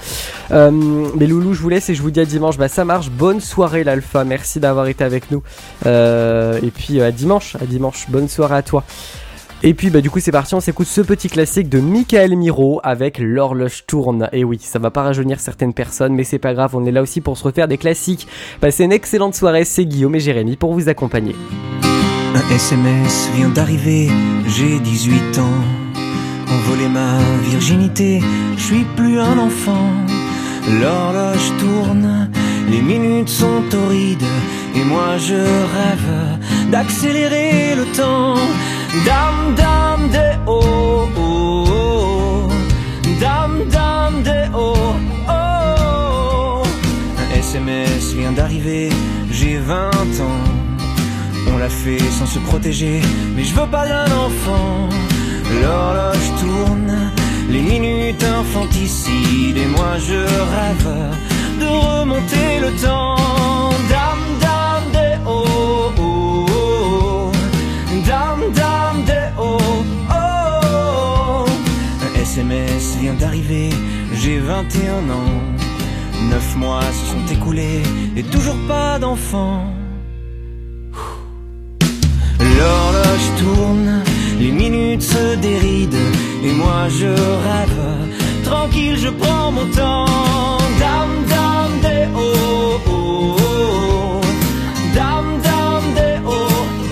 Mais 1.16 1.27
Loulou, 1.27 1.55
je 1.55 1.62
vous 1.62 1.68
laisse 1.68 1.88
et 1.90 1.94
je 1.94 2.03
vous 2.03 2.11
dis 2.11 2.20
à 2.20 2.24
dimanche. 2.24 2.59
Bah, 2.59 2.68
ça 2.68 2.85
marche. 2.85 3.11
Bonne 3.11 3.40
soirée, 3.40 3.85
l'Alpha. 3.85 4.24
Merci 4.24 4.61
d'avoir 4.61 4.87
été 4.87 5.05
avec 5.05 5.31
nous. 5.31 5.42
Euh, 5.87 6.59
et 6.62 6.70
puis 6.70 7.01
euh, 7.01 7.09
à 7.09 7.11
dimanche, 7.11 7.57
à 7.57 7.66
dimanche. 7.66 8.07
Bonne 8.09 8.29
soirée 8.29 8.57
à 8.57 8.62
toi. 8.62 8.85
Et 9.64 9.74
puis 9.74 9.90
bah 9.90 10.01
du 10.01 10.09
coup 10.09 10.20
c'est 10.20 10.31
parti, 10.31 10.55
on 10.55 10.61
s'écoute 10.61 10.87
ce 10.87 11.01
petit 11.01 11.29
classique 11.29 11.68
de 11.68 11.81
Michael 11.81 12.37
Miro 12.37 12.81
avec 12.85 13.18
l'horloge 13.18 13.87
tourne. 13.88 14.29
Et 14.33 14.44
oui, 14.44 14.61
ça 14.62 14.79
va 14.79 14.92
pas 14.92 15.03
rajeunir 15.03 15.40
certaines 15.40 15.74
personnes, 15.74 16.14
mais 16.14 16.22
c'est 16.22 16.38
pas 16.38 16.55
grave, 16.55 16.77
on 16.77 16.87
est 16.87 16.92
là 16.92 17.03
aussi 17.03 17.20
pour 17.20 17.37
se 17.37 17.42
refaire 17.42 17.66
des 17.66 17.77
classiques. 17.77 18.29
Passez 18.61 18.85
une 18.85 18.92
excellente 18.92 19.35
soirée, 19.35 19.64
c'est 19.64 19.85
Guillaume 19.85 20.14
et 20.14 20.20
Jérémy 20.20 20.57
pour 20.57 20.74
vous 20.74 20.88
accompagner. 20.88 21.35
Un 22.37 22.55
SMS 22.55 23.31
vient 23.35 23.48
d'arriver, 23.48 24.09
j'ai 24.46 24.79
18 24.79 25.38
ans. 25.38 25.64
On 26.51 26.70
volait 26.70 26.88
ma 26.88 27.18
virginité, 27.42 28.20
je 28.57 28.62
suis 28.62 28.85
plus 28.96 29.18
un 29.18 29.38
enfant. 29.38 29.90
L'horloge 30.81 31.52
tourne, 31.59 32.31
les 32.70 32.83
minutes 32.83 33.28
sont 33.28 33.62
torrides, 33.70 34.22
et 34.74 34.85
moi 34.85 35.16
je 35.18 35.35
rêve 35.35 36.38
d'accélérer 36.70 37.74
le 37.74 37.85
temps. 37.96 38.37
Dame, 39.07 39.54
dame, 39.57 40.09
des 40.11 40.37
oh, 40.46 41.09
oh, 41.16 41.64
oh. 41.68 42.48
Dame, 43.20 44.22
des 44.22 44.48
oh, 44.54 44.74
oh. 45.28 46.62
Un 47.18 47.38
SMS 47.38 48.12
vient 48.14 48.33
d'arriver, 48.33 48.90
j'ai 49.31 49.59
20 49.59 49.90
ans. 50.20 50.44
On 51.50 51.57
l'a 51.57 51.68
fait 51.68 51.98
sans 52.18 52.26
se 52.26 52.38
protéger, 52.40 53.00
mais 53.35 53.44
je 53.44 53.54
veux 53.54 53.66
pas 53.66 53.87
d'un 53.87 54.11
enfant. 54.26 54.88
L'horloge 55.62 56.31
tourne, 56.40 57.11
les 57.48 57.62
minutes 57.62 58.24
infanticides, 58.24 59.56
et 59.56 59.66
moi 59.66 59.98
je 59.98 60.20
rêve 60.54 60.90
de 61.61 61.66
remonter 61.66 62.61
le 62.61 62.70
temps. 62.82 63.70
Dame, 63.88 64.26
dame, 64.40 64.87
des 64.92 65.16
oh, 65.26 65.92
oh, 65.98 66.46
oh. 66.50 67.32
Dame, 68.06 68.52
dame, 68.54 69.04
des 69.04 69.28
oh. 69.38 69.58
Un 72.06 72.20
SMS 72.20 72.96
vient 73.00 73.14
d'arriver, 73.14 73.70
j'ai 74.14 74.38
21 74.38 75.11
ans. 75.11 75.42
Neuf 76.30 76.56
mois 76.56 76.82
se 76.82 77.12
sont 77.12 77.32
écoulés, 77.32 77.82
et 78.16 78.22
toujours 78.22 78.58
pas 78.66 78.98
d'enfant. 78.98 79.64
L'horloge 82.40 83.28
tourne, 83.38 84.02
les 84.38 84.50
minutes 84.50 85.02
se 85.02 85.37
dérident, 85.37 85.96
et 86.44 86.53
moi 86.53 86.88
je 86.88 87.07
rêve. 87.07 87.83
Tranquille, 88.44 88.96
je 88.96 89.09
prends 89.09 89.51
mon 89.53 89.66
temps. 89.66 90.07
Dame, 90.79 91.16
dame, 91.29 91.81
des 91.83 92.07
oh, 92.16 92.81
oh, 92.88 93.37
oh. 93.40 94.20
Dame, 94.94 95.40
dame, 95.42 95.88
des 95.94 96.18
oh, 96.27 96.48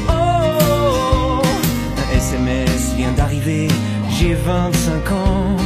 oh. 0.09 1.43
Un 1.99 2.17
SMS 2.17 2.95
vient 2.97 3.13
d'arriver, 3.13 3.69
j'ai 4.11 4.35
25 4.35 5.13
ans. 5.13 5.57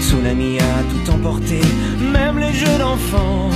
Tsunami 0.00 0.58
a 0.58 0.82
tout 0.90 1.10
emporté, 1.12 1.60
même 2.00 2.38
les 2.38 2.52
jeux 2.52 2.78
d'enfants. 2.78 3.50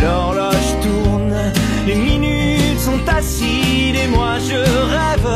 L'horloge 0.00 0.70
tourne, 0.82 1.52
les 1.86 1.94
minutes 1.94 2.80
sont 2.80 3.00
acides 3.06 3.96
et 4.02 4.08
moi 4.08 4.38
je 4.38 4.56
rêve 4.56 5.30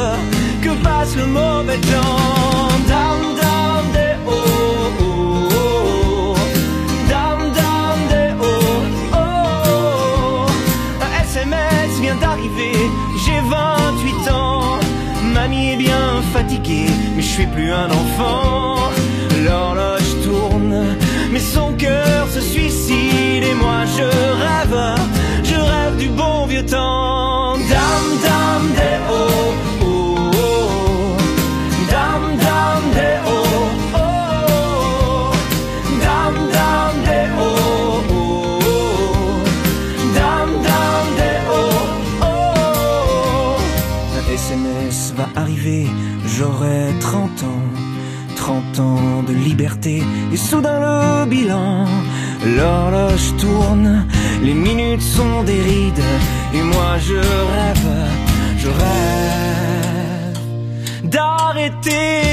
que 0.63 0.71
passe 0.83 1.15
le 1.17 1.27
mauvais 1.27 1.79
temps. 1.79 2.88
Un 17.71 17.91
enfant. 17.91 18.91
L'horloge 19.45 20.23
tourne, 20.25 20.97
mais 21.31 21.41
son 21.41 21.73
cœur 21.75 22.29
se 22.29 22.41
suicide 22.41 23.45
et 23.45 23.55
moi 23.55 23.85
je 23.97 24.03
rêve, 24.03 24.79
je 25.45 25.55
rêve 25.55 25.97
du 25.99 26.09
bon 26.09 26.47
vieux 26.47 26.65
temps. 26.67 27.57
Dam 27.57 28.05
dam 28.23 28.63
des 28.75 28.99
oh 29.11 29.68
liberté. 49.33 50.03
Et 50.33 50.37
soudain 50.37 50.81
le 50.81 51.27
bilan. 51.27 51.87
L'horloge 52.57 53.35
tourne, 53.39 54.07
les 54.43 54.55
minutes 54.55 55.03
sont 55.03 55.43
des 55.43 55.61
rides. 55.61 56.05
Et 56.55 56.63
moi 56.63 56.99
je 56.99 57.17
rêve, 57.17 57.89
je 58.59 58.69
rêve 58.69 60.39
d'arrêter 61.05 62.28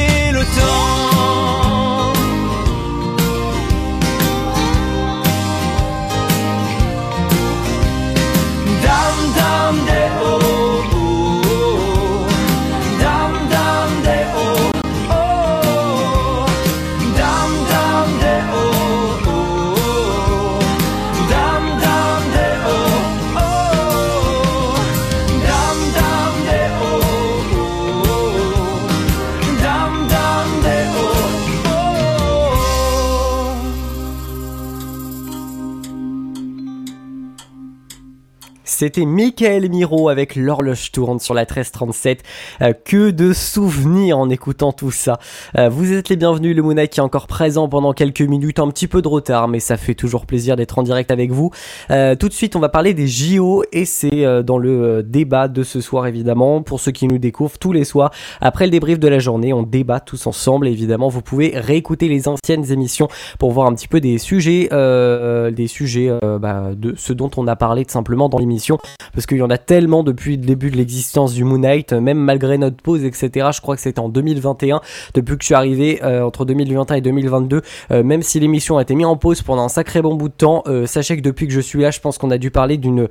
C'était 38.77 39.05
Michael 39.05 39.69
Miro 39.69 40.09
avec 40.09 40.35
l'horloge 40.35 40.91
tourne 40.91 41.17
sur 41.21 41.33
la 41.33 41.43
1337. 41.43 42.23
Euh, 42.61 42.73
que 42.73 43.09
de 43.09 43.31
souvenirs 43.31 44.19
en 44.19 44.29
écoutant 44.29 44.73
tout 44.73 44.91
ça. 44.91 45.17
Euh, 45.57 45.69
vous 45.69 45.93
êtes 45.93 46.09
les 46.09 46.17
bienvenus, 46.17 46.53
le 46.53 46.61
Mouna 46.61 46.85
qui 46.85 46.99
est 46.99 47.03
encore 47.03 47.27
présent 47.27 47.69
pendant 47.69 47.93
quelques 47.93 48.19
minutes, 48.19 48.59
un 48.59 48.67
petit 48.67 48.87
peu 48.87 49.01
de 49.01 49.07
retard, 49.07 49.47
mais 49.47 49.61
ça 49.61 49.77
fait 49.77 49.93
toujours 49.93 50.25
plaisir 50.25 50.57
d'être 50.57 50.77
en 50.77 50.83
direct 50.83 51.09
avec 51.09 51.31
vous. 51.31 51.51
Euh, 51.89 52.15
tout 52.15 52.27
de 52.27 52.33
suite, 52.33 52.57
on 52.57 52.59
va 52.59 52.67
parler 52.67 52.93
des 52.93 53.07
JO 53.07 53.63
et 53.71 53.85
c'est 53.85 54.43
dans 54.43 54.57
le 54.57 55.03
débat 55.03 55.47
de 55.47 55.63
ce 55.63 55.79
soir 55.79 56.05
évidemment. 56.05 56.61
Pour 56.61 56.81
ceux 56.81 56.91
qui 56.91 57.07
nous 57.07 57.17
découvrent 57.17 57.57
tous 57.57 57.71
les 57.71 57.85
soirs, 57.85 58.11
après 58.41 58.65
le 58.65 58.71
débrief 58.71 58.99
de 58.99 59.07
la 59.07 59.19
journée, 59.19 59.53
on 59.53 59.63
débat 59.63 60.01
tous 60.01 60.27
ensemble. 60.27 60.67
Évidemment, 60.67 61.07
vous 61.07 61.21
pouvez 61.21 61.53
réécouter 61.55 62.09
les 62.09 62.27
anciennes 62.27 62.69
émissions 62.69 63.07
pour 63.39 63.51
voir 63.51 63.67
un 63.67 63.73
petit 63.73 63.87
peu 63.87 64.01
des 64.01 64.17
sujets, 64.17 64.67
des 64.69 65.67
sujets 65.67 66.11
bah, 66.41 66.71
de 66.75 66.93
ce 66.97 67.13
dont 67.13 67.31
on 67.37 67.47
a 67.47 67.55
parlé 67.55 67.85
tout 67.85 67.93
simplement 67.93 68.27
dans 68.27 68.37
l'émission 68.37 68.64
parce 69.13 69.25
qu'il 69.25 69.37
y 69.37 69.41
en 69.41 69.49
a 69.49 69.57
tellement 69.57 70.03
depuis 70.03 70.37
le 70.37 70.45
début 70.45 70.71
de 70.71 70.77
l'existence 70.77 71.33
du 71.33 71.43
Moon 71.43 71.57
Knight, 71.57 71.93
euh, 71.93 72.01
même 72.01 72.17
malgré 72.17 72.57
notre 72.57 72.77
pause, 72.77 73.03
etc. 73.03 73.49
Je 73.53 73.61
crois 73.61 73.75
que 73.75 73.81
c'était 73.81 73.99
en 73.99 74.09
2021, 74.09 74.81
depuis 75.13 75.37
que 75.37 75.43
je 75.43 75.45
suis 75.45 75.55
arrivé 75.55 75.99
euh, 76.03 76.23
entre 76.23 76.45
2021 76.45 76.95
et 76.95 77.01
2022, 77.01 77.61
euh, 77.91 78.03
même 78.03 78.21
si 78.21 78.39
l'émission 78.39 78.77
a 78.77 78.81
été 78.81 78.95
mise 78.95 79.05
en 79.05 79.17
pause 79.17 79.41
pendant 79.41 79.63
un 79.63 79.69
sacré 79.69 80.01
bon 80.01 80.15
bout 80.15 80.29
de 80.29 80.33
temps, 80.33 80.63
sachez 80.85 81.17
que 81.17 81.21
depuis 81.21 81.47
que 81.47 81.53
je 81.53 81.59
suis 81.59 81.81
là, 81.81 81.91
je 81.91 81.99
pense 81.99 82.17
qu'on 82.17 82.31
a 82.31 82.37
dû 82.37 82.51
parler 82.51 82.77
d'une 82.77 83.07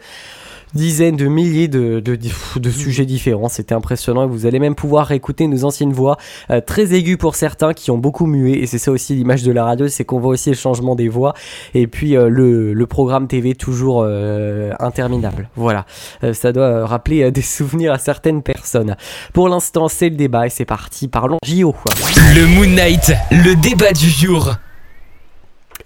dizaines 0.75 1.17
de 1.17 1.27
milliers 1.27 1.69
de, 1.69 2.01
de, 2.01 2.17
de, 2.17 2.71
sujets 2.71 3.07
différents. 3.07 3.49
C'était 3.49 3.75
impressionnant 3.75 4.27
vous 4.27 4.47
allez 4.47 4.59
même 4.59 4.75
pouvoir 4.75 5.13
écouter 5.13 5.47
nos 5.47 5.65
anciennes 5.65 5.93
voix 5.93 6.17
euh, 6.51 6.61
très 6.61 6.95
aiguës 6.95 7.17
pour 7.17 7.35
certains 7.35 7.73
qui 7.73 7.91
ont 7.91 7.99
beaucoup 7.99 8.27
mué. 8.27 8.63
Et 8.63 8.67
c'est 8.67 8.79
ça 8.79 8.91
aussi 8.91 9.15
l'image 9.15 9.43
de 9.43 9.53
la 9.53 9.65
radio, 9.65 9.89
c'est 9.89 10.05
qu'on 10.05 10.21
voit 10.21 10.33
aussi 10.33 10.51
le 10.51 10.57
changement 10.57 10.95
des 10.95 11.09
voix. 11.09 11.35
Et 11.75 11.87
puis 11.87 12.17
euh, 12.17 12.29
le, 12.29 12.73
le 12.73 12.87
programme 12.87 13.29
TV 13.29 13.55
toujours 13.55 14.03
euh, 14.07 14.73
interminable. 14.81 15.49
Voilà, 15.57 15.87
ça 16.33 16.53
doit 16.53 16.87
rappeler 16.87 17.31
des 17.31 17.43
souvenirs 17.55 17.93
à 17.93 17.99
certaines 17.99 18.43
personnes. 18.43 18.97
Pour 19.33 19.49
l'instant, 19.49 19.89
c'est 19.89 20.09
le 20.09 20.17
débat 20.17 20.47
et 20.47 20.51
c'est 20.51 20.65
parti. 20.65 21.09
Parlons 21.09 21.39
JO. 21.45 21.75
Le 22.35 22.47
Moon 22.47 22.75
Knight, 22.75 23.13
le 23.31 23.55
débat 23.61 23.93
du 23.93 24.09
jour. 24.09 24.55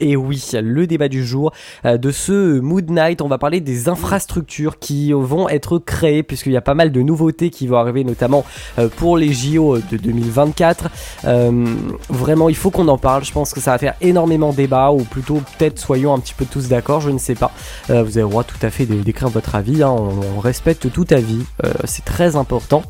Et 0.01 0.17
oui, 0.17 0.43
le 0.55 0.87
débat 0.87 1.09
du 1.09 1.25
jour 1.25 1.53
euh, 1.85 1.99
de 1.99 2.11
ce 2.11 2.61
Mood 2.61 2.91
Night, 2.91 3.21
on 3.21 3.29
va 3.29 3.39
parler 3.39 3.61
des 3.61 3.89
infrastructures 3.89 4.79
qui 4.79 5.13
vont 5.13 5.49
être 5.49 5.79
créées 5.79 6.23
puisqu'il 6.23 6.53
y 6.53 6.57
a 6.57 6.61
pas 6.61 6.75
mal 6.75 6.93
de 6.93 7.03
nouveautés 7.03 7.51
qui 7.51 7.67
vont 7.67 7.79
arriver 7.79 8.05
notamment 8.05 8.45
euh, 8.79 8.89
pour 8.89 9.17
les 9.17 9.33
JO 9.33 9.79
de 9.79 9.97
2024. 9.97 10.89
Euh, 11.25 11.67
vraiment, 12.09 12.49
il 12.49 12.57
faut 12.57 12.71
qu'on 12.71 12.89
en 12.89 12.99
parle. 12.99 13.25
Je 13.25 13.33
pense 13.33 13.53
que 13.53 13.61
ça 13.61 13.73
va 13.73 13.79
faire 13.79 13.95
énormément 14.01 14.53
débat 14.53 14.91
ou 14.93 14.99
plutôt 14.99 15.43
peut-être 15.59 15.79
soyons 15.79 16.15
un 16.15 16.21
petit 16.21 16.35
peu 16.35 16.45
tous 16.45 16.69
d'accord, 16.69 17.01
je 17.01 17.11
ne 17.11 17.19
sais 17.19 17.35
pas. 17.35 17.53
Vous 17.89 17.95
avez 17.95 18.23
le 18.23 18.29
droit 18.29 18.45
tout 18.45 18.59
à 18.63 18.71
fait 18.71 18.87
d'écrire 18.87 19.29
votre 19.29 19.55
avis. 19.55 19.83
hein. 19.83 19.91
On, 19.91 20.41
respecte 20.41 20.93
tout 20.93 21.07
avis. 21.11 21.45
C'est 21.85 22.05
très 22.05 22.37
important. 22.37 22.83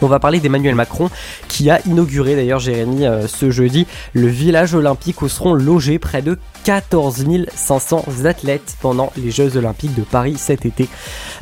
On 0.00 0.06
va 0.06 0.18
parler 0.18 0.40
d'Emmanuel 0.40 0.74
Macron 0.74 1.10
qui 1.48 1.70
a 1.70 1.80
inauguré 1.86 2.34
d'ailleurs 2.34 2.58
Jérémy 2.58 3.06
euh, 3.06 3.26
ce 3.26 3.50
jeudi 3.50 3.86
le 4.14 4.26
village 4.26 4.74
olympique 4.74 5.22
où 5.22 5.28
seront 5.28 5.54
logés 5.54 5.98
près 5.98 6.22
de 6.22 6.38
14 6.64 7.24
500 7.54 8.04
athlètes 8.24 8.76
pendant 8.80 9.12
les 9.16 9.30
Jeux 9.30 9.56
olympiques 9.56 9.94
de 9.94 10.02
Paris 10.02 10.36
cet 10.38 10.64
été. 10.64 10.88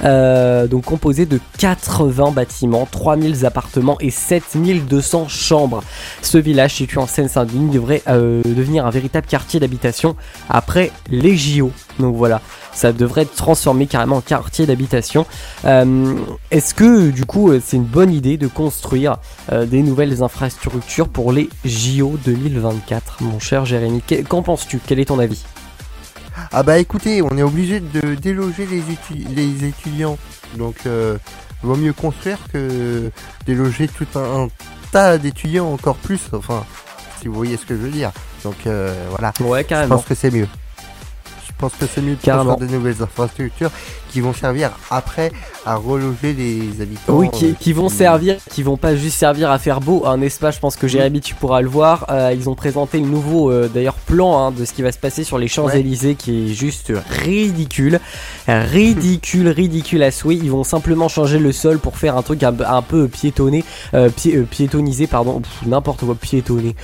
Euh, 0.03 0.67
donc 0.67 0.85
composé 0.85 1.27
de 1.27 1.39
80 1.59 2.33
bâtiments, 2.33 2.89
3000 2.91 3.45
appartements 3.45 3.99
et 4.01 4.11
7200 4.11 5.29
chambres. 5.29 5.83
Ce 6.23 6.39
village 6.39 6.75
situé 6.75 6.99
en 6.99 7.07
Seine-Saint-Denis 7.07 7.71
devrait 7.71 8.03
euh, 8.09 8.43
devenir 8.45 8.87
un 8.87 8.91
véritable 8.91 9.27
quartier 9.27 9.61
d'habitation 9.61 10.17
après 10.49 10.91
les 11.11 11.37
JO. 11.37 11.71
Donc 11.99 12.17
voilà, 12.17 12.41
ça 12.73 12.93
devrait 12.93 13.23
être 13.23 13.35
transformé 13.35 13.87
carrément 13.87 14.17
en 14.17 14.21
quartier 14.21 14.67
d'habitation. 14.67 15.27
Euh, 15.65 16.15
Est-ce 16.51 16.75
que 16.75 17.11
du 17.11 17.25
coup 17.25 17.51
euh, 17.51 17.61
c'est 17.65 17.77
une 17.77 17.85
bonne 17.85 18.13
idée 18.13 18.37
de 18.37 18.47
construire 18.47 19.17
euh, 19.53 19.67
des 19.67 19.83
nouvelles 19.83 20.23
infrastructures 20.23 21.09
pour 21.09 21.33
les 21.33 21.49
JO 21.65 22.19
2024 22.25 23.23
Mon 23.23 23.39
cher 23.39 23.65
Jérémy, 23.65 24.03
Que- 24.03 24.23
qu'en 24.23 24.43
penses-tu? 24.43 24.81
Quel 24.87 25.01
est 25.01 25.07
ton 25.07 25.19
avis? 25.19 25.43
Ah 26.53 26.63
bah 26.63 26.79
écoutez, 26.79 27.23
on 27.23 27.37
est 27.37 27.43
obligé 27.43 27.81
de 27.81 28.15
déloger 28.15 28.67
les, 28.67 28.81
étu- 28.81 29.27
les 29.35 29.65
étudiants. 29.69 30.17
Donc, 30.57 30.77
euh, 30.87 31.19
vaut 31.63 31.77
mieux 31.77 31.93
construire 31.93 32.39
que 32.53 33.11
déloger 33.47 33.89
tout 33.89 34.07
un, 34.15 34.45
un 34.45 34.49
tas 34.91 35.19
d'étudiants 35.19 35.71
encore 35.73 35.97
plus. 35.97 36.21
Enfin, 36.33 36.65
si 37.21 37.29
vous 37.29 37.35
voyez 37.35 37.57
ce 37.57 37.67
que 37.67 37.75
je 37.77 37.81
veux 37.83 37.91
dire. 37.91 38.13
Donc 38.45 38.55
euh, 38.67 38.95
voilà, 39.11 39.33
Ouais, 39.41 39.63
je 39.63 39.67
carrément. 39.67 39.97
pense 39.97 40.07
que 40.07 40.15
c'est 40.15 40.31
mieux. 40.31 40.49
Je 41.61 41.67
pense 41.67 41.75
que 41.79 41.85
c'est 41.95 42.01
mieux 42.01 42.17
de 42.17 42.21
construire 42.47 42.69
de 42.71 42.75
nouvelles 42.75 43.03
infrastructures 43.03 43.71
qui 44.11 44.23
vont 44.23 44.33
servir 44.33 44.71
après 44.91 45.31
à 45.67 45.77
reloger 45.77 46.33
les 46.33 46.81
habitants. 46.81 47.13
Oui, 47.13 47.29
qui, 47.31 47.51
euh, 47.51 47.53
qui 47.61 47.75
vont 47.75 47.91
servir, 47.91 48.37
qui 48.51 48.63
vont 48.63 48.79
pas 48.79 48.97
juste 48.97 49.19
servir 49.19 49.51
à 49.51 49.59
faire 49.59 49.83
beau 49.83 50.07
un 50.07 50.23
espace. 50.23 50.55
Je 50.55 50.61
pense 50.61 50.77
que 50.77 50.89
Jérémy, 50.89 51.21
tu 51.21 51.35
pourras 51.35 51.61
le 51.61 51.69
voir. 51.69 52.07
Euh, 52.09 52.33
ils 52.35 52.49
ont 52.49 52.55
présenté 52.55 52.99
le 52.99 53.07
nouveau, 53.07 53.51
euh, 53.51 53.69
d'ailleurs, 53.69 53.93
plan 53.97 54.39
hein, 54.47 54.53
de 54.53 54.65
ce 54.65 54.73
qui 54.73 54.81
va 54.81 54.91
se 54.91 54.97
passer 54.97 55.23
sur 55.23 55.37
les 55.37 55.49
Champs-Élysées, 55.49 56.15
qui 56.15 56.47
est 56.51 56.55
juste 56.55 56.95
ridicule, 57.11 58.01
ridicule, 58.49 59.49
ridicule 59.55 60.03
à 60.03 60.11
souhait. 60.11 60.37
Ils 60.37 60.51
vont 60.51 60.65
simplement 60.65 61.09
changer 61.09 61.39
le 61.39 61.53
sol 61.53 61.79
pour 61.79 61.99
faire 61.99 62.17
un 62.17 62.23
truc 62.23 62.43
un, 62.43 62.55
peu- 62.55 62.65
un 62.67 62.81
peu 62.83 63.07
piétonné, 63.07 63.65
euh, 63.93 64.09
pié- 64.09 64.41
piétonisé, 64.45 65.07
pardon, 65.07 65.43
n'importe 65.67 66.01
quoi, 66.07 66.15
piétonné. 66.15 66.75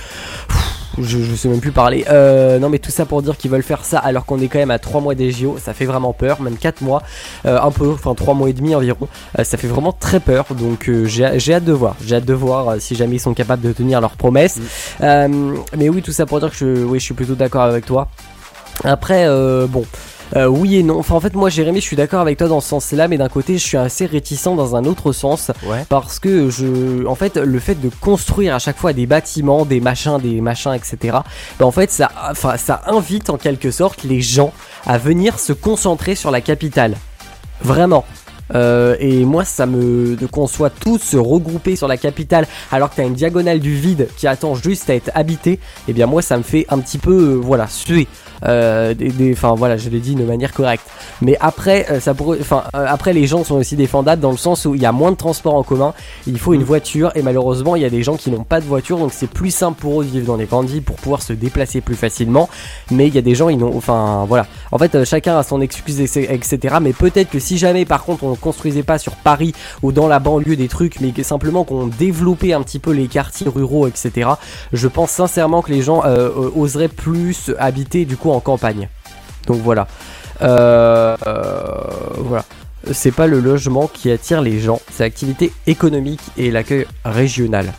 Pff, 0.47 0.76
Je, 1.01 1.21
je 1.21 1.35
sais 1.35 1.47
même 1.47 1.59
plus 1.59 1.71
parler. 1.71 2.05
Euh, 2.09 2.59
non, 2.59 2.69
mais 2.69 2.79
tout 2.79 2.91
ça 2.91 3.05
pour 3.05 3.21
dire 3.21 3.37
qu'ils 3.37 3.51
veulent 3.51 3.63
faire 3.63 3.85
ça 3.85 3.99
alors 3.99 4.25
qu'on 4.25 4.39
est 4.39 4.47
quand 4.47 4.59
même 4.59 4.71
à 4.71 4.79
3 4.79 5.01
mois 5.01 5.15
des 5.15 5.31
JO. 5.31 5.57
Ça 5.63 5.73
fait 5.73 5.85
vraiment 5.85 6.13
peur, 6.13 6.41
même 6.41 6.57
4 6.57 6.81
mois, 6.81 7.03
euh, 7.45 7.59
un 7.61 7.71
peu, 7.71 7.91
enfin 7.91 8.13
3 8.15 8.33
mois 8.33 8.49
et 8.49 8.53
demi 8.53 8.75
environ. 8.75 9.07
Euh, 9.37 9.43
ça 9.43 9.57
fait 9.57 9.67
vraiment 9.67 9.91
très 9.91 10.19
peur, 10.19 10.45
donc 10.51 10.89
euh, 10.89 11.05
j'ai 11.05 11.25
hâte 11.53 11.63
de 11.65 11.73
voir. 11.73 11.95
J'ai 12.05 12.15
hâte 12.15 12.25
de 12.25 12.33
voir 12.33 12.75
si 12.79 12.95
jamais 12.95 13.15
ils 13.15 13.19
sont 13.19 13.33
capables 13.33 13.61
de 13.61 13.71
tenir 13.71 14.01
leurs 14.01 14.17
promesses. 14.17 14.59
Euh, 15.01 15.55
mais 15.77 15.89
oui, 15.89 16.01
tout 16.01 16.11
ça 16.11 16.25
pour 16.25 16.39
dire 16.39 16.49
que 16.49 16.55
je, 16.55 16.83
oui, 16.83 16.99
je 16.99 17.05
suis 17.05 17.13
plutôt 17.13 17.35
d'accord 17.35 17.63
avec 17.63 17.85
toi. 17.85 18.07
Après, 18.83 19.25
euh, 19.27 19.67
bon. 19.67 19.85
Euh, 20.35 20.45
oui 20.47 20.75
et 20.77 20.83
non. 20.83 20.99
Enfin, 20.99 21.15
en 21.15 21.19
fait, 21.19 21.33
moi, 21.35 21.49
Jérémy, 21.49 21.79
je 21.79 21.85
suis 21.85 21.95
d'accord 21.95 22.19
avec 22.21 22.37
toi 22.37 22.47
dans 22.47 22.59
ce 22.59 22.69
sens-là, 22.69 23.07
mais 23.07 23.17
d'un 23.17 23.29
côté, 23.29 23.57
je 23.57 23.65
suis 23.65 23.77
assez 23.77 24.05
réticent 24.05 24.43
dans 24.55 24.75
un 24.75 24.85
autre 24.85 25.11
sens 25.11 25.51
Ouais. 25.65 25.85
parce 25.89 26.19
que 26.19 26.49
je, 26.49 27.05
en 27.07 27.15
fait, 27.15 27.37
le 27.37 27.59
fait 27.59 27.75
de 27.75 27.89
construire 28.01 28.53
à 28.55 28.59
chaque 28.59 28.77
fois 28.77 28.93
des 28.93 29.05
bâtiments, 29.05 29.65
des 29.65 29.79
machins, 29.79 30.17
des 30.19 30.41
machins, 30.41 30.73
etc. 30.73 31.19
ben, 31.59 31.65
en 31.65 31.71
fait, 31.71 31.91
ça, 31.91 32.11
enfin, 32.29 32.57
ça 32.57 32.81
invite 32.87 33.29
en 33.29 33.37
quelque 33.37 33.71
sorte 33.71 34.03
les 34.03 34.21
gens 34.21 34.51
à 34.85 34.97
venir 34.97 35.39
se 35.39 35.53
concentrer 35.53 36.15
sur 36.15 36.31
la 36.31 36.41
capitale. 36.41 36.95
Vraiment. 37.61 38.05
Euh, 38.55 38.95
et 38.99 39.25
moi, 39.25 39.45
ça 39.45 39.65
me. 39.65 40.15
qu'on 40.31 40.47
soit 40.47 40.69
tous 40.69 41.15
regroupés 41.15 41.75
sur 41.75 41.87
la 41.87 41.97
capitale 41.97 42.47
alors 42.71 42.89
que 42.89 42.95
t'as 42.95 43.05
une 43.05 43.13
diagonale 43.13 43.59
du 43.59 43.75
vide 43.75 44.07
qui 44.17 44.27
attend 44.27 44.55
juste 44.55 44.89
à 44.89 44.95
être 44.95 45.11
habitée, 45.13 45.53
et 45.53 45.59
eh 45.89 45.93
bien 45.93 46.05
moi, 46.05 46.21
ça 46.21 46.37
me 46.37 46.43
fait 46.43 46.65
un 46.69 46.79
petit 46.79 46.97
peu, 46.97 47.11
euh, 47.11 47.33
voilà, 47.35 47.67
suer. 47.67 48.07
Euh, 48.45 48.93
des, 48.93 49.33
enfin 49.33 49.55
voilà, 49.55 49.77
je 49.77 49.89
l'ai 49.89 49.99
dit 49.99 50.15
de 50.15 50.23
manière 50.23 50.53
correcte. 50.53 50.83
Mais 51.21 51.37
après, 51.39 51.87
euh, 51.89 51.99
ça 51.99 52.13
pourrait, 52.13 52.37
enfin 52.39 52.63
euh, 52.75 52.85
après 52.87 53.13
les 53.13 53.25
gens 53.25 53.43
sont 53.43 53.55
aussi 53.55 53.75
défendables 53.75 54.21
dans 54.21 54.31
le 54.31 54.37
sens 54.37 54.65
où 54.65 54.75
il 54.75 54.81
y 54.81 54.85
a 54.85 54.91
moins 54.91 55.11
de 55.11 55.17
transports 55.17 55.55
en 55.55 55.63
commun, 55.63 55.93
il 56.27 56.37
faut 56.37 56.53
une 56.53 56.61
mm. 56.61 56.65
voiture 56.65 57.11
et 57.15 57.21
malheureusement 57.21 57.75
il 57.75 57.81
y 57.81 57.85
a 57.85 57.89
des 57.89 58.03
gens 58.03 58.15
qui 58.15 58.29
n'ont 58.29 58.43
pas 58.43 58.59
de 58.61 58.65
voiture 58.65 58.97
donc 58.97 59.11
c'est 59.13 59.29
plus 59.29 59.51
simple 59.51 59.79
pour 59.79 60.01
eux 60.01 60.05
de 60.05 60.09
vivre 60.09 60.27
dans 60.27 60.35
les 60.35 60.45
grandes 60.45 60.67
villes 60.67 60.83
pour 60.83 60.97
pouvoir 60.97 61.21
se 61.21 61.33
déplacer 61.33 61.81
plus 61.81 61.95
facilement. 61.95 62.49
Mais 62.91 63.07
il 63.07 63.15
y 63.15 63.17
a 63.17 63.21
des 63.21 63.35
gens 63.35 63.49
ils 63.49 63.57
n'ont, 63.57 63.75
enfin 63.75 64.25
voilà. 64.27 64.45
En 64.71 64.77
fait 64.77 65.03
chacun 65.03 65.37
a 65.37 65.43
son 65.43 65.61
excuse 65.61 65.99
etc. 65.99 66.75
Mais 66.81 66.93
peut-être 66.93 67.29
que 67.29 67.39
si 67.39 67.57
jamais 67.57 67.85
par 67.85 68.03
contre 68.03 68.23
on 68.23 68.35
construisait 68.37 68.83
pas 68.83 68.97
sur 68.97 69.15
Paris 69.15 69.53
ou 69.81 69.91
dans 69.91 70.07
la 70.07 70.19
banlieue 70.19 70.55
des 70.55 70.67
trucs, 70.67 70.99
mais 71.01 71.13
simplement 71.23 71.63
qu'on 71.63 71.87
développait 71.87 72.53
un 72.53 72.61
petit 72.61 72.79
peu 72.79 72.91
les 72.91 73.07
quartiers 73.07 73.47
ruraux 73.47 73.87
etc. 73.87 74.29
Je 74.73 74.87
pense 74.87 75.11
sincèrement 75.11 75.61
que 75.61 75.71
les 75.71 75.81
gens 75.81 76.03
oseraient 76.55 76.87
plus 76.87 77.53
habiter 77.59 78.05
du 78.05 78.17
coup 78.17 78.31
en 78.31 78.39
campagne. 78.39 78.89
Donc 79.47 79.61
voilà. 79.61 79.87
Euh, 80.41 81.15
voilà. 82.17 82.45
C'est 82.91 83.11
pas 83.11 83.27
le 83.27 83.39
logement 83.39 83.89
qui 83.91 84.11
attire 84.11 84.41
les 84.41 84.59
gens, 84.59 84.79
c'est 84.91 85.03
l'activité 85.03 85.51
économique 85.65 86.21
et 86.37 86.51
l'accueil 86.51 86.85
régional. 87.03 87.73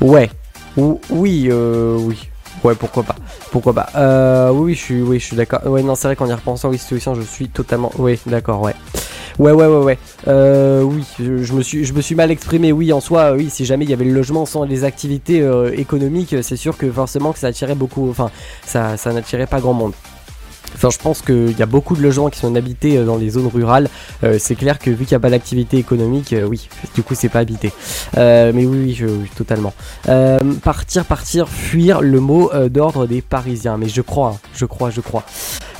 Ouais. 0.00 0.30
Ou, 0.76 1.00
oui, 1.10 1.48
euh, 1.50 1.96
oui. 1.98 2.28
Ouais, 2.62 2.74
pourquoi 2.74 3.02
pas. 3.02 3.16
Pourquoi 3.50 3.72
pas. 3.72 3.88
Euh, 3.96 4.50
oui, 4.50 4.74
je 4.74 4.80
suis, 4.80 5.02
oui, 5.02 5.18
je 5.18 5.24
suis 5.24 5.36
d'accord. 5.36 5.66
Ouais, 5.66 5.82
non, 5.82 5.94
c'est 5.94 6.08
vrai 6.08 6.14
qu'en 6.16 6.26
y 6.26 6.32
repensant, 6.32 6.68
oui, 6.68 6.78
je 6.78 7.22
suis 7.22 7.48
totalement. 7.48 7.90
Oui, 7.98 8.20
d'accord, 8.26 8.60
ouais. 8.60 8.74
Ouais, 9.38 9.52
ouais, 9.52 9.66
ouais, 9.66 9.84
ouais. 9.84 9.98
Euh, 10.26 10.82
oui, 10.82 11.04
je, 11.18 11.52
me 11.52 11.62
suis, 11.62 11.84
je 11.84 11.92
me 11.92 12.00
suis 12.00 12.16
mal 12.16 12.30
exprimé. 12.30 12.72
Oui, 12.72 12.92
en 12.92 13.00
soi, 13.00 13.34
oui, 13.34 13.50
si 13.50 13.64
jamais 13.64 13.84
il 13.84 13.90
y 13.90 13.92
avait 13.92 14.04
le 14.04 14.12
logement 14.12 14.46
sans 14.46 14.64
les 14.64 14.82
activités 14.82 15.40
euh, 15.42 15.72
économiques, 15.76 16.34
c'est 16.42 16.56
sûr 16.56 16.76
que 16.76 16.90
forcément 16.90 17.32
que 17.32 17.38
ça 17.38 17.46
attirait 17.46 17.76
beaucoup. 17.76 18.10
Enfin, 18.10 18.30
ça, 18.66 18.96
ça 18.96 19.12
n'attirait 19.12 19.46
pas 19.46 19.60
grand 19.60 19.74
monde. 19.74 19.92
Enfin, 20.74 20.90
je 20.90 20.98
pense 20.98 21.22
qu'il 21.22 21.58
y 21.58 21.62
a 21.62 21.66
beaucoup 21.66 21.96
de 21.96 22.02
logements 22.02 22.30
qui 22.30 22.38
sont 22.38 22.54
habités 22.54 22.98
euh, 22.98 23.04
dans 23.04 23.16
les 23.16 23.30
zones 23.30 23.46
rurales. 23.46 23.88
Euh, 24.24 24.36
c'est 24.38 24.54
clair 24.54 24.78
que 24.78 24.90
vu 24.90 25.04
qu'il 25.04 25.14
n'y 25.14 25.16
a 25.16 25.20
pas 25.20 25.30
d'activité 25.30 25.76
économique, 25.76 26.32
euh, 26.32 26.44
oui, 26.44 26.68
du 26.94 27.02
coup, 27.02 27.14
c'est 27.14 27.28
pas 27.28 27.40
habité. 27.40 27.72
mais 28.16 28.52
oui, 28.52 28.96
oui, 29.00 29.30
totalement. 29.36 29.72
partir, 30.62 31.04
partir, 31.04 31.48
fuir, 31.48 32.00
le 32.00 32.20
mot 32.20 32.50
d'ordre 32.68 33.06
des 33.06 33.22
Parisiens. 33.22 33.76
Mais 33.76 33.88
je 33.88 34.02
crois, 34.02 34.34
hein, 34.34 34.48
je 34.54 34.64
crois, 34.64 34.90
je 34.90 35.00
crois. 35.00 35.24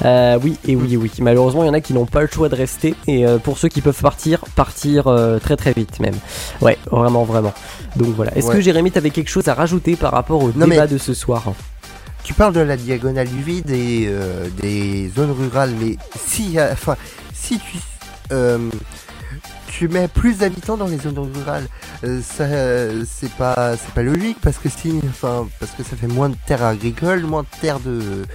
oui, 0.05 0.57
et 0.67 0.77
oui, 0.77 0.97
oui. 0.97 1.11
Malheureusement, 1.21 1.65
il 1.65 1.67
y 1.67 1.71
en 1.71 1.75
a 1.75 1.81
qui 1.81 1.93
n'ont 1.93 2.07
pas 2.07 2.23
le 2.23 2.29
choix 2.29 2.49
de 2.49 2.55
rester. 2.55 2.95
Et 3.07 3.25
pour 3.43 3.59
ceux 3.59 3.69
qui 3.69 3.81
peuvent 3.81 4.01
partir, 4.01 4.41
partir 4.57 5.05
très 5.43 5.57
très 5.57 5.73
vite 5.73 6.01
même. 6.01 6.17
Ouais, 6.61 6.79
vraiment, 6.91 7.25
vraiment. 7.25 7.53
Donc 7.97 8.09
voilà. 8.15 8.37
Est-ce 8.37 8.51
que 8.51 8.61
Jérémy, 8.61 8.91
t'avais 8.91 9.11
quelque 9.11 9.31
chose 9.31 9.49
à 9.49 9.55
rajouter 9.55 9.97
par 9.97 10.13
rapport 10.13 10.43
au 10.43 10.51
débat 10.51 10.87
de 10.87 10.99
ce 10.99 11.15
soir? 11.15 11.53
Tu 12.29 12.35
parles 12.35 12.53
de 12.53 12.61
la 12.61 12.77
diagonale 12.77 13.27
du 13.27 13.41
vide 13.41 13.71
et 13.71 14.05
euh, 14.07 14.51
des 14.61 15.11
zones 15.17 15.31
rurales, 15.31 15.73
mais 15.81 15.97
si, 16.27 16.59
euh, 16.59 16.75
enfin, 16.75 16.95
si 17.33 17.59
tu, 17.59 17.79
euh, 18.33 18.69
tu 19.67 19.89
mets 19.89 20.09
plus 20.09 20.37
d'habitants 20.37 20.77
dans 20.77 20.89
les 20.89 20.99
zones 20.99 21.19
rurales, 21.35 21.67
ça, 22.23 22.45
c'est 23.11 23.33
pas, 23.33 23.79
c'est 23.79 23.95
pas 23.95 24.03
logique 24.03 24.37
parce 24.43 24.59
que 24.59 24.69
si, 24.69 25.01
enfin, 25.09 25.49
parce 25.59 25.73
que 25.73 25.83
ça 25.83 25.97
fait 25.97 26.07
moins 26.07 26.29
de 26.29 26.37
terres 26.45 26.65
agricoles, 26.65 27.23
moins 27.23 27.45
de 27.45 27.61
terres 27.63 27.81
de 27.81 28.27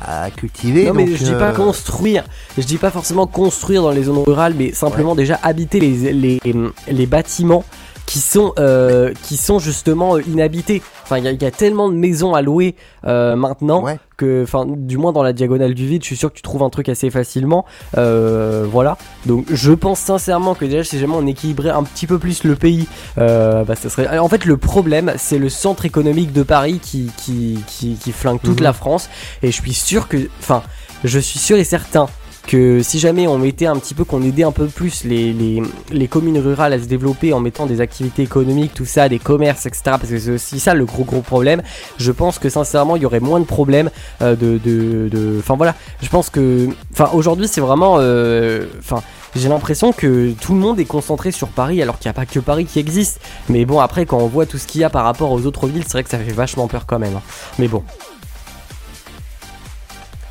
à 0.00 0.30
cultiver. 0.30 0.86
Non 0.86 0.94
mais 0.94 1.06
je 1.06 1.24
dis 1.24 1.32
pas 1.32 1.52
construire, 1.52 2.24
je 2.56 2.62
dis 2.62 2.78
pas 2.78 2.90
forcément 2.90 3.26
construire 3.26 3.82
dans 3.82 3.90
les 3.90 4.04
zones 4.04 4.22
rurales, 4.26 4.54
mais 4.56 4.72
simplement 4.72 5.14
déjà 5.14 5.38
habiter 5.42 5.80
les, 5.80 6.12
les, 6.14 6.40
les 6.88 7.06
bâtiments 7.06 7.64
qui 8.06 8.20
sont 8.20 8.52
euh, 8.58 9.12
qui 9.22 9.36
sont 9.36 9.58
justement 9.58 10.16
euh, 10.16 10.22
inhabités. 10.26 10.82
Enfin, 11.02 11.18
il 11.18 11.42
y, 11.42 11.46
a 11.46 11.50
tellement 11.50 11.88
de 11.88 11.94
maisons 11.94 12.34
à 12.34 12.42
louer 12.42 12.76
euh, 13.04 13.36
maintenant 13.36 13.84
que, 14.16 14.42
enfin, 14.42 14.64
du 14.66 14.96
moins 14.96 15.12
dans 15.12 15.22
la 15.22 15.32
diagonale 15.32 15.74
du 15.74 15.86
vide, 15.86 16.02
je 16.02 16.06
suis 16.06 16.16
sûr 16.16 16.30
que 16.30 16.36
tu 16.36 16.42
trouves 16.42 16.62
un 16.62 16.70
truc 16.70 16.88
assez 16.88 17.10
facilement. 17.10 17.64
voilà. 17.94 18.96
Donc, 19.26 19.46
je 19.50 19.72
pense 19.72 19.98
sincèrement 19.98 20.54
que 20.54 20.64
déjà, 20.64 20.84
si 20.84 20.98
jamais 20.98 21.14
on 21.14 21.26
équilibrait 21.26 21.70
un 21.70 21.82
petit 21.82 22.06
peu 22.06 22.18
plus 22.18 22.44
le 22.44 22.56
pays, 22.56 22.86
bah, 23.16 23.74
ça 23.74 23.88
serait. 23.88 24.18
En 24.18 24.28
fait, 24.28 24.44
le 24.44 24.56
problème, 24.56 25.12
c'est 25.16 25.38
le 25.38 25.48
centre 25.48 25.84
économique 25.84 26.32
de 26.32 26.42
Paris 26.42 26.80
qui 26.82 27.10
qui 27.16 27.58
qui, 27.66 27.96
qui 27.96 28.12
flingue 28.12 28.40
toute 28.40 28.60
mhm. 28.60 28.64
la 28.64 28.72
France. 28.72 29.08
Et 29.42 29.48
je 29.48 29.60
suis 29.60 29.74
sûr 29.74 30.08
que, 30.08 30.16
enfin, 30.40 30.62
je 31.04 31.18
suis 31.18 31.38
sûr 31.38 31.56
et 31.56 31.64
certain 31.64 32.08
que 32.46 32.82
si 32.82 32.98
jamais 32.98 33.26
on 33.26 33.38
mettait 33.38 33.66
un 33.66 33.76
petit 33.76 33.94
peu, 33.94 34.04
qu'on 34.04 34.22
aidait 34.22 34.42
un 34.42 34.52
peu 34.52 34.66
plus 34.66 35.04
les, 35.04 35.32
les, 35.32 35.62
les, 35.90 36.08
communes 36.08 36.38
rurales 36.38 36.72
à 36.72 36.78
se 36.78 36.84
développer 36.84 37.32
en 37.32 37.40
mettant 37.40 37.66
des 37.66 37.80
activités 37.80 38.22
économiques, 38.22 38.74
tout 38.74 38.84
ça, 38.84 39.08
des 39.08 39.18
commerces, 39.18 39.66
etc. 39.66 39.82
Parce 39.84 40.08
que 40.08 40.18
c'est 40.18 40.30
aussi 40.30 40.60
ça 40.60 40.74
le 40.74 40.84
gros 40.84 41.04
gros 41.04 41.20
problème. 41.20 41.62
Je 41.98 42.12
pense 42.12 42.38
que 42.38 42.48
sincèrement, 42.48 42.96
il 42.96 43.02
y 43.02 43.06
aurait 43.06 43.20
moins 43.20 43.40
de 43.40 43.44
problèmes 43.44 43.90
euh, 44.22 44.36
de, 44.36 44.58
de, 44.58 45.36
Enfin 45.38 45.56
voilà, 45.56 45.74
je 46.02 46.08
pense 46.08 46.30
que... 46.30 46.68
Enfin 46.92 47.10
aujourd'hui, 47.14 47.48
c'est 47.48 47.60
vraiment... 47.60 47.96
Euh, 47.98 48.66
enfin... 48.78 49.02
j'ai 49.34 49.48
l'impression 49.48 49.92
que 49.92 50.32
tout 50.32 50.52
le 50.52 50.60
monde 50.60 50.78
est 50.78 50.84
concentré 50.84 51.30
sur 51.30 51.48
Paris 51.48 51.80
alors 51.82 51.98
qu'il 51.98 52.08
n'y 52.08 52.10
a 52.10 52.14
pas 52.14 52.26
que 52.26 52.40
Paris 52.40 52.66
qui 52.66 52.78
existe. 52.78 53.20
Mais 53.48 53.64
bon, 53.64 53.80
après, 53.80 54.06
quand 54.06 54.18
on 54.18 54.28
voit 54.28 54.46
tout 54.46 54.58
ce 54.58 54.66
qu'il 54.66 54.80
y 54.82 54.84
a 54.84 54.90
par 54.90 55.04
rapport 55.04 55.32
aux 55.32 55.46
autres 55.46 55.66
villes, 55.66 55.84
c'est 55.84 55.92
vrai 55.92 56.04
que 56.04 56.10
ça 56.10 56.18
fait 56.18 56.32
vachement 56.32 56.68
peur 56.68 56.84
quand 56.86 56.98
même. 56.98 57.16
Hein. 57.16 57.22
Mais 57.58 57.68
bon. 57.68 57.82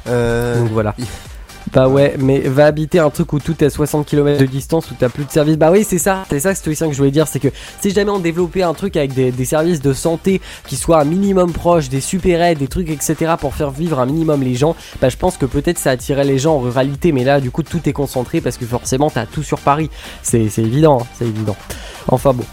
Euh... 0.07 0.59
Donc 0.59 0.71
voilà. 0.71 0.95
Bah 1.73 1.87
ouais, 1.87 2.15
mais 2.19 2.39
va 2.39 2.67
habiter 2.67 2.99
un 2.99 3.09
truc 3.09 3.33
où 3.33 3.39
tout 3.39 3.63
est 3.63 3.65
à 3.65 3.69
60 3.71 4.05
km 4.05 4.39
de 4.39 4.45
distance, 4.45 4.91
où 4.91 4.93
t'as 4.97 5.09
plus 5.09 5.25
de 5.25 5.31
services. 5.31 5.57
Bah 5.57 5.71
oui, 5.71 5.83
c'est 5.83 5.97
ça, 5.97 6.23
c'est 6.29 6.39
ça, 6.39 6.53
c'est 6.53 6.75
ça 6.75 6.85
que 6.85 6.93
je 6.93 6.97
voulais 6.97 7.09
dire, 7.09 7.27
c'est 7.27 7.39
que 7.39 7.47
si 7.81 7.89
jamais 7.89 8.11
on 8.11 8.19
développait 8.19 8.61
un 8.61 8.75
truc 8.75 8.95
avec 8.95 9.13
des, 9.13 9.45
services 9.45 9.81
de 9.81 9.91
santé 9.91 10.39
qui 10.67 10.75
soient 10.75 11.01
un 11.01 11.05
minimum 11.05 11.51
proche, 11.51 11.89
des 11.89 11.99
super 11.99 12.43
aides, 12.43 12.59
des 12.59 12.67
trucs, 12.67 12.89
etc., 12.89 13.33
pour 13.39 13.55
faire 13.55 13.71
vivre 13.71 13.99
un 13.99 14.05
minimum 14.05 14.43
les 14.43 14.53
gens, 14.53 14.75
bah 15.01 15.09
je 15.09 15.17
pense 15.17 15.37
que 15.37 15.47
peut-être 15.47 15.79
ça 15.79 15.89
attirait 15.89 16.25
les 16.25 16.37
gens 16.37 16.57
en 16.57 16.59
ruralité, 16.59 17.11
mais 17.11 17.23
là, 17.23 17.41
du 17.41 17.49
coup, 17.49 17.63
tout 17.63 17.81
est 17.89 17.93
concentré 17.93 18.39
parce 18.39 18.57
que 18.57 18.65
forcément, 18.65 19.09
t'as 19.09 19.25
tout 19.25 19.43
sur 19.43 19.59
Paris. 19.59 19.89
C'est 20.21 20.45
évident, 20.59 20.99
hein, 21.01 21.07
c'est 21.17 21.25
évident. 21.25 21.55
Enfin 22.07 22.33
bon. 22.33 22.45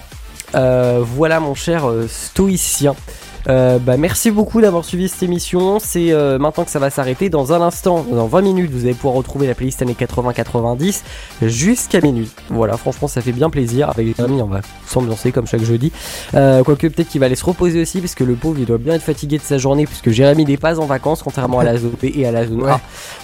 Euh, 0.54 1.02
voilà 1.04 1.40
mon 1.40 1.54
cher 1.54 1.88
euh, 1.88 2.08
stoïcien. 2.08 2.96
Euh, 3.48 3.78
bah, 3.78 3.96
merci 3.96 4.30
beaucoup 4.30 4.60
d'avoir 4.60 4.84
suivi 4.84 5.08
cette 5.08 5.22
émission. 5.22 5.78
C'est 5.80 6.12
euh, 6.12 6.38
maintenant 6.38 6.64
que 6.64 6.70
ça 6.70 6.78
va 6.78 6.90
s'arrêter. 6.90 7.28
Dans 7.30 7.52
un 7.52 7.60
instant, 7.60 8.04
dans 8.10 8.26
20 8.26 8.42
minutes, 8.42 8.70
vous 8.70 8.84
allez 8.84 8.94
pouvoir 8.94 9.14
retrouver 9.14 9.46
la 9.46 9.54
playlist 9.54 9.82
années 9.82 9.96
80-90 9.98 11.02
jusqu'à 11.42 12.00
minuit. 12.00 12.30
Voilà, 12.48 12.76
franchement, 12.76 13.08
ça 13.08 13.20
fait 13.20 13.32
bien 13.32 13.50
plaisir. 13.50 13.90
Avec 13.90 14.16
les 14.16 14.24
amis, 14.24 14.42
on 14.42 14.46
va 14.46 14.60
s'ambiancer 14.86 15.32
comme 15.32 15.46
chaque 15.46 15.62
jeudi. 15.62 15.92
Euh, 16.34 16.62
quoique, 16.62 16.86
peut-être 16.86 17.08
qu'il 17.08 17.20
va 17.20 17.26
aller 17.26 17.36
se 17.36 17.44
reposer 17.44 17.80
aussi, 17.80 18.00
parce 18.00 18.14
que 18.14 18.24
le 18.24 18.34
pauvre, 18.34 18.58
il 18.58 18.66
doit 18.66 18.78
bien 18.78 18.94
être 18.94 19.02
fatigué 19.02 19.38
de 19.38 19.42
sa 19.42 19.58
journée, 19.58 19.86
puisque 19.86 20.10
Jérémy 20.10 20.44
n'est 20.44 20.56
pas 20.56 20.78
en 20.78 20.86
vacances, 20.86 21.22
contrairement 21.22 21.60
à 21.60 21.64
la 21.64 21.76
zone 21.78 21.94
B 22.02 22.06
et 22.14 22.26
à 22.26 22.32
la 22.32 22.46
zone 22.46 22.66
A. 22.68 22.80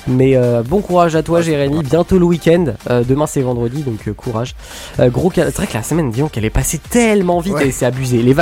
Mais 0.06 0.36
bon 0.64 0.80
courage 0.80 1.16
à 1.16 1.22
toi, 1.22 1.40
Jérémy. 1.40 1.82
Bientôt 1.82 2.18
le 2.18 2.24
week-end. 2.24 2.74
demain, 3.06 3.26
c'est 3.26 3.42
vendredi, 3.42 3.82
donc 3.82 4.10
courage. 4.14 4.54
gros, 4.98 5.30
c'est 5.34 5.54
vrai 5.54 5.66
que 5.66 5.74
la 5.74 5.82
semaine, 5.82 6.10
disons 6.10 6.28
qu'elle 6.28 6.44
est 6.44 6.50
passée 6.50 6.78
tellement 6.78 7.40
vite 7.40 7.60
et 7.60 7.70
c'est 7.70 7.86
abusé. 7.86 8.22
Les 8.22 8.34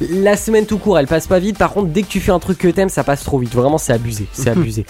La 0.00 0.36
semaine 0.36 0.66
tout 0.66 0.78
court, 0.78 0.98
elle 0.98 1.06
passe 1.06 1.19
pas 1.26 1.38
vite. 1.38 1.58
Par 1.58 1.72
contre, 1.72 1.88
dès 1.88 2.02
que 2.02 2.08
tu 2.08 2.20
fais 2.20 2.32
un 2.32 2.38
truc 2.38 2.58
que 2.58 2.68
t'aimes, 2.68 2.88
ça 2.88 3.04
passe 3.04 3.24
trop 3.24 3.38
vite. 3.38 3.54
Vraiment, 3.54 3.78
c'est 3.78 3.92
abusé. 3.92 4.26
C'est 4.32 4.50
abusé. 4.50 4.84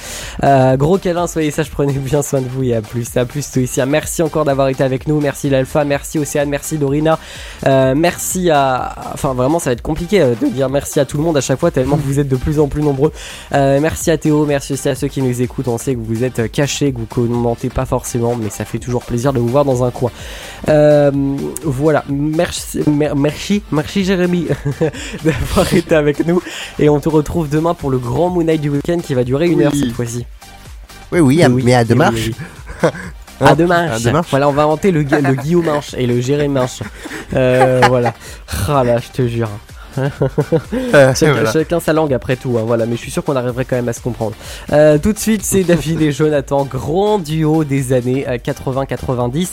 Euh, 0.45 0.77
gros 0.77 0.99
câlin, 0.99 1.27
soyez 1.27 1.51
sages, 1.51 1.71
prenez 1.71 1.93
bien 1.93 2.23
soin 2.23 2.41
de 2.41 2.49
vous 2.49 2.63
et 2.63 2.75
à 2.75 2.83
plus. 2.83 3.17
À 3.17 3.25
plus, 3.25 3.43
Stoïcia. 3.43 3.87
Merci 3.87 4.23
encore 4.23 4.45
d'avoir 4.45 4.69
été 4.69 4.83
avec 4.83 5.07
nous. 5.07 5.21
Merci 5.21 5.51
l'Alpha. 5.51 5.85
Merci 5.85 6.19
Océane. 6.19 6.49
Merci 6.49 6.79
Dorina. 6.79 7.19
Euh, 7.67 7.95
merci 7.97 8.51
à. 8.51 8.95
Enfin, 9.15 9.35
vraiment, 9.35 9.59
ça 9.59 9.71
va 9.71 9.73
être 9.75 9.83
compliqué 9.83 10.21
euh, 10.21 10.35
de 10.41 10.47
dire 10.49 10.69
merci 10.69 11.01
à 11.01 11.05
tout 11.05 11.17
le 11.17 11.23
monde 11.23 11.37
à 11.37 11.41
chaque 11.41 11.59
fois, 11.59 11.71
tellement 11.71 11.97
que 11.97 12.03
vous 12.03 12.19
êtes 12.19 12.29
de 12.29 12.37
plus 12.37 12.61
en 12.61 12.69
plus 12.69 12.83
nombreux. 12.83 13.13
merci 13.53 14.11
à 14.11 14.19
Théo. 14.19 14.47
Merci 14.47 14.73
aussi 14.73 14.89
à 14.89 14.95
ceux 14.95 15.09
qui 15.09 15.23
nous 15.23 15.43
écoutent. 15.43 15.69
On 15.69 15.79
sait 15.79 15.95
que 15.95 16.01
vous 16.01 16.25
êtes 16.25 16.51
cachés, 16.51 16.93
que 16.93 16.99
vous 16.99 17.07
commentez 17.07 17.69
pas 17.69 17.87
forcément, 17.87 18.37
mais 18.37 18.51
ça 18.51 18.65
fait 18.65 18.79
toujours 18.79 19.05
plaisir 19.05 19.33
de 19.33 19.39
vous 19.39 19.49
voir 19.49 19.65
dans 19.65 19.85
un 19.85 19.91
coin. 19.91 20.11
voilà. 21.65 22.05
Merci, 22.09 22.81
merci, 22.87 23.63
merci 23.71 24.05
Jérémy 24.05 24.47
d'avoir 25.25 25.73
été 25.75 25.95
avec 25.95 26.20
nous. 26.27 26.43
Et 26.79 26.89
on 26.89 27.01
te 27.01 27.09
retrouve 27.09 27.49
demain 27.49 27.75
pour 27.75 27.91
le 27.91 27.99
grand 27.99 28.31
Moon 28.31 28.43
Night 28.43 28.61
du 28.61 28.71
week-end 28.71 28.99
qui 28.99 29.15
va 29.15 29.25
durer 29.25 29.49
une 29.49 29.63
heure 29.63 29.75
cette 29.75 29.93
fois-ci. 29.93 30.27
Oui, 31.13 31.21
oui, 31.21 31.43
mais 31.65 31.75
à 31.75 31.85
deux 31.85 31.95
marches. 31.95 32.31
à 33.41 33.55
deux 33.55 33.67
marches. 33.67 34.03
Voilà, 34.31 34.49
on 34.49 34.53
va 34.53 34.63
inventer 34.63 34.91
le, 34.91 35.03
le 35.03 35.35
Guillaume 35.43 35.67
Marche 35.67 35.95
et 35.97 36.07
le 36.07 36.21
Jérémy 36.21 36.55
Marche. 36.55 36.83
Euh, 37.35 37.81
voilà. 37.89 38.15
Ah 38.69 38.85
là, 38.85 38.99
je 38.99 39.09
te 39.09 39.27
jure. 39.27 39.49
Euh, 39.99 41.15
chacun, 41.53 41.81
sa 41.81 41.93
langue 41.93 42.15
après 42.15 42.37
tout, 42.37 42.57
hein, 42.57 42.63
voilà, 42.65 42.87
mais 42.87 42.95
je 42.95 43.01
suis 43.01 43.11
sûr 43.11 43.25
qu'on 43.25 43.35
arriverait 43.35 43.65
quand 43.65 43.75
même 43.75 43.89
à 43.89 43.93
se 43.93 44.01
comprendre. 44.01 44.35
Euh, 44.73 44.99
tout 44.99 45.13
de 45.13 45.19
suite, 45.19 45.43
c'est 45.43 45.65
David 45.65 46.01
et 46.01 46.13
Jonathan, 46.13 46.65
grand 46.65 47.19
duo 47.19 47.65
des 47.65 47.93
années 47.93 48.25
80-90, 48.25 49.49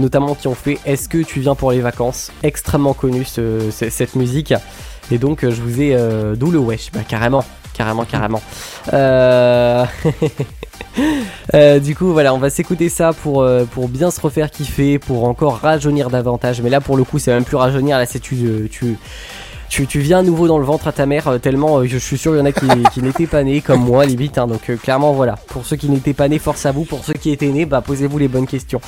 notamment 0.00 0.34
qui 0.34 0.48
ont 0.48 0.56
fait 0.56 0.78
Est-ce 0.84 1.08
que 1.08 1.18
tu 1.18 1.40
viens 1.40 1.54
pour 1.54 1.70
les 1.70 1.80
vacances? 1.80 2.32
Extrêmement 2.42 2.92
connu 2.92 3.24
cette 3.24 4.16
musique. 4.16 4.52
Et 5.10 5.18
donc, 5.18 5.44
euh, 5.44 5.50
je 5.50 5.60
vous 5.60 5.80
ai. 5.80 5.94
Euh, 5.94 6.36
d'où 6.36 6.50
le 6.50 6.58
wesh 6.58 6.90
Bah, 6.92 7.00
carrément. 7.06 7.44
carrément, 7.74 8.04
carrément. 8.10 8.42
Euh... 8.92 9.84
euh, 11.54 11.78
du 11.78 11.94
coup, 11.94 12.12
voilà, 12.12 12.34
on 12.34 12.38
va 12.38 12.50
s'écouter 12.50 12.88
ça 12.88 13.12
pour, 13.12 13.42
euh, 13.42 13.64
pour 13.64 13.88
bien 13.88 14.10
se 14.10 14.20
refaire 14.20 14.50
kiffer, 14.50 14.98
pour 14.98 15.24
encore 15.24 15.58
rajeunir 15.58 16.10
davantage. 16.10 16.60
Mais 16.62 16.70
là, 16.70 16.80
pour 16.80 16.96
le 16.96 17.04
coup, 17.04 17.18
c'est 17.18 17.32
même 17.32 17.44
plus 17.44 17.56
rajeunir, 17.56 17.98
là, 17.98 18.06
c'est 18.06 18.20
tu, 18.20 18.36
euh, 18.44 18.68
tu, 18.70 18.98
tu, 19.68 19.86
tu 19.86 20.00
viens 20.00 20.18
à 20.18 20.22
nouveau 20.22 20.48
dans 20.48 20.58
le 20.58 20.64
ventre 20.64 20.88
à 20.88 20.92
ta 20.92 21.06
mère, 21.06 21.28
euh, 21.28 21.38
tellement 21.38 21.78
euh, 21.78 21.84
je 21.86 21.98
suis 21.98 22.18
sûr 22.18 22.34
il 22.34 22.38
y 22.38 22.40
en 22.40 22.46
a 22.46 22.52
qui, 22.92 23.02
n'étaient 23.02 23.26
pas 23.26 23.42
nés 23.42 23.60
comme 23.60 23.84
moi, 23.84 24.06
limite. 24.06 24.38
Hein, 24.38 24.46
donc, 24.46 24.70
euh, 24.70 24.76
clairement, 24.76 25.12
voilà. 25.12 25.36
Pour 25.48 25.66
ceux 25.66 25.76
qui 25.76 25.88
n'étaient 25.88 26.14
pas 26.14 26.28
nés, 26.28 26.38
force 26.38 26.66
à 26.66 26.72
vous. 26.72 26.84
Pour 26.84 27.04
ceux 27.04 27.12
qui 27.12 27.30
étaient 27.30 27.48
nés, 27.48 27.66
bah, 27.66 27.80
posez-vous 27.80 28.18
les 28.18 28.28
bonnes 28.28 28.46
questions. 28.46 28.80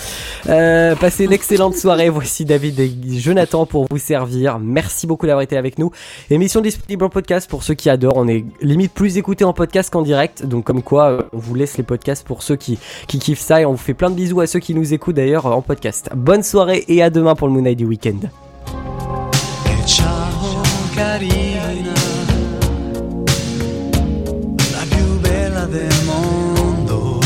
Passez 0.44 1.24
une 1.24 1.32
excellente 1.32 1.76
soirée. 1.76 2.08
Voici 2.08 2.44
David 2.44 2.80
et 2.80 2.90
Jonathan 3.18 3.66
pour 3.66 3.86
vous 3.90 3.98
servir. 3.98 4.58
Merci 4.58 5.06
beaucoup 5.06 5.26
d'avoir 5.26 5.42
été 5.42 5.56
avec 5.56 5.78
nous. 5.78 5.90
Émission 6.30 6.60
disponible 6.60 7.04
en 7.04 7.08
podcast 7.08 7.48
pour 7.48 7.62
ceux 7.62 7.74
qui 7.74 7.90
adorent. 7.90 8.16
On 8.16 8.28
est 8.28 8.44
limite 8.60 8.92
plus 8.92 9.16
écouté 9.18 9.44
en 9.44 9.52
podcast 9.52 9.90
qu'en 9.90 10.02
direct. 10.02 10.46
Donc, 10.46 10.64
comme 10.64 10.82
quoi, 10.82 11.26
on 11.32 11.38
vous 11.38 11.54
laisse 11.54 11.76
les 11.76 11.84
podcasts 11.84 12.26
pour 12.26 12.42
ceux 12.42 12.56
qui, 12.56 12.78
qui 13.06 13.18
kiffent 13.18 13.40
ça. 13.40 13.60
Et 13.60 13.66
on 13.66 13.72
vous 13.72 13.76
fait 13.76 13.94
plein 13.94 14.10
de 14.10 14.14
bisous 14.14 14.40
à 14.40 14.46
ceux 14.46 14.60
qui 14.60 14.74
nous 14.74 14.94
écoutent 14.94 15.16
d'ailleurs 15.16 15.46
en 15.46 15.62
podcast. 15.62 16.10
Bonne 16.14 16.42
soirée 16.42 16.84
et 16.88 17.02
à 17.02 17.10
demain 17.10 17.34
pour 17.34 17.48
le 17.48 17.54
Moon 17.54 17.72
du 17.72 17.84
week-end. 17.84 18.28
Carina, 21.02 21.72
la 24.72 24.84
più 24.86 25.18
bella 25.20 25.64
del 25.64 25.94
mondo. 26.04 27.20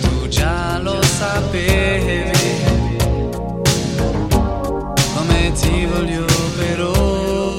Tu 0.00 0.28
già 0.28 0.78
lo 0.78 1.02
sapevi, 1.02 2.30
come 5.16 5.52
ti 5.60 5.86
voglio 5.86 6.24
però. 6.56 7.56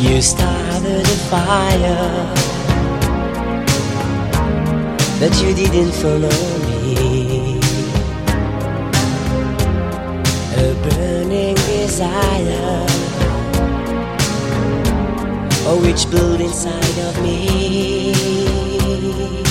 You 0.00 0.20
started 0.20 1.06
a 1.06 1.16
fire, 1.30 1.96
but 5.18 5.34
you 5.40 5.54
didn't 5.54 5.94
follow 5.94 6.65
burning 10.90 11.54
desire, 11.54 12.86
oh, 15.66 15.80
which 15.82 16.08
blew 16.10 16.36
inside 16.36 16.98
of 16.98 17.22
me. 17.22 19.45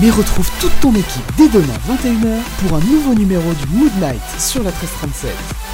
Mais 0.00 0.10
retrouve 0.10 0.50
toute 0.60 0.78
ton 0.80 0.94
équipe 0.94 1.32
dès 1.38 1.48
demain 1.48 1.72
21h 1.88 2.38
pour 2.60 2.76
un 2.76 2.80
nouveau 2.80 3.14
numéro 3.14 3.52
du 3.54 3.76
Mood 3.76 3.92
Night 3.98 4.20
sur 4.38 4.62
la 4.62 4.70
1337. 4.70 5.65